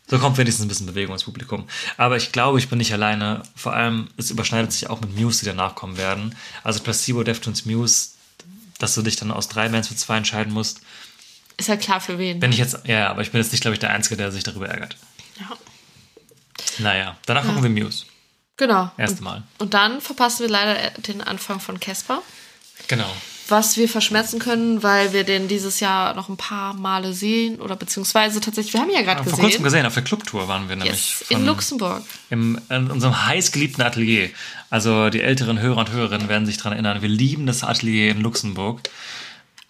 [0.07, 1.67] So kommt wenigstens ein bisschen Bewegung ins Publikum.
[1.97, 3.41] Aber ich glaube, ich bin nicht alleine.
[3.55, 6.35] Vor allem, es überschneidet sich auch mit Muse, die danach kommen werden.
[6.63, 8.09] Also Placebo, Deftones, Muse,
[8.77, 10.81] dass du dich dann aus drei Bands für zwei entscheiden musst.
[11.57, 12.41] Ist ja klar für wen.
[12.41, 14.43] Wenn ich jetzt, ja, aber ich bin jetzt nicht, glaube ich, der Einzige, der sich
[14.43, 14.97] darüber ärgert.
[15.39, 15.47] ja.
[16.79, 18.05] Naja, danach gucken wir Muse.
[18.57, 18.91] Genau.
[18.97, 19.43] Erste Und, Mal.
[19.59, 22.21] und dann verpassen wir leider den Anfang von Casper.
[22.87, 23.09] Genau.
[23.49, 27.59] Was wir verschmerzen können, weil wir den dieses Jahr noch ein paar Male sehen.
[27.59, 29.43] Oder beziehungsweise tatsächlich, wir haben ihn ja gerade Vor gesehen.
[29.43, 31.19] kurzem gesehen, auf der Clubtour waren wir nämlich.
[31.19, 32.03] Yes, in Luxemburg.
[32.29, 34.29] Im, in unserem heißgeliebten Atelier.
[34.69, 37.01] Also die älteren Hörer und Hörerinnen werden sich daran erinnern.
[37.01, 38.81] Wir lieben das Atelier in Luxemburg.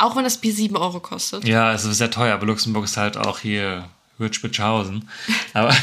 [0.03, 1.47] Auch wenn das Bier 7 Euro kostet.
[1.47, 3.85] Ja, es ist sehr teuer, aber Luxemburg ist halt auch hier
[4.17, 5.07] Hürth-Spitzhausen.
[5.53, 5.73] Aber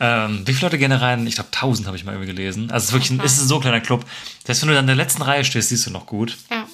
[0.00, 1.26] ähm, wie viele Leute gehen da rein?
[1.26, 2.70] Ich glaube, 1000 habe ich mal irgendwie gelesen.
[2.70, 4.04] Also es ist wirklich ein, es ist ein so kleiner Club.
[4.44, 6.36] Das heißt, wenn du dann in der letzten Reihe stehst, siehst du noch gut.
[6.50, 6.66] Ja.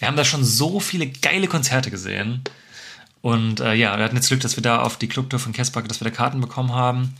[0.00, 2.42] Wir haben da schon so viele geile Konzerte gesehen.
[3.22, 5.82] Und äh, ja, wir hatten jetzt Glück, dass wir da auf die Clubtour von Casper,
[5.82, 7.14] dass wir da Karten bekommen haben.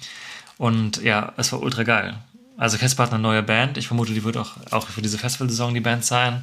[0.57, 2.19] Und ja, es war ultra geil.
[2.57, 3.79] Also Casper hat eine neue Band.
[3.79, 6.43] Ich vermute, die wird auch, auch für diese Festivalsaison die Band sein.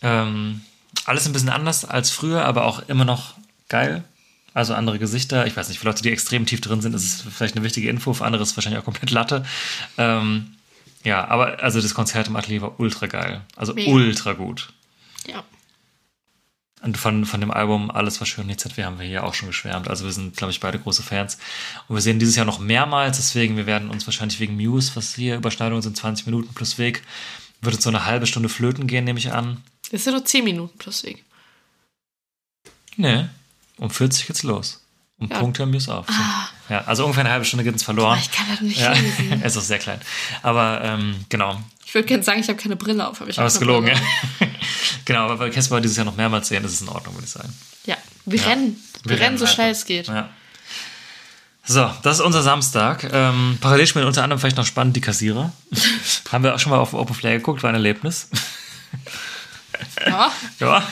[0.00, 0.62] Ähm,
[1.04, 3.34] alles ein bisschen anders als früher, aber auch immer noch
[3.68, 4.04] geil.
[4.54, 5.46] Also andere Gesichter.
[5.46, 7.88] Ich weiß nicht, für Leute, die extrem tief drin sind, ist es vielleicht eine wichtige
[7.88, 8.12] Info.
[8.12, 9.44] Für andere ist es wahrscheinlich auch komplett Latte.
[9.96, 10.54] Ähm,
[11.04, 13.42] ja, aber also das Konzert im Atelier war ultra geil.
[13.56, 13.92] Also Mega.
[13.92, 14.72] ultra gut.
[15.26, 15.44] Ja.
[16.82, 19.34] Und von, von dem Album Alles, was schön nichts hat, wir haben wir hier auch
[19.34, 19.88] schon geschwärmt.
[19.88, 21.38] Also wir sind, glaube ich, beide große Fans.
[21.88, 25.14] Und wir sehen dieses Jahr noch mehrmals, deswegen, wir werden uns wahrscheinlich wegen Muse, was
[25.14, 27.02] hier Überschneidungen sind, 20 Minuten plus Weg,
[27.60, 29.62] wird uns so eine halbe Stunde flöten gehen, nehme ich an.
[29.90, 31.24] Das sind nur 10 Minuten plus Weg.
[32.96, 33.26] Nee,
[33.78, 34.82] um 40 geht's los.
[35.18, 35.38] Um Ja.
[35.40, 36.06] Punkt hören Muse auf.
[36.68, 38.18] Ja, also ungefähr eine halbe Stunde geht uns verloren.
[38.18, 39.32] Ah, ich kann das nicht ja, lesen.
[39.40, 40.00] er ist auch sehr klein.
[40.42, 43.46] Aber ähm, genau, Ich würde gerne sagen, ich habe keine Brille auf, aber ich aber
[43.46, 43.94] es ist gelogen, ja.
[45.04, 47.32] genau, aber weil Casper dieses Jahr noch mehrmals sehen, ist es in Ordnung, würde ich
[47.32, 47.52] sagen.
[47.86, 48.48] Ja, wir Ja.
[48.48, 48.82] rennen.
[49.04, 50.08] Wir, rennen so schnell es geht.
[50.08, 50.28] Ja.
[51.64, 53.08] So, das ist unser Samstag.
[53.12, 55.52] Ähm, parallel spielen unter anderem vielleicht noch spannend die Kassierer.
[56.32, 58.28] Haben wir auch schon mal auf Open Flair geguckt, war ein Erlebnis.
[60.06, 60.32] Ja.
[60.60, 60.82] ja.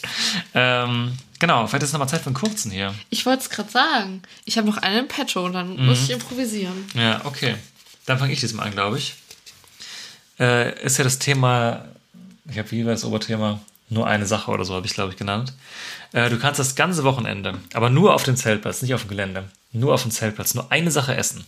[0.54, 2.94] ähm, genau, vielleicht ist es nochmal Zeit für einen kurzen hier.
[3.10, 4.22] Ich wollte es gerade sagen.
[4.44, 5.86] Ich habe noch einen im Petto und dann Mhm.
[5.86, 6.86] muss ich improvisieren.
[6.94, 7.56] Ja, okay.
[8.06, 9.14] Dann fange ich diesmal an, glaube ich.
[10.38, 11.84] Äh, ist ja das Thema,
[12.50, 13.60] ich habe wie war das Oberthema?
[13.88, 15.52] Nur eine Sache oder so habe ich, glaube ich, genannt.
[16.12, 19.50] Äh, du kannst das ganze Wochenende, aber nur auf dem Zeltplatz, nicht auf dem Gelände,
[19.72, 21.44] nur auf dem Zeltplatz, nur eine Sache essen.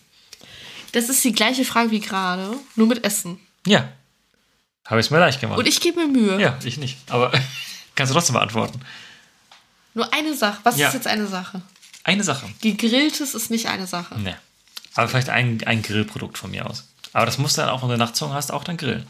[0.93, 3.41] Das ist die gleiche Frage wie gerade, nur mit Essen.
[3.67, 3.89] Ja.
[4.87, 5.59] Habe ich es mir leicht gemacht.
[5.59, 6.41] Und ich gebe mir Mühe.
[6.41, 6.99] Ja, ich nicht.
[7.11, 7.31] Aber
[7.95, 8.81] kannst du trotzdem beantworten.
[9.95, 10.59] Nur eine Sache.
[10.65, 10.89] Was Ja.
[10.89, 11.63] ist jetzt eine Sache?
[12.03, 12.47] Eine Sache.
[12.61, 14.19] Gegrilltes ist nicht eine Sache.
[14.21, 14.37] Ne.
[14.95, 16.85] Aber vielleicht ein, ein Grillprodukt von mir aus.
[17.13, 19.07] Aber das musst du dann auch, wenn du Nachtzungen hast, auch dann grillen.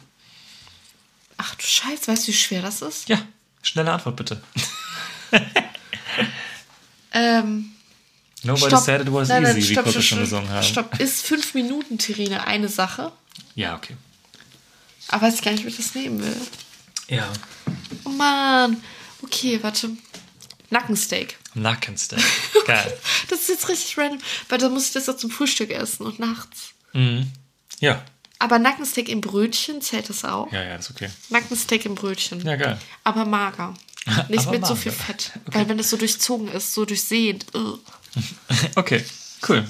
[1.37, 3.09] Ach du Scheiße, weißt du, wie schwer das ist?
[3.09, 3.19] Ja,
[3.63, 4.41] schnelle Antwort bitte.
[7.13, 7.71] Ähm,
[8.43, 8.85] Nobody stopp.
[8.85, 10.63] said it was Nein, nein, easy, wie stopp, Kurt stopp, schon gesungen haben.
[10.65, 13.13] Stopp, ist fünf Minuten Terrine eine Sache?
[13.55, 13.97] Ja, okay.
[15.09, 16.37] Aber weiß gar nicht, wie ich das nehmen will.
[17.09, 17.31] Ja.
[18.05, 18.83] Oh Mann.
[19.23, 19.91] Okay, warte.
[20.71, 21.37] Nackensteak.
[21.55, 22.21] Nackensteak.
[22.67, 22.99] Geil.
[23.29, 26.19] Das ist jetzt richtig random, weil da muss ich das auch zum Frühstück essen und
[26.19, 26.71] nachts.
[27.81, 28.05] Ja.
[28.39, 30.53] Aber Nackensteak im Brötchen zählt das auch?
[30.53, 31.11] Ja, ja, das ist okay.
[31.31, 32.41] Nackensteak im Brötchen.
[32.45, 32.79] Ja, geil.
[33.05, 33.75] Aber mager.
[34.29, 34.77] Nicht Aber mit so mager.
[34.77, 35.33] viel Fett.
[35.47, 37.47] Weil wenn das so durchzogen ist, so durchsehend.
[38.77, 39.05] Okay,
[39.49, 39.67] cool.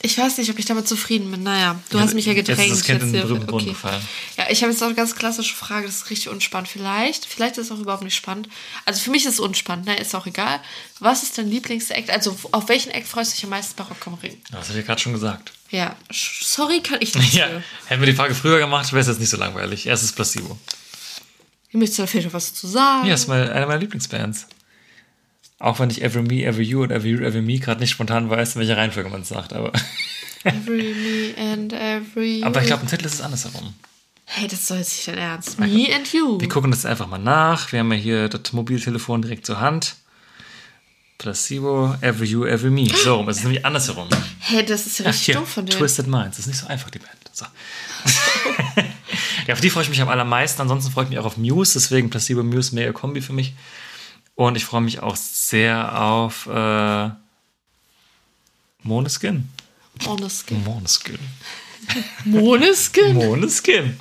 [0.00, 1.42] Ich weiß nicht, ob ich damit zufrieden bin.
[1.42, 2.72] Naja, du hast mich ja jetzt ist gedrängt.
[2.72, 4.00] das Kind in den Brunnen gefallen.
[4.36, 6.68] Ja, ich habe jetzt auch eine ganz klassische Frage, das ist richtig unspannend.
[6.68, 8.48] Vielleicht, vielleicht ist es auch überhaupt nicht spannend.
[8.84, 9.98] Also für mich ist es unspannend, ne?
[9.98, 10.60] Ist auch egal.
[11.00, 12.10] Was ist dein Lieblings-Act?
[12.10, 14.40] Also auf welchen Act freust du dich am meisten bei Rock am Ring?
[14.52, 15.52] Das habe ich gerade schon gesagt.
[15.70, 17.34] Ja, sorry, kann ich nicht.
[17.38, 17.62] Ja, für.
[17.86, 19.86] hätten wir die Frage früher gemacht, wäre es jetzt nicht so langweilig.
[19.86, 20.56] Erstes Placebo.
[21.70, 23.06] Ihr müsst da vielleicht noch was zu sagen.
[23.06, 24.46] Ja, ist mal eine meiner Lieblingsbands.
[25.58, 28.30] Auch wenn ich Every Me, Every You und Every You, Every Me gerade nicht spontan
[28.30, 29.72] weiß, in welcher Reihenfolge man es sagt, aber.
[30.44, 32.46] Every me and every you.
[32.46, 33.74] Aber ich glaube, im Titel ist es andersherum.
[34.24, 35.58] Hey, das soll nicht dein Ernst.
[35.58, 36.40] Me and you.
[36.40, 37.72] Wir gucken das einfach mal nach.
[37.72, 39.96] Wir haben ja hier das Mobiltelefon direkt zur Hand.
[41.16, 42.86] Placebo, Every You, Every Me.
[42.94, 43.28] So rum.
[43.28, 44.08] Es ist nämlich andersherum.
[44.38, 45.76] Hey, das ist ja Ach, richtig hier, doof von dir.
[45.76, 46.36] Twisted Minds.
[46.36, 47.10] Das ist nicht so einfach, die Band.
[47.32, 47.46] So.
[49.48, 50.62] ja, auf die freue ich mich am allermeisten.
[50.62, 51.72] Ansonsten freue ich mich auch auf Muse.
[51.74, 53.54] Deswegen Placebo Muse, mega Kombi für mich.
[54.38, 57.10] Und ich freue mich auch sehr auf äh,
[58.84, 59.48] Moneskin.
[60.04, 60.62] Moneskin.
[60.62, 61.18] Moneskin.
[62.24, 63.14] Moneskin?
[63.14, 63.98] Moneskin.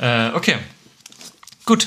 [0.00, 0.56] Äh, okay.
[1.64, 1.86] Gut.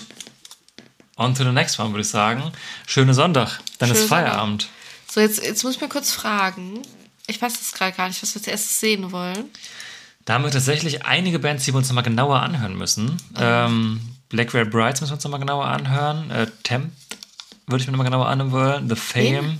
[1.17, 2.53] On to the next one, würde ich sagen.
[2.87, 3.59] Schöne Sonntag.
[3.79, 4.69] Dann ist Schönen Feierabend.
[5.11, 6.83] So, jetzt, jetzt muss ich mal kurz fragen.
[7.27, 9.49] Ich weiß das gerade gar nicht, was wir zuerst sehen wollen.
[10.23, 13.17] Da haben wir tatsächlich einige Bands, die wir uns nochmal genauer anhören müssen.
[13.37, 16.31] Ähm, Black Red Brides müssen wir uns nochmal genauer anhören.
[16.31, 16.93] Äh, Temp
[17.71, 18.89] würde ich mir nochmal genauer anhören wollen.
[18.89, 19.59] The Fame.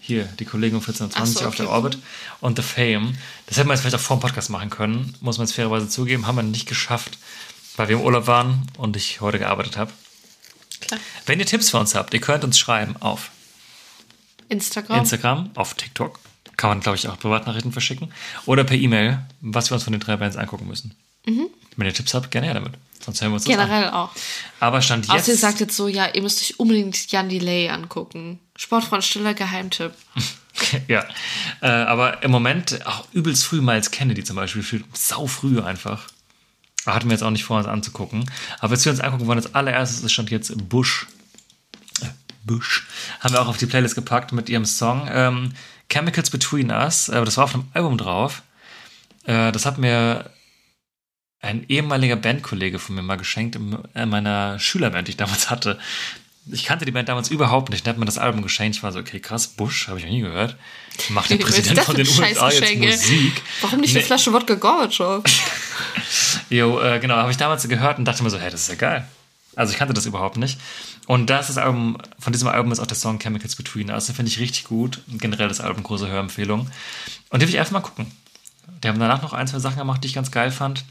[0.00, 1.68] Hier, die Kollegen um 1420 Ach so, auf der.
[1.68, 1.98] Orbit.
[2.40, 3.16] Und The Fame.
[3.46, 5.14] Das hätten wir jetzt vielleicht auch vor dem Podcast machen können.
[5.20, 6.26] Muss man jetzt fairerweise zugeben.
[6.26, 7.18] Haben wir nicht geschafft,
[7.76, 9.92] weil wir im Urlaub waren und ich heute gearbeitet habe.
[10.80, 11.00] Klar.
[11.24, 13.30] Wenn ihr Tipps für uns habt, ihr könnt uns schreiben auf
[14.48, 15.00] Instagram.
[15.00, 16.20] Instagram, auf TikTok.
[16.56, 18.12] Kann man, glaube ich, auch Privatnachrichten verschicken.
[18.46, 20.94] Oder per E-Mail, was wir uns von den drei Bands angucken müssen.
[21.76, 22.72] Wenn ihr Tipps habt, gerne her damit.
[23.04, 23.68] Sonst hören wir uns das an.
[23.68, 24.10] Generell auch.
[24.58, 25.28] Aber Stand Außer jetzt.
[25.28, 28.40] ihr sagt jetzt so, ja, ihr müsst euch unbedingt Jan Delay angucken.
[28.56, 29.92] Sportfreund Stiller Geheimtipp.
[30.88, 31.04] ja.
[31.60, 34.62] Äh, aber im Moment auch übelst früh Miles Kennedy zum Beispiel.
[34.62, 36.06] Für sau früh einfach.
[36.86, 38.30] Hatten wir jetzt auch nicht vor, uns anzugucken.
[38.60, 41.06] Aber jetzt wir uns angucken wollen, als allererstes ist stand jetzt Bush.
[42.00, 42.06] Äh,
[42.44, 42.86] Bush.
[43.20, 45.52] Haben wir auch auf die Playlist gepackt mit ihrem Song ähm,
[45.90, 47.08] Chemicals Between Us.
[47.08, 48.42] Äh, das war auf einem Album drauf.
[49.24, 50.30] Äh, das hat mir
[51.40, 55.78] ein ehemaliger Bandkollege von mir mal geschenkt in in meiner Schülerband, die ich damals hatte.
[56.50, 57.84] Ich kannte die Band damals überhaupt nicht.
[57.86, 58.76] Dann hat mir das Album geschenkt.
[58.76, 60.56] Ich war so, okay, krass, Bush, habe ich noch nie gehört.
[61.08, 62.76] Macht der Präsident von den USA jetzt?
[62.78, 63.42] Musik?
[63.62, 63.98] Warum nicht Nee.
[63.98, 65.22] eine Flasche Wodka Gorbatschow?
[66.50, 68.74] Jo, äh, genau, habe ich damals gehört und dachte mir so, hey, das ist ja
[68.76, 69.08] geil.
[69.56, 70.60] Also ich kannte das überhaupt nicht.
[71.06, 74.06] Und das ist das Album, von diesem Album ist auch der Song Chemicals Between Us.
[74.06, 75.00] Den finde ich richtig gut.
[75.08, 76.70] Generell das Album, große Hörempfehlung.
[77.30, 78.06] Und die will ich einfach mal gucken.
[78.84, 80.84] Die haben danach noch ein, zwei Sachen gemacht, die ich ganz geil fand.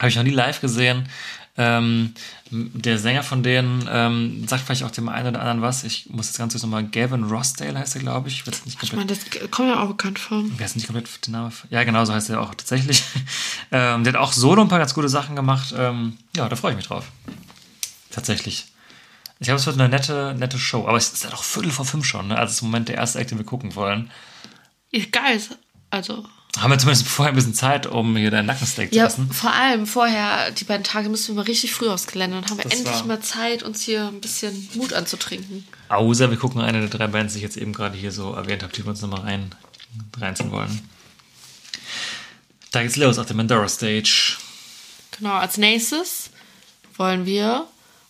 [0.00, 1.08] Habe ich noch nie live gesehen.
[1.56, 2.14] Ähm,
[2.50, 5.84] der Sänger von denen ähm, sagt vielleicht auch dem einen oder anderen was.
[5.84, 6.84] Ich muss das Ganze nochmal.
[6.84, 8.36] Gavin Rossdale heißt er, glaube ich.
[8.40, 9.20] Ich weiß nicht Ich komplett.
[9.20, 10.42] meine, das kommt ja auch bekannt vor.
[10.56, 11.52] Wer ist nicht komplett der Name?
[11.68, 13.02] Ja, genau, so heißt er auch tatsächlich.
[13.72, 15.74] ähm, der hat auch solo ein paar ganz gute Sachen gemacht.
[15.76, 17.06] Ähm, ja, da freue ich mich drauf.
[18.10, 18.66] Tatsächlich.
[19.38, 20.86] Ich glaube, es wird eine nette, nette Show.
[20.86, 22.36] Aber es ist ja doch Viertel vor fünf schon, ne?
[22.38, 24.10] Also es ist im Moment der erste Act, den wir gucken wollen.
[24.90, 25.40] Ist geil.
[25.90, 26.26] Also,
[26.58, 29.32] Haben wir zumindest vorher ein bisschen Zeit, um hier deinen Nackensteak ja, zu essen.
[29.32, 32.40] vor allem vorher, die beiden Tage müssen wir mal richtig früh aufs Gelände.
[32.40, 35.66] Dann haben wir Das endlich mal Zeit, uns hier ein bisschen Mut anzutrinken.
[35.88, 38.62] Außer wir gucken eine der drei Bands, die ich jetzt eben gerade hier so erwähnt
[38.62, 39.54] habe, die wir uns nochmal rein,
[40.18, 40.80] reinziehen wollen.
[42.72, 44.36] Da geht's los auf der Mandora Stage.
[45.18, 46.30] Genau, als nächstes
[46.96, 47.66] wollen wir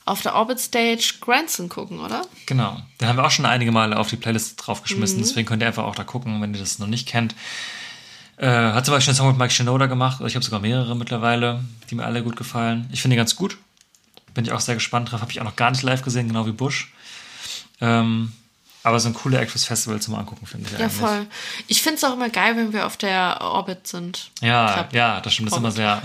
[0.07, 2.23] auf der Orbit Stage Grandson gucken, oder?
[2.47, 2.81] Genau.
[3.01, 5.19] Den haben wir auch schon einige Male auf die Playlist draufgeschmissen.
[5.19, 7.35] Deswegen könnt ihr einfach auch da gucken, wenn ihr das noch nicht kennt.
[8.41, 10.21] Äh, hat zum Beispiel einen Song mit Mike Shinoda gemacht.
[10.27, 12.89] Ich habe sogar mehrere mittlerweile, die mir alle gut gefallen.
[12.93, 13.59] Ich finde die ganz gut.
[14.33, 15.21] Bin ich auch sehr gespannt drauf.
[15.21, 16.93] Habe ich auch noch gar nicht live gesehen, genau wie Bush.
[17.81, 18.33] Ähm,
[18.83, 20.93] aber so ein cooler Act fürs Festival zum Angucken, finde ich Ja, eigentlich.
[21.01, 21.27] voll.
[21.67, 24.31] Ich finde es auch immer geil, wenn wir auf der Orbit sind.
[24.41, 24.93] Ja, Club.
[24.95, 25.49] ja, das stimmt.
[25.49, 26.01] Das ist immer sehr.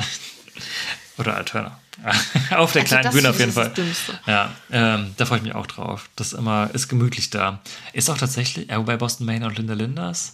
[1.17, 1.79] Oder Alterna.
[2.57, 4.19] auf der Also kleinen Bühne auf jeden das Fall.
[4.27, 6.09] Ja, ähm, da freue ich mich auch drauf.
[6.17, 7.59] Das ist immer, ist gemütlich da.
[7.93, 10.33] Ist auch tatsächlich, ja, wobei Boston Maine und Linda Linders.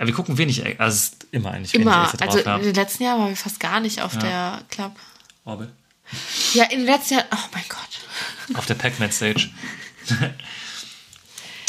[0.00, 2.12] Ja, wir gucken wenig, also es ist immer eigentlich wenig Immer.
[2.16, 4.92] Da Also drauf, in den letzten Jahren waren wir fast gar nicht auf der Club.
[4.96, 5.52] ja.
[5.52, 5.68] Orbit.
[6.54, 7.26] Ja, in den letzten Jahren.
[7.32, 8.56] Oh mein Gott.
[8.56, 9.50] Auf der Pac-Man Stage.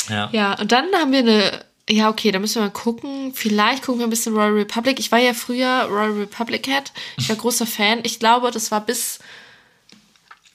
[0.10, 0.30] ja.
[0.32, 1.66] Ja, und dann haben wir eine.
[1.88, 3.34] Ja, okay, da müssen wir mal gucken.
[3.36, 5.00] Vielleicht gucken wir ein bisschen Royal Republic.
[5.00, 6.92] Ich war ja früher Royal Republic Head.
[7.18, 8.00] Ich war großer Fan.
[8.04, 9.20] Ich glaube, das war bis,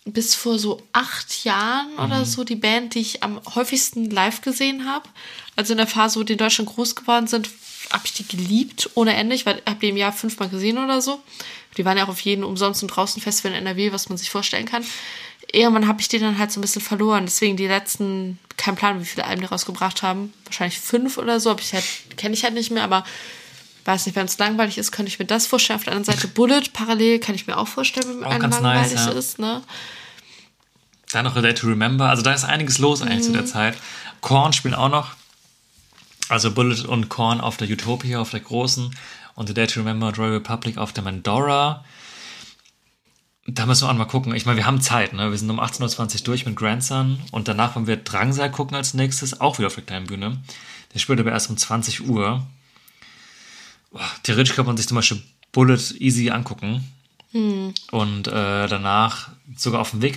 [0.05, 4.87] bis vor so acht Jahren oder so die Band, die ich am häufigsten live gesehen
[4.87, 5.09] habe.
[5.55, 7.49] Also in der Phase, wo die in Deutschland groß geworden sind,
[7.93, 9.35] habe ich die geliebt ohne Ende.
[9.35, 11.21] Ich habe die im Jahr fünfmal gesehen oder so.
[11.77, 14.31] Die waren ja auch auf jedem umsonst und draußen Festival in NRW, was man sich
[14.31, 14.85] vorstellen kann.
[15.53, 17.25] Irgendwann habe ich die dann halt so ein bisschen verloren.
[17.27, 20.33] Deswegen die letzten, kein Plan, wie viele Alben die rausgebracht haben.
[20.45, 21.51] Wahrscheinlich fünf oder so.
[21.51, 21.85] Halt,
[22.17, 23.05] kenne ich halt nicht mehr, aber
[23.85, 25.79] weiß nicht, wenn es langweilig ist, könnte ich mir das vorstellen.
[25.79, 28.93] Auf der anderen Seite Bullet parallel kann ich mir auch vorstellen, wenn Auch einem langweilig
[28.93, 29.13] nice, ja.
[29.13, 29.63] ist, ne?
[31.13, 32.09] Dann noch A Day to Remember.
[32.09, 33.77] Also da ist einiges los eigentlich zu der Zeit.
[34.21, 35.09] Korn spielen auch noch.
[36.31, 38.95] Also Bullet und Korn auf der Utopia, auf der großen.
[39.35, 41.85] Und A Day to Remember Royal Republic auf der Mandora.
[43.49, 44.33] Da müssen wir auch mal gucken.
[44.37, 45.29] Ich meine, wir haben Zeit, ne?
[45.31, 47.19] Wir sind um 18.20 Uhr durch mit Grandson.
[47.33, 49.41] Und danach wollen wir Drangsal gucken als nächstes.
[49.41, 50.41] Auch wieder auf der kleinen Bühne.
[50.95, 52.47] Der spielt aber erst um 20 Uhr.
[54.23, 56.85] theoretisch könnte man sich zum Beispiel Bullet easy angucken.
[57.33, 57.75] Hm.
[57.91, 60.17] Und äh, danach sogar auf dem Weg.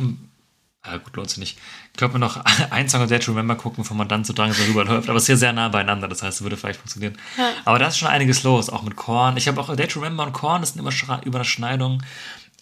[0.85, 1.57] Ja, gut, lohnt sich nicht.
[1.95, 4.65] Könnte man noch ein Song of Day to Remember gucken, bevor man dann zu Drangsal
[4.65, 5.07] rüberläuft.
[5.10, 7.18] Aber es ist ja sehr nah beieinander, das heißt, es würde vielleicht funktionieren.
[7.65, 9.38] Aber da ist schon einiges los, auch mit Korn.
[9.38, 12.03] Ich habe auch Day to Remember und Korn, das sind immer Überschneidungen,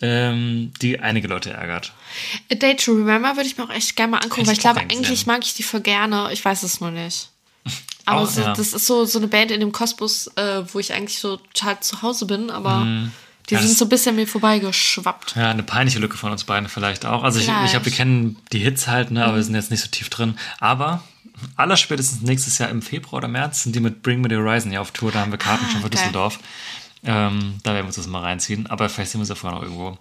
[0.02, 1.94] ähm, die einige Leute ärgert.
[2.52, 4.60] A Day to Remember würde ich mir auch echt gerne mal angucken, Hätte weil ich
[4.60, 6.30] ich glaube, eigentlich mag ich die voll gerne.
[6.32, 7.30] Ich weiß es nur nicht.
[8.06, 8.54] Aber Auch, so, ja.
[8.54, 11.80] das ist so, so eine Band in dem Kosmos, äh, wo ich eigentlich so total
[11.80, 12.88] zu Hause bin, aber
[13.50, 13.62] die Mhm.
[13.62, 15.36] Ja, sind so ein bisschen mir vorbeigeschwappt.
[15.36, 17.24] Ja, eine peinliche Lücke von uns beiden vielleicht auch.
[17.24, 17.72] Also ich, ich Vielleicht.
[17.72, 20.36] glaube, wir kennen die Hits halt, ne, aber wir sind jetzt nicht so tief drin.
[20.60, 21.04] Aber
[21.56, 24.80] allerspätestens nächstes Jahr im Februar oder März sind die mit Bring Me the Horizon ja
[24.82, 25.12] auf Tour.
[25.12, 26.00] Da haben wir Karten schon für geil.
[26.00, 26.40] Düsseldorf.
[27.04, 28.68] Ähm, da werden wir uns das mal reinziehen.
[28.68, 29.98] Aber vielleicht sehen wir es ja vorher noch irgendwo.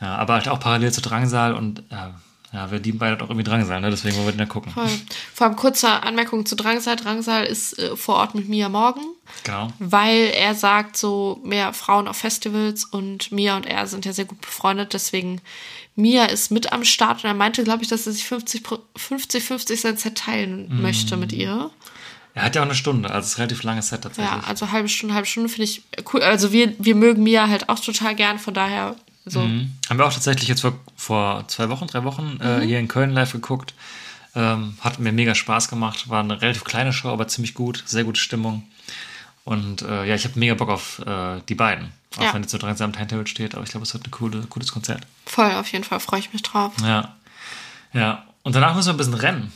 [0.00, 2.14] Ja, aber halt auch parallel zu Drangsal und ja,
[2.56, 3.90] ja wir lieben beide auch irgendwie Drangsal, ne?
[3.90, 4.72] deswegen wollen wir den ja gucken.
[4.72, 4.88] Voll.
[5.34, 6.96] Vor allem kurze Anmerkung zu Drangsal.
[6.96, 9.02] Drangsal ist äh, vor Ort mit Mia morgen,
[9.44, 9.72] Genau.
[9.78, 14.24] weil er sagt, so mehr Frauen auf Festivals und Mia und er sind ja sehr
[14.24, 14.92] gut befreundet.
[14.94, 15.40] Deswegen,
[15.94, 18.78] Mia ist mit am Start und er meinte, glaube ich, dass er sich 50, pro-
[18.96, 20.82] 50, 50 sein Set teilen Mhm.
[20.82, 21.70] möchte mit ihr.
[22.34, 24.42] Er hat ja auch eine Stunde, also es ist ein relativ langes Set tatsächlich.
[24.42, 26.22] Ja, also halbe Stunde, halbe Stunde finde ich cool.
[26.22, 28.94] Also wir, wir mögen Mia halt auch total gern, von daher
[29.26, 29.40] so.
[29.42, 29.72] Mhm.
[29.90, 33.10] Haben wir auch tatsächlich jetzt vor, vor zwei Wochen, drei Wochen äh, hier in Köln
[33.10, 33.74] live geguckt.
[34.34, 36.08] Ähm, hat mir mega Spaß gemacht.
[36.08, 37.82] War eine relativ kleine Show, aber ziemlich gut.
[37.86, 38.62] Sehr gute Stimmung.
[39.44, 41.88] Und äh, ja, ich habe mega Bock auf äh, die beiden.
[42.16, 42.34] Auch Ja.
[42.34, 43.54] wenn jetzt so direkt am Timetable steht.
[43.54, 45.06] Aber ich glaube, es wird ein coole, cooles Konzert.
[45.24, 46.72] Voll, auf jeden Fall freue ich mich drauf.
[46.82, 47.14] Ja.
[47.92, 48.24] Ja.
[48.42, 49.52] Und danach müssen wir ein bisschen rennen.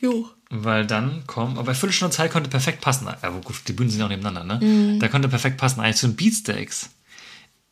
[0.00, 0.28] Jo.
[0.50, 3.08] Weil dann kommen, aber Viertelstunde Zeit konnte perfekt passen.
[3.22, 4.64] Ja, gut, die Bühnen sind ja auch nebeneinander, ne?
[4.66, 5.00] Mhm.
[5.00, 5.80] Da konnte perfekt passen.
[5.80, 6.90] Eigentlich zu den Beatsteaks.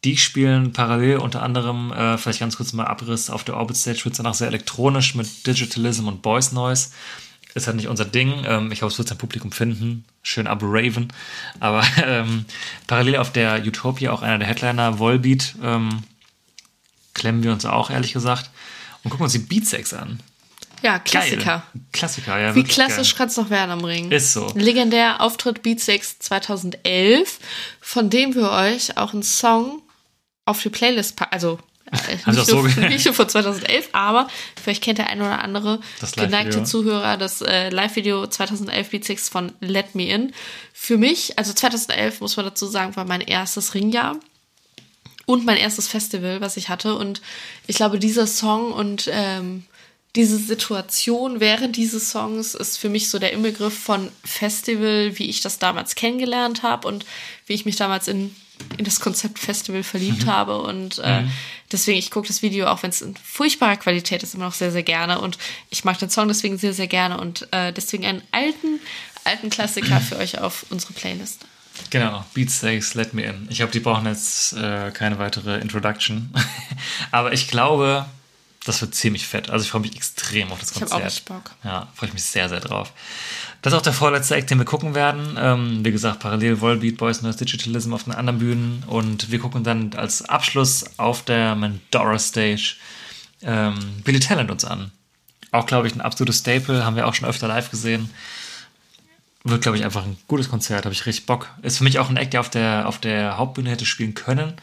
[0.05, 4.05] Die spielen parallel unter anderem, äh, vielleicht ganz kurz mal Abriss, auf der Orbit Stage
[4.05, 6.89] wird es danach sehr elektronisch mit Digitalism und Voice Noise.
[7.55, 8.45] Ist halt nicht unser Ding.
[8.47, 10.05] Ähm, ich hoffe, es wird sein Publikum finden.
[10.23, 11.13] Schön Abu Raven.
[11.61, 12.47] Aber ähm,
[12.87, 16.03] parallel auf der Utopia auch einer der Headliner, Volbeat, ähm,
[17.15, 18.51] klemmen wir uns auch, ehrlich gesagt.
[19.05, 20.21] Und gucken uns die Beatsteaks an.
[20.83, 21.45] Ja, Klassiker.
[21.45, 21.83] Geil.
[21.93, 22.55] Klassiker, ja.
[22.55, 24.11] Wie klassisch kann es noch werden am Ring?
[24.11, 24.51] Ist so.
[24.57, 27.39] Legendär Auftritt Beatsex 2011,
[27.81, 29.81] von dem wir euch auch einen Song
[30.53, 31.33] auf die Playlist packen.
[31.33, 31.59] Also
[31.91, 34.29] äh, Sie nicht, nur, so nicht nur von 2011, aber
[34.63, 35.81] vielleicht kennt der ein oder andere
[36.17, 40.33] geneigte Zuhörer das äh, Live-Video 2011 Beatsex von Let Me In.
[40.73, 44.17] Für mich, also 2011 muss man dazu sagen, war mein erstes Ringjahr
[45.27, 46.95] und mein erstes Festival, was ich hatte.
[46.95, 47.21] Und
[47.67, 49.65] ich glaube, dieser Song und ähm,
[50.15, 55.41] diese Situation während dieses Songs ist für mich so der Inbegriff von Festival, wie ich
[55.41, 57.07] das damals kennengelernt habe und
[57.47, 58.35] wie ich mich damals in,
[58.79, 60.61] in das Konzept Festival verliebt habe.
[60.63, 61.25] Und äh,
[61.71, 64.73] deswegen, ich gucke das Video, auch wenn es in furchtbarer Qualität ist, immer noch sehr,
[64.73, 65.21] sehr gerne.
[65.21, 65.39] Und
[65.71, 67.19] ich mag den Song deswegen sehr, sehr gerne.
[67.21, 68.81] Und äh, deswegen einen alten,
[69.25, 71.45] alten Klassiker für euch auf unsere Playlist.
[71.91, 73.47] Genau, Beatsteaks, Let Me In.
[73.51, 76.33] Ich glaube, die brauchen jetzt äh, keine weitere Introduction.
[77.11, 78.05] Aber ich glaube,
[78.65, 79.51] das wird ziemlich fett.
[79.51, 81.01] Also ich freue mich extrem auf das Ich Konzert.
[81.01, 81.51] auch richtig Bock.
[81.65, 82.93] Ja, freue ich mich sehr, sehr drauf.
[83.63, 85.37] Das ist auch der vorletzte Act, den wir gucken werden.
[85.39, 88.83] Ähm, wie gesagt, parallel Volbeat, Boys Noise Digitalism auf den anderen Bühnen.
[88.89, 92.75] Und wir gucken dann als Abschluss auf der Mandora Stage
[93.43, 94.91] ähm, Billy Talent uns an.
[95.53, 96.85] Auch, glaube ich, ein absolutes Staple.
[96.85, 98.11] Haben wir auch schon öfter live gesehen.
[99.45, 100.85] Wird, glaube ich, einfach ein gutes Konzert.
[100.85, 101.49] Habe ich richtig Bock.
[101.63, 104.55] Ist für mich auch ein Act, der auf der, auf der Hauptbühne hätte spielen können.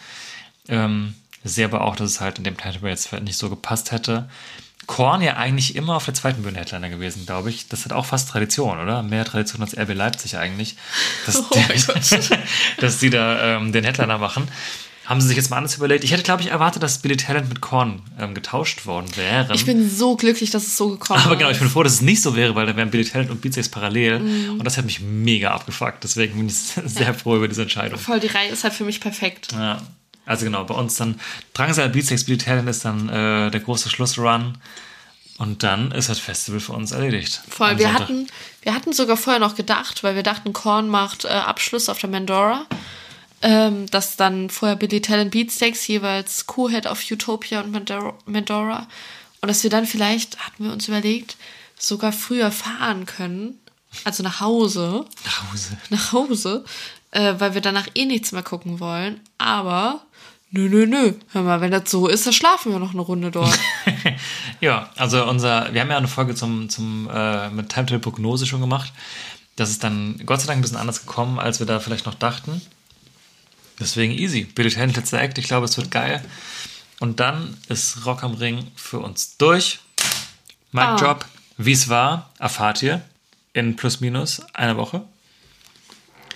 [0.68, 1.16] Ähm,
[1.46, 4.30] sehe aber auch, dass es halt in dem Title jetzt nicht so gepasst hätte.
[4.90, 7.68] Korn ja eigentlich immer auf der zweiten Bühne Headliner gewesen, glaube ich.
[7.68, 9.04] Das hat auch fast Tradition, oder?
[9.04, 10.78] Mehr Tradition als RB Leipzig eigentlich.
[11.28, 11.44] Dass, Oh
[11.88, 12.30] Gott.
[12.80, 14.48] dass die da ähm, den Headliner machen.
[15.06, 16.04] Haben sie sich jetzt mal anders überlegt.
[16.04, 19.52] Ich hätte, glaube ich, erwartet, dass Billy Talent mit Korn ähm, getauscht worden wären.
[19.54, 21.62] Ich bin so glücklich, dass es so gekommen Aber genau, ich ist.
[21.62, 24.20] bin froh, dass es nicht so wäre, weil da wären Billy Talent und Beatsex parallel.
[24.20, 24.52] Mhm.
[24.54, 26.04] Und das hat mich mega abgefuckt.
[26.04, 26.56] Deswegen bin ich
[26.86, 28.00] sehr froh über diese Entscheidung.
[28.00, 29.52] Voll, die Reihe ist halt für mich perfekt.
[29.54, 29.82] Ja.
[30.30, 31.20] Also genau, bei uns dann
[31.56, 34.60] Drangsal Beatsex Billy Talent ist dann äh, der große Schlussrun.
[35.40, 37.42] Und dann ist das Festival für uns erledigt.
[37.50, 38.02] Voll, wir Sonntag.
[38.02, 38.28] hatten,
[38.62, 42.12] wir hatten sogar vorher noch gedacht, weil wir dachten, Korn macht äh, Abschluss auf der
[42.12, 42.68] Mandora.
[43.42, 48.88] Ähm, dass dann vorher Billy Talent Beatsteaks jeweils Co-Head auf Utopia und Mandora.
[49.42, 51.38] Und dass wir dann vielleicht, hatten wir uns überlegt,
[51.76, 53.58] sogar früher fahren können.
[54.04, 55.06] Also nach Hause.
[55.26, 55.78] nach Hause.
[55.90, 56.66] Nach Hause.
[57.12, 59.20] Äh, weil wir danach eh nichts mehr gucken wollen.
[59.40, 60.02] Aber
[60.52, 61.14] nö, nö, nö.
[61.32, 63.58] Hör mal, wenn das so ist, dann schlafen wir noch eine Runde dort.
[64.62, 68.92] Ja, also unser, wir haben ja eine Folge zum, zum äh, mit Timetable-Prognose schon gemacht.
[69.56, 72.16] Das ist dann Gott sei Dank ein bisschen anders gekommen, als wir da vielleicht noch
[72.16, 72.62] dachten.
[73.80, 74.44] Deswegen easy.
[74.44, 75.38] Billy Talent, letzter Act.
[75.38, 76.24] Ich glaube, es wird geil.
[77.00, 79.80] Und dann ist Rock am Ring für uns durch.
[80.74, 80.96] Mic Ah.
[80.98, 81.26] Drop.
[81.58, 83.02] Wie es war, erfahrt ihr
[83.54, 85.04] in plus minus einer Woche.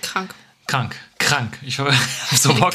[0.02, 0.34] Krank.
[0.66, 0.96] Krank.
[1.18, 1.58] krank.
[1.62, 1.94] Ich habe
[2.32, 2.74] so Bock.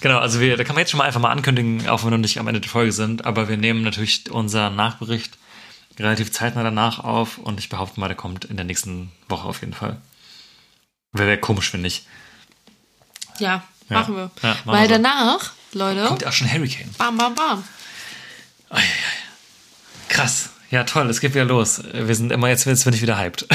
[0.00, 2.16] genau, also wir, da kann man jetzt schon mal einfach mal ankündigen, auch wenn wir
[2.18, 5.36] noch nicht am Ende der Folge sind, aber wir nehmen natürlich unseren Nachbericht
[5.98, 9.60] relativ zeitnah danach auf und ich behaupte mal, der kommt in der nächsten Woche auf
[9.60, 10.00] jeden Fall.
[11.12, 12.06] Wäre wär komisch, wenn nicht.
[13.38, 13.98] Ja, Ja.
[14.00, 14.30] machen wir.
[14.42, 15.02] Ja, machen Weil wir so.
[15.02, 16.90] danach, Leute, Kommt ja auch schon Hurricane.
[16.98, 17.64] bam, bam, bam.
[20.08, 20.50] Krass.
[20.72, 21.82] Ja, toll, es geht wieder los.
[21.92, 23.46] Wir sind immer jetzt, jetzt bin ich wieder hyped.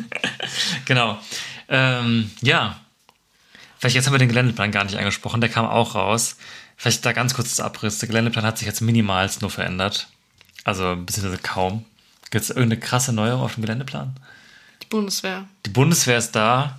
[0.86, 1.18] genau.
[1.68, 2.80] Ähm, ja.
[3.78, 6.38] Vielleicht jetzt haben wir den Geländeplan gar nicht angesprochen, der kam auch raus.
[6.78, 7.98] Vielleicht da ganz kurz das Abriss.
[7.98, 10.08] Der Geländeplan hat sich jetzt minimalst nur verändert.
[10.64, 11.84] Also beziehungsweise kaum.
[12.30, 14.16] Gibt es irgendeine krasse Neuerung auf dem Geländeplan?
[14.82, 15.44] Die Bundeswehr.
[15.66, 16.78] Die Bundeswehr ist da.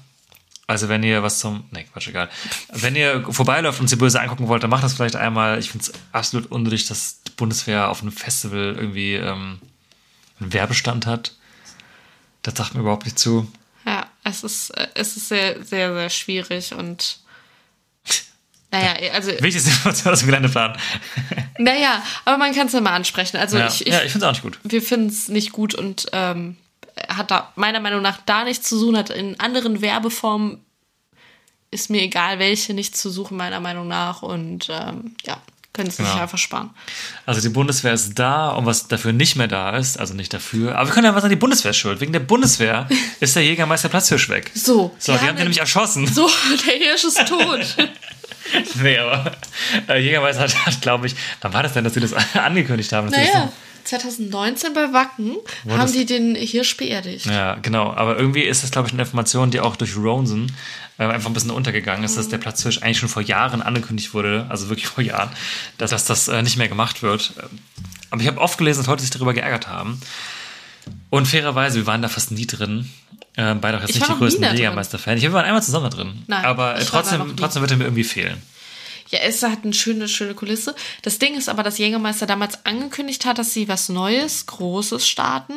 [0.70, 1.64] Also wenn ihr was zum...
[1.72, 2.30] Ne, Quatsch, egal.
[2.72, 5.58] Wenn ihr vorbeiläuft und sie böse angucken wollt, dann macht das vielleicht einmal.
[5.58, 9.60] Ich finde es absolut unnötig, dass die Bundeswehr auf einem Festival irgendwie ähm,
[10.40, 11.34] einen Werbestand hat.
[12.44, 13.52] Das sagt mir überhaupt nicht zu.
[13.84, 17.20] Ja, es ist, äh, es ist sehr, sehr, sehr schwierig und
[18.72, 20.78] naja, also, Wichtigste Information aus dem Geländeplan.
[21.58, 23.38] naja, aber man kann es ja mal ansprechen.
[23.38, 24.60] Also Ja, ich, ich, ja, ich finde es auch nicht gut.
[24.64, 26.58] wir finden es nicht gut und ähm,
[27.08, 30.64] hat da meiner Meinung nach da nichts zu tun, hat in anderen Werbeformen
[31.72, 34.24] ist mir egal welche nichts zu suchen, meiner Meinung nach.
[34.24, 35.38] Und ähm, ja,
[35.72, 36.24] können sie sich Genau.
[36.24, 36.72] einfach sparen.
[37.28, 40.76] Also die Bundeswehr ist da und was dafür nicht mehr da ist, also nicht dafür,
[40.76, 42.02] aber wir können ja mal sagen, die Bundeswehr ist schuld.
[42.02, 42.88] Wegen der Bundeswehr
[43.20, 44.52] ist der Jägermeister Platzhirsch weg.
[44.56, 46.08] So, So, die haben den nämlich erschossen.
[46.08, 46.28] So,
[46.68, 47.76] der Hirsch ist tot.
[48.82, 49.32] Nee, aber
[49.88, 53.12] äh, Jägermeister hat, hat glaube ich, wann war das denn, dass sie das angekündigt haben?
[53.12, 53.52] dass naja,
[53.90, 57.26] 2019 bei Wacken Wo haben die den Hirsch beerdigt.
[57.26, 57.92] ja, genau.
[57.94, 60.52] Aber irgendwie ist das, glaube ich, eine Information, die auch durch Ronson
[60.98, 64.46] äh, einfach ein bisschen untergegangen ist, dass der Platzhirsch eigentlich schon vor Jahren angekündigt wurde,
[64.50, 65.30] also wirklich vor Jahren,
[65.78, 67.34] dass, dass das äh, nicht mehr gemacht wird.
[67.42, 67.60] Ähm,
[68.12, 70.00] Aber ich habe oft gelesen, dass Leute sich darüber geärgert haben.
[71.10, 72.90] Und fairerweise, wir waren da fast nie drin.
[73.36, 74.58] Äh, beide auch jetzt Ich nicht war die größten da drin.
[74.58, 75.22] Jägermeister-Fans.
[75.22, 76.24] Wir waren einmal zusammen drin.
[76.28, 78.42] Nein, aber äh, ich war trotzdem, trotzdem wird er mir irgendwie fehlen.
[79.10, 80.76] Ja, es hat eine schöne, schöne Kulisse.
[81.02, 85.54] Das Ding ist aber, dass Jägermeister damals angekündigt hat, dass sie was Neues, Großes starten.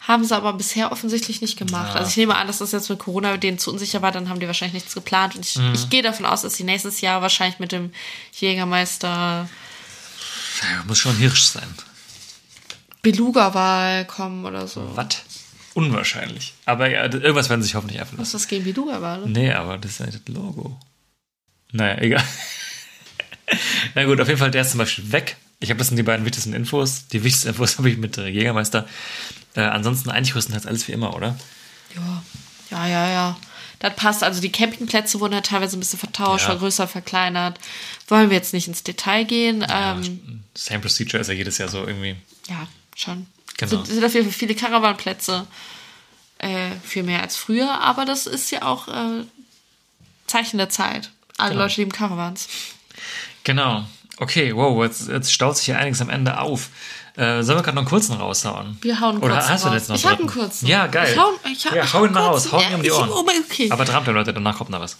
[0.00, 1.94] Haben sie aber bisher offensichtlich nicht gemacht.
[1.96, 4.40] Also ich nehme an, dass das jetzt mit Corona denen zu unsicher war, dann haben
[4.40, 5.34] die wahrscheinlich nichts geplant.
[5.36, 5.74] Und ich, Mhm.
[5.74, 7.92] ich gehe davon aus, dass sie nächstes Jahr wahrscheinlich mit dem
[8.38, 9.48] Jägermeister
[10.62, 11.68] Ja, muss schon Hirsch sein.
[13.02, 14.90] Beluga-Wahl kommen oder so.
[14.94, 15.22] Was?
[15.74, 16.54] Unwahrscheinlich.
[16.66, 18.36] Aber ja, irgendwas werden sie sich hoffentlich einfach Was lassen.
[18.36, 19.22] ist das gegen Beluga-Wahl?
[19.26, 20.78] Nee, aber das ist ja das Logo.
[21.72, 22.24] Naja, egal.
[23.94, 25.36] Na gut, auf jeden Fall, der ist zum Beispiel weg.
[25.60, 27.06] Ich habe das sind die beiden wichtigsten Infos.
[27.08, 28.88] Die wichtigsten Infos habe ich mit äh, Jägermeister.
[29.54, 31.38] Äh, ansonsten eigentlich größtenteils alles wie immer, oder?
[31.94, 32.22] Ja,
[32.70, 33.36] ja, ja, ja.
[33.80, 34.22] Das passt.
[34.22, 36.50] Also die Campingplätze wurden ja teilweise ein bisschen vertauscht, Ja.
[36.50, 37.58] vergrößert, verkleinert.
[38.08, 39.64] Wollen wir jetzt nicht ins Detail gehen.
[39.68, 42.16] Ähm, Same Procedure ist ja jedes Jahr so irgendwie.
[42.48, 42.66] ja,
[42.96, 43.26] schon.
[43.56, 43.70] Genau.
[43.70, 45.46] Sind, sind auf jeden Fall viele Caravanplätze.
[46.38, 49.24] Äh, viel mehr als früher, aber das ist ja auch äh,
[50.26, 51.10] Zeichen der Zeit.
[51.36, 51.62] Alle Genau.
[51.64, 52.48] Leute lieben Caravans.
[53.44, 53.84] Genau.
[54.18, 56.68] Okay, wow, jetzt, jetzt staut sich hier einiges am Ende auf.
[57.16, 58.78] Äh, sollen wir gerade noch einen kurzen raushauen?
[58.82, 59.74] Wir hauen einen Oder kurzen hast du raus.
[59.74, 60.28] jetzt noch Ich hab dritten?
[60.30, 60.66] einen kurzen.
[60.66, 61.12] Ja, geil.
[61.12, 62.52] Ich hau, ich hau, ja, hau ihn mal raus.
[62.52, 63.08] Hau ihn um die Ohren.
[63.08, 63.70] Ich, oh, okay.
[63.70, 64.96] Aber trampeln, Leute, danach kommt noch was.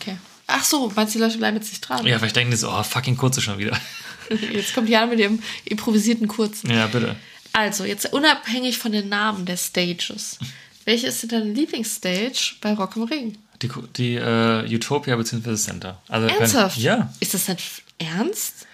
[0.00, 0.16] okay.
[0.48, 2.04] Ach so, meinst du, die Leute bleiben jetzt nicht dran?
[2.06, 3.76] Ja, vielleicht denken die so, oh, fucking kurze schon wieder.
[4.52, 6.68] Jetzt kommt Jana mit ihrem improvisierten kurzen.
[6.70, 7.14] Ja, bitte.
[7.52, 10.38] Also, jetzt unabhängig von den Namen der Stages.
[10.84, 13.38] Welche ist denn deine Lieblingsstage bei Rock am Ring?
[13.62, 15.54] Die, die äh, Utopia bzw.
[15.56, 16.00] Center.
[16.08, 16.76] Also, wenn- Ernsthaft?
[16.76, 17.12] Ja.
[17.20, 18.66] Ist das nicht ernst?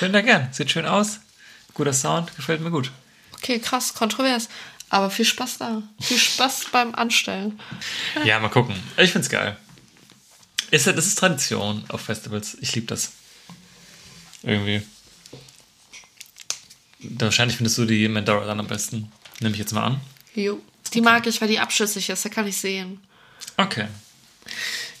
[0.00, 0.48] Bin da gern.
[0.52, 1.20] Sieht schön aus.
[1.74, 2.90] Guter Sound, gefällt mir gut.
[3.34, 4.48] Okay, krass, kontrovers.
[4.90, 5.82] Aber viel Spaß da.
[6.00, 7.58] Viel Spaß beim Anstellen.
[8.24, 8.76] Ja, mal gucken.
[8.96, 9.56] Ich find's geil.
[10.70, 12.56] Ist, das ist Tradition auf Festivals.
[12.60, 13.12] Ich liebe das.
[14.42, 14.82] Irgendwie.
[17.00, 19.10] Wahrscheinlich findest du die Mandora dann am besten.
[19.40, 20.00] Nehme ich jetzt mal an.
[20.34, 20.60] Jo.
[20.92, 22.24] Die mag ich, weil die abschüssig ist.
[22.24, 23.00] Da kann ich sehen.
[23.56, 23.86] Okay.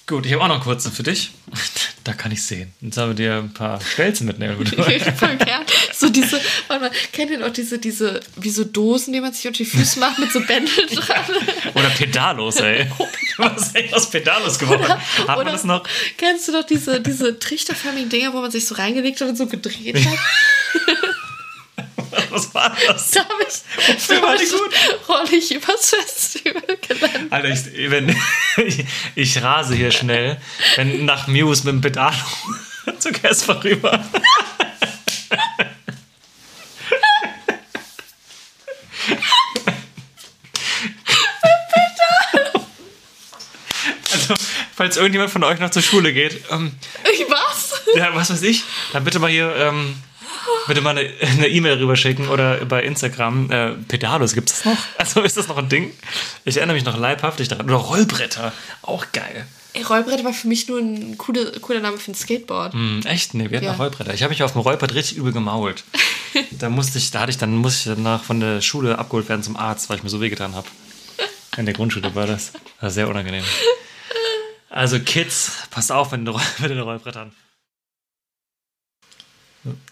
[0.06, 1.30] Gut, ich habe auch noch einen kurzen für dich.
[2.04, 2.70] Da kann ich sehen.
[2.82, 4.58] Jetzt haben wir dir ein paar Stelzen mitnehmen.
[4.66, 5.64] Voll gern.
[5.94, 6.38] So diese,
[6.68, 9.64] warte mal, kennt ihr noch diese, diese, wie so Dosen, die man sich unter die
[9.64, 11.24] Füße macht mit so Bändeln dran?
[11.72, 12.90] Oder Pedalos, ey.
[13.38, 14.86] Du hast echt aus Pedalos geworden.
[14.86, 15.88] Hat man Oder das noch?
[16.18, 19.46] Kennst du doch diese, diese trichterförmigen Dinger, wo man sich so reingelegt hat und so
[19.46, 20.18] gedreht hat?
[22.34, 23.12] Was war das?
[23.12, 25.08] Da habe ich, Wofür war gut?
[25.08, 27.32] rolle ich übers Festival gelandet.
[27.32, 28.08] Alter, ich, wenn,
[28.66, 28.84] ich,
[29.14, 30.40] ich rase hier schnell,
[30.74, 32.16] wenn nach Muse mit dem Pedalo
[32.98, 34.02] zu Casper rüber.
[44.12, 44.34] Also,
[44.74, 46.72] falls irgendjemand von euch noch zur Schule geht, ähm,
[47.12, 47.72] Ich was?
[47.96, 48.62] ja, was weiß ich,
[48.92, 49.96] dann bitte mal hier ähm,
[50.66, 53.50] Bitte mal eine E-Mail rüberschicken oder bei Instagram.
[53.50, 54.78] Äh, Pedalos, gibt es das noch?
[54.98, 55.92] Also ist das noch ein Ding?
[56.44, 57.66] Ich erinnere mich noch leibhaftig daran.
[57.66, 58.52] Oder Rollbretter,
[58.82, 59.46] auch geil.
[59.74, 62.72] Ey, Rollbrett war für mich nur ein cooler, cooler Name für ein Skateboard.
[62.74, 63.34] Hm, echt?
[63.34, 63.72] Nee, wir hatten Ja.
[63.74, 64.14] Rollbretter.
[64.14, 65.82] Ich habe mich auf dem Rollbrett richtig übel gemault.
[66.52, 69.42] da musste ich, da hatte ich, dann musste ich danach von der Schule abgeholt werden
[69.42, 70.68] zum Arzt, weil ich mir so wehgetan habe.
[71.56, 72.52] In der Grundschule war das.
[72.80, 73.44] War sehr unangenehm.
[74.70, 77.32] Also Kids, passt auf mit den, Roll mit den Rollbrettern.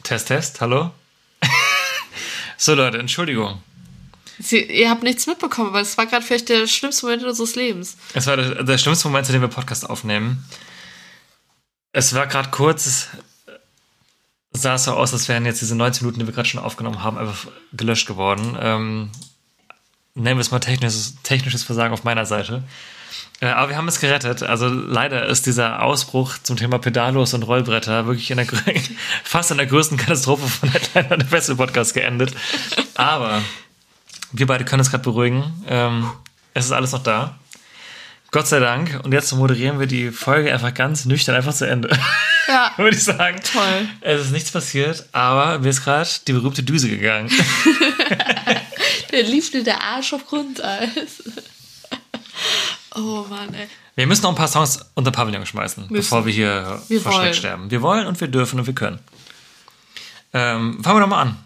[0.03, 0.90] Test, Test, hallo?
[2.57, 3.62] so Leute, Entschuldigung.
[4.39, 7.97] Sie, ihr habt nichts mitbekommen, aber es war gerade vielleicht der schlimmste Moment unseres Lebens.
[8.15, 10.44] Es war der, der schlimmste Moment, zu dem wir Podcast aufnehmen.
[11.93, 13.09] Es war gerade kurz, es
[14.53, 17.19] sah so aus, als wären jetzt diese 90 Minuten, die wir gerade schon aufgenommen haben,
[17.19, 18.57] einfach gelöscht geworden.
[18.61, 19.11] Ähm,
[20.15, 22.62] nennen wir es mal technisches, technisches Versagen auf meiner Seite.
[23.43, 24.44] Äh, aber wir haben es gerettet.
[24.44, 28.47] Also leider ist dieser Ausbruch zum Thema Pedalos und Rollbretter wirklich in der,
[29.24, 32.32] fast in der größten Katastrophe von Headliner der Festival Podcast geendet.
[32.94, 33.43] Aber
[34.31, 35.64] wir beide können es gerade beruhigen.
[35.69, 36.09] Ähm,
[36.55, 37.36] es ist alles noch da.
[38.31, 39.01] Gott sei Dank.
[39.02, 41.90] Und jetzt moderieren wir die Folge einfach ganz nüchtern einfach zu Ende.
[42.47, 42.73] Ja.
[42.77, 43.40] Würde ich sagen.
[43.43, 43.89] Toll.
[44.02, 47.28] Es ist nichts passiert, aber mir ist gerade die berühmte Düse gegangen.
[49.10, 51.23] Der lief dir der Arsch auf Grundeis.
[52.94, 53.69] Oh Mann, ey.
[53.94, 57.35] Wir müssen noch ein paar Songs unter Pavillon schmeißen, bevor wir hier Wir vor Schreck
[57.35, 57.70] sterben.
[57.70, 58.98] Wir wollen und wir dürfen und wir können.
[60.32, 61.36] Ähm, fangen wir doch mal an.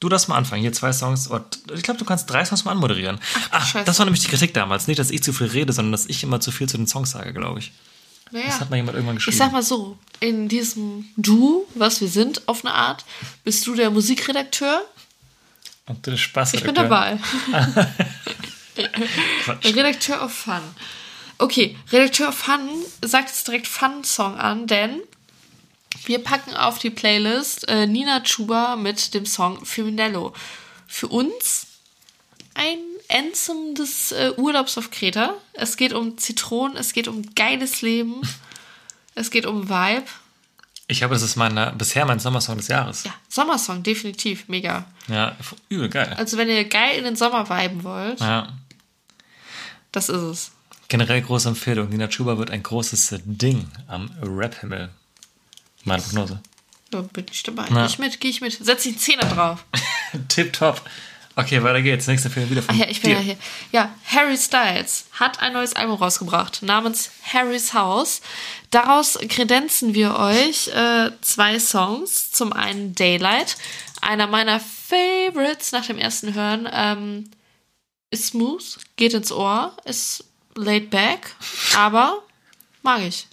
[0.00, 0.62] Du darfst mal anfangen.
[0.62, 1.30] Hier zwei Songs.
[1.72, 3.20] Ich glaube, du kannst drei Songs mal anmoderieren.
[3.52, 3.84] Ach, Scheiße.
[3.84, 4.88] das war nämlich die Kritik damals.
[4.88, 7.12] Nicht, dass ich zu viel rede, sondern dass ich immer zu viel zu den Songs
[7.12, 7.72] sage, glaube ich.
[8.24, 8.60] Das Naja.
[8.60, 9.34] hat mal jemand irgendwann geschrieben.
[9.34, 13.04] Ich sag mal so, in diesem Du, was wir sind, auf eine Art,
[13.44, 14.82] bist du der Musikredakteur.
[15.86, 17.18] Und du Spaß Ich bin dabei.
[19.64, 20.62] Redakteur of Fun.
[21.38, 22.68] Okay, Redakteur of Fun
[23.02, 25.00] sagt jetzt direkt Fun-Song an, denn
[26.04, 30.32] wir packen auf die Playlist äh, Nina Chuba mit dem Song Firminello.
[30.86, 31.66] Für uns
[32.54, 32.78] ein
[33.08, 35.34] Anthem des äh, Urlaubs auf Kreta.
[35.52, 38.22] Es geht um Zitronen, es geht um geiles Leben,
[39.14, 40.04] es geht um Vibe.
[40.88, 43.04] Ich habe, das ist meine, bisher mein Sommersong des Jahres.
[43.04, 44.84] Ja, Sommersong, definitiv, mega.
[45.08, 45.36] Ja,
[45.68, 46.14] übel geil.
[46.18, 48.48] Also wenn ihr geil in den Sommer viben wollt, Ja.
[49.92, 50.50] Das ist es.
[50.88, 51.88] Generell große Empfehlung.
[51.88, 54.90] Nina Chuba wird ein großes Ding am Rap-Himmel.
[55.84, 56.40] Meine Prognose.
[56.90, 57.66] Da bin ich dabei.
[57.68, 57.86] Ja.
[57.86, 58.52] Geh ich mit, geh ich mit.
[58.52, 59.64] Setz die Zähne drauf.
[60.28, 60.82] Tipptopp.
[61.34, 62.06] Okay, weiter geht's.
[62.06, 63.16] Nächste Film wieder von Ach ja, ich bin dir.
[63.16, 63.36] ja hier.
[63.72, 68.20] Ja, Harry Styles hat ein neues Album rausgebracht namens Harry's House.
[68.70, 72.30] Daraus kredenzen wir euch äh, zwei Songs.
[72.30, 73.56] Zum einen Daylight,
[74.02, 76.68] einer meiner Favorites nach dem ersten Hören.
[76.70, 77.30] Ähm,
[78.12, 78.62] ist smooth,
[78.96, 80.24] geht ins Ohr, ist
[80.54, 81.34] laid back,
[81.76, 82.22] aber
[82.82, 83.26] mag ich.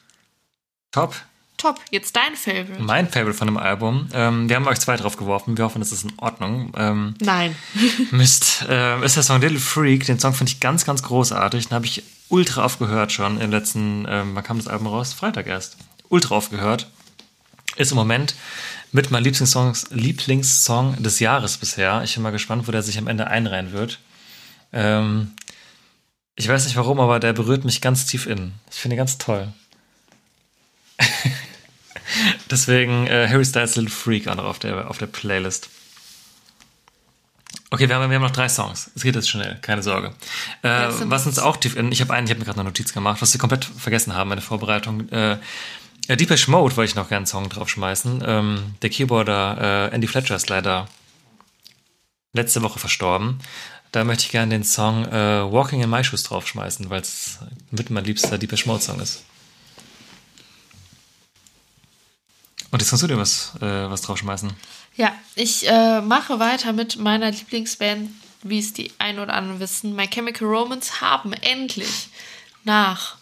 [0.91, 1.15] Top.
[1.57, 2.81] Top, jetzt dein Favorite.
[2.81, 4.07] Mein Favorite von dem Album.
[4.13, 5.57] Ähm, wir haben euch zwei drauf geworfen.
[5.57, 6.71] Wir hoffen, das ist in Ordnung.
[6.77, 7.53] Ähm, Nein.
[8.11, 8.65] Mist.
[8.69, 10.05] Äh, ist der Song Little Freak.
[10.05, 11.67] Den Song finde ich ganz, ganz großartig.
[11.67, 15.11] Den habe ich ultra oft gehört schon im letzten, ähm, wann kam das Album raus?
[15.11, 15.75] Freitag erst.
[16.07, 16.89] Ultra oft gehört.
[17.75, 18.35] Ist im Moment
[18.93, 22.01] mit meinem Lieblingssong, Lieblingssong des Jahres bisher.
[22.05, 23.99] Ich bin mal gespannt, wo der sich am Ende einreihen wird.
[24.71, 25.31] Ähm,
[26.35, 28.53] ich weiß nicht warum, aber der berührt mich ganz tief innen.
[28.71, 29.51] Ich finde ihn ganz toll.
[32.49, 35.69] Deswegen äh, Harry Styles Little Freak auch noch auf der, auf der Playlist.
[37.71, 38.89] Okay, wir haben, wir haben noch drei Songs.
[38.95, 40.15] Es geht jetzt schnell, keine Sorge.
[40.63, 42.93] Äh, was uns auch tief in, ich habe einen, ich habe mir gerade eine Notiz
[42.93, 45.07] gemacht, was wir komplett vergessen haben, meine Vorbereitung.
[45.09, 45.37] Äh,
[46.07, 48.23] ja, Deepesh Mode wollte ich noch gerne einen Song draufschmeißen.
[48.25, 50.87] Ähm, der Keyboarder äh, Andy Fletcher ist leider
[52.33, 53.39] letzte Woche verstorben.
[53.91, 57.39] Da möchte ich gerne den Song äh, Walking in My Shoes draufschmeißen, weil es
[57.71, 59.23] mit mein liebster Deepesh Mode Song ist.
[62.71, 64.51] Und jetzt kannst du dir was, äh, was draufschmeißen.
[64.95, 68.11] Ja, ich äh, mache weiter mit meiner Lieblingsband,
[68.43, 69.95] wie es die ein oder anderen wissen.
[69.95, 72.09] My Chemical Romance haben endlich
[72.63, 73.17] nach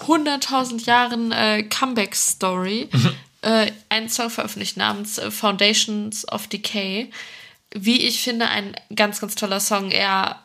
[0.00, 2.88] 100.000 Jahren äh, Comeback-Story
[3.42, 7.10] äh, einen Song veröffentlicht namens äh, Foundations of Decay.
[7.74, 9.90] Wie ich finde, ein ganz, ganz toller Song.
[9.90, 10.44] Er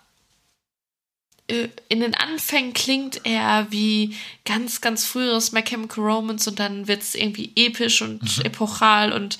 [1.47, 4.15] äh, in den Anfängen klingt er wie
[4.45, 9.37] ganz, ganz früheres My Chemical Romance und dann wird es irgendwie episch und epochal und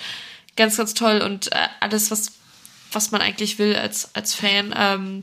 [0.56, 2.34] ganz, ganz toll und äh, alles, was,
[2.92, 4.74] was man eigentlich will als, als Fan.
[4.78, 5.22] Ähm,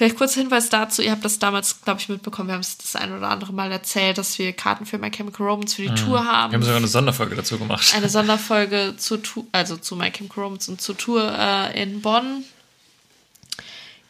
[0.00, 2.96] vielleicht kurz Hinweis dazu, ihr habt das damals, glaube ich, mitbekommen, wir haben es das
[2.96, 6.24] ein oder andere Mal erzählt, dass wir Karten für My Chemical Romance für die Tour
[6.24, 7.92] haben Wir haben sogar eine Sonderfolge dazu gemacht.
[7.94, 12.44] eine Sonderfolge Tour, also zu My Chemical Romance und zur Tour äh, in Bonn.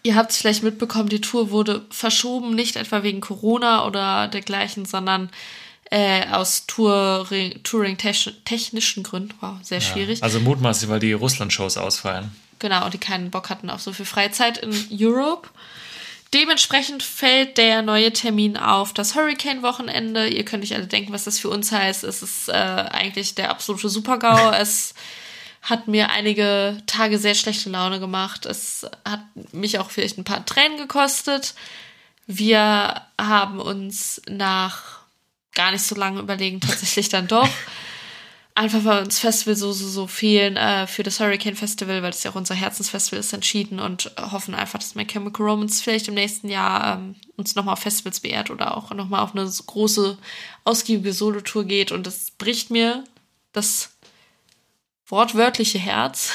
[0.04, 4.84] Ihr habt es vielleicht mitbekommen, die Tour wurde verschoben, nicht etwa wegen Corona oder dergleichen,
[4.84, 5.28] sondern
[5.92, 9.34] Äh, aus Touring, Touring-technischen Gründen.
[9.40, 10.22] Wow, sehr schwierig.
[10.22, 12.30] Also mutmaßlich, weil die Russland-Shows ausfallen.
[12.60, 15.48] Genau, und die keinen Bock hatten auf so viel Freizeit in Europe.
[16.32, 20.28] Dementsprechend fällt der neue Termin auf das Hurricane-Wochenende.
[20.28, 22.04] Ihr könnt euch alle denken, was das für uns heißt.
[22.04, 24.50] Es ist äh, eigentlich der absolute Supergau.
[24.60, 24.94] es
[25.62, 28.46] hat mir einige Tage sehr schlechte Laune gemacht.
[28.46, 31.54] Es hat mich auch vielleicht ein paar Tränen gekostet.
[32.26, 35.00] Wir haben uns nach
[35.54, 37.48] gar nicht so lange überlegen tatsächlich dann doch
[38.54, 42.22] einfach weil uns Festival so, so, so fehlen äh, für das Hurricane Festival, weil das
[42.22, 46.14] ja auch unser Herzensfestival ist, entschieden und hoffen einfach, dass My Chemical Romance vielleicht im
[46.14, 50.18] nächsten Jahr ähm, uns nochmal auf Festivals beehrt oder auch nochmal auf eine große,
[50.64, 53.04] ausgiebige Solotour geht und das bricht mir
[53.52, 53.90] das
[55.06, 56.32] wortwörtliche Herz,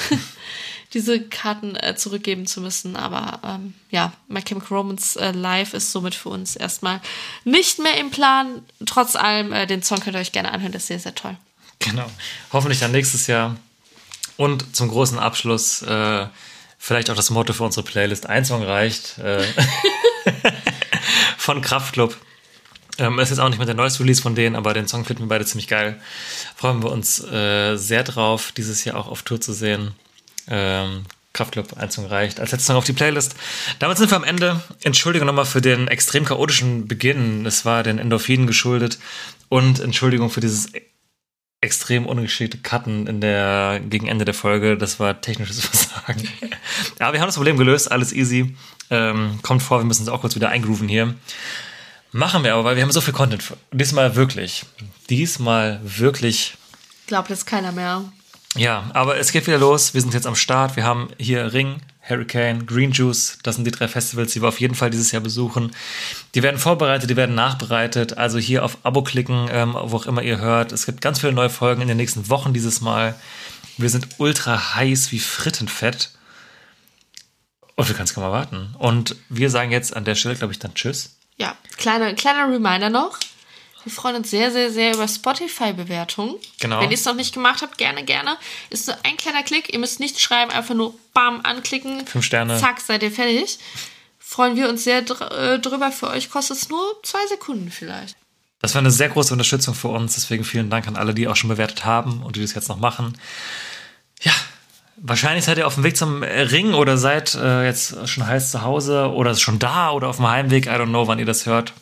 [0.93, 2.95] diese Karten äh, zurückgeben zu müssen.
[2.95, 7.01] Aber ähm, ja, My Chemical Romance äh, Live ist somit für uns erstmal
[7.43, 8.63] nicht mehr im Plan.
[8.85, 11.37] Trotz allem, äh, den Song könnt ihr euch gerne anhören, das ist sehr, sehr toll.
[11.79, 12.09] Genau.
[12.51, 13.57] Hoffentlich dann nächstes Jahr.
[14.37, 16.25] Und zum großen Abschluss äh,
[16.77, 18.27] vielleicht auch das Motto für unsere Playlist.
[18.27, 19.17] Ein Song reicht.
[19.19, 19.43] Äh,
[21.37, 22.17] von Kraftklub.
[22.97, 25.23] Ähm, ist jetzt auch nicht mehr der neueste Release von denen, aber den Song finden
[25.23, 26.01] wir beide ziemlich geil.
[26.55, 29.93] Freuen wir uns äh, sehr drauf, dieses Jahr auch auf Tour zu sehen.
[30.47, 31.03] Ähm,
[31.33, 32.39] Kraftclub, ein Song reicht.
[32.39, 33.35] Als letzter Song auf die Playlist.
[33.79, 34.61] Damit sind wir am Ende.
[34.83, 37.45] Entschuldigung nochmal für den extrem chaotischen Beginn.
[37.45, 38.97] Es war den Endorphinen geschuldet.
[39.49, 40.71] Und Entschuldigung für dieses
[41.65, 44.77] extrem ungeschickte Cutten in der, gegen Ende der Folge.
[44.77, 46.29] Das war technisches Versagen.
[46.99, 47.91] ja, wir haben das Problem gelöst.
[47.91, 48.55] Alles easy.
[48.89, 51.15] Ähm, kommt vor, wir müssen uns auch kurz wieder eingrooven hier.
[52.11, 53.43] Machen wir aber, weil wir haben so viel Content.
[53.73, 54.65] Diesmal wirklich.
[55.09, 56.55] Diesmal wirklich.
[57.07, 58.03] Glaubt jetzt keiner mehr.
[58.55, 59.93] Ja, aber es geht wieder los.
[59.93, 60.77] Wir sind jetzt am Start.
[60.77, 63.39] Wir haben hier Ring, Hurricane, Green Juice.
[63.43, 65.71] Das sind die drei Festivals, die wir auf jeden Fall dieses Jahr besuchen.
[66.35, 68.17] Die werden vorbereitet, die werden nachbereitet.
[68.17, 70.71] Also hier auf Abo klicken, ähm, wo auch immer ihr hört.
[70.71, 73.15] Es gibt ganz viele neue Folgen in den nächsten Wochen dieses Mal.
[73.77, 76.11] Wir sind ultra heiß wie Frittenfett.
[77.75, 78.73] Und wir können es kaum erwarten.
[78.77, 81.17] Und wir sagen jetzt an der Stelle, glaube ich, dann Tschüss.
[81.37, 83.19] Ja, kleiner, kleiner Reminder noch.
[83.85, 86.35] Wir freuen uns sehr, sehr, sehr über Spotify-Bewertungen.
[86.59, 86.81] Genau.
[86.81, 88.35] Wenn ihr es noch nicht gemacht habt, gerne, gerne.
[88.71, 89.71] Ist so ein kleiner Klick.
[89.71, 92.05] Ihr müsst nicht schreiben, einfach nur bam, anklicken.
[92.07, 92.59] Fünf Sterne.
[92.59, 93.59] Zack, seid ihr fertig.
[94.17, 95.91] Freuen wir uns sehr dr äh, drüber.
[95.91, 98.17] Für euch kostet es nur zwei Sekunden vielleicht.
[98.59, 100.15] Das war eine sehr große Unterstützung für uns.
[100.15, 102.79] Deswegen vielen Dank an alle, die auch schon bewertet haben und die das jetzt noch
[102.79, 103.15] machen.
[104.21, 104.31] Ja,
[104.97, 108.63] wahrscheinlich seid ihr auf dem Weg zum Ring oder seid äh, jetzt schon heiß zu
[108.63, 110.65] Hause oder schon da oder auf dem Heimweg.
[110.65, 111.73] I don't know, wann ihr das hört.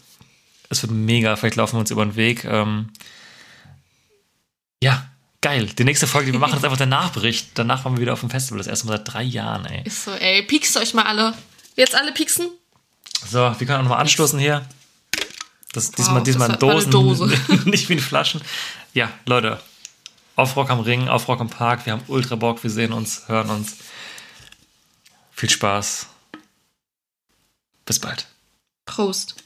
[0.69, 1.35] Es wird mega.
[1.35, 2.45] Vielleicht laufen wir uns über den Weg.
[2.45, 2.89] Ähm
[4.81, 5.05] ja,
[5.41, 5.67] geil.
[5.67, 7.51] Die nächste Folge, die wir machen, ist einfach der Nachbericht.
[7.55, 8.57] Danach waren wir wieder auf dem Festival.
[8.57, 9.83] Das erste Mal seit drei Jahren, ey.
[9.85, 10.43] Ist so, ey.
[10.43, 11.33] Piekst euch mal alle.
[11.75, 12.49] Jetzt alle pieksen?
[13.25, 14.67] So, wir können auch nochmal anstoßen hier.
[15.71, 17.41] Das, diesmal Wow, diesmal das in war eine Dosen, Dose.
[17.69, 18.41] nicht wie in Flaschen.
[18.93, 19.59] Ja, Leute,
[20.35, 21.85] auf Rock am Ring, auf Rock am Park.
[21.85, 23.77] Wir haben ultra Bock, wir sehen uns, hören uns.
[25.31, 26.07] Viel Spaß.
[27.85, 28.27] Bis bald.
[28.85, 29.42] Prost.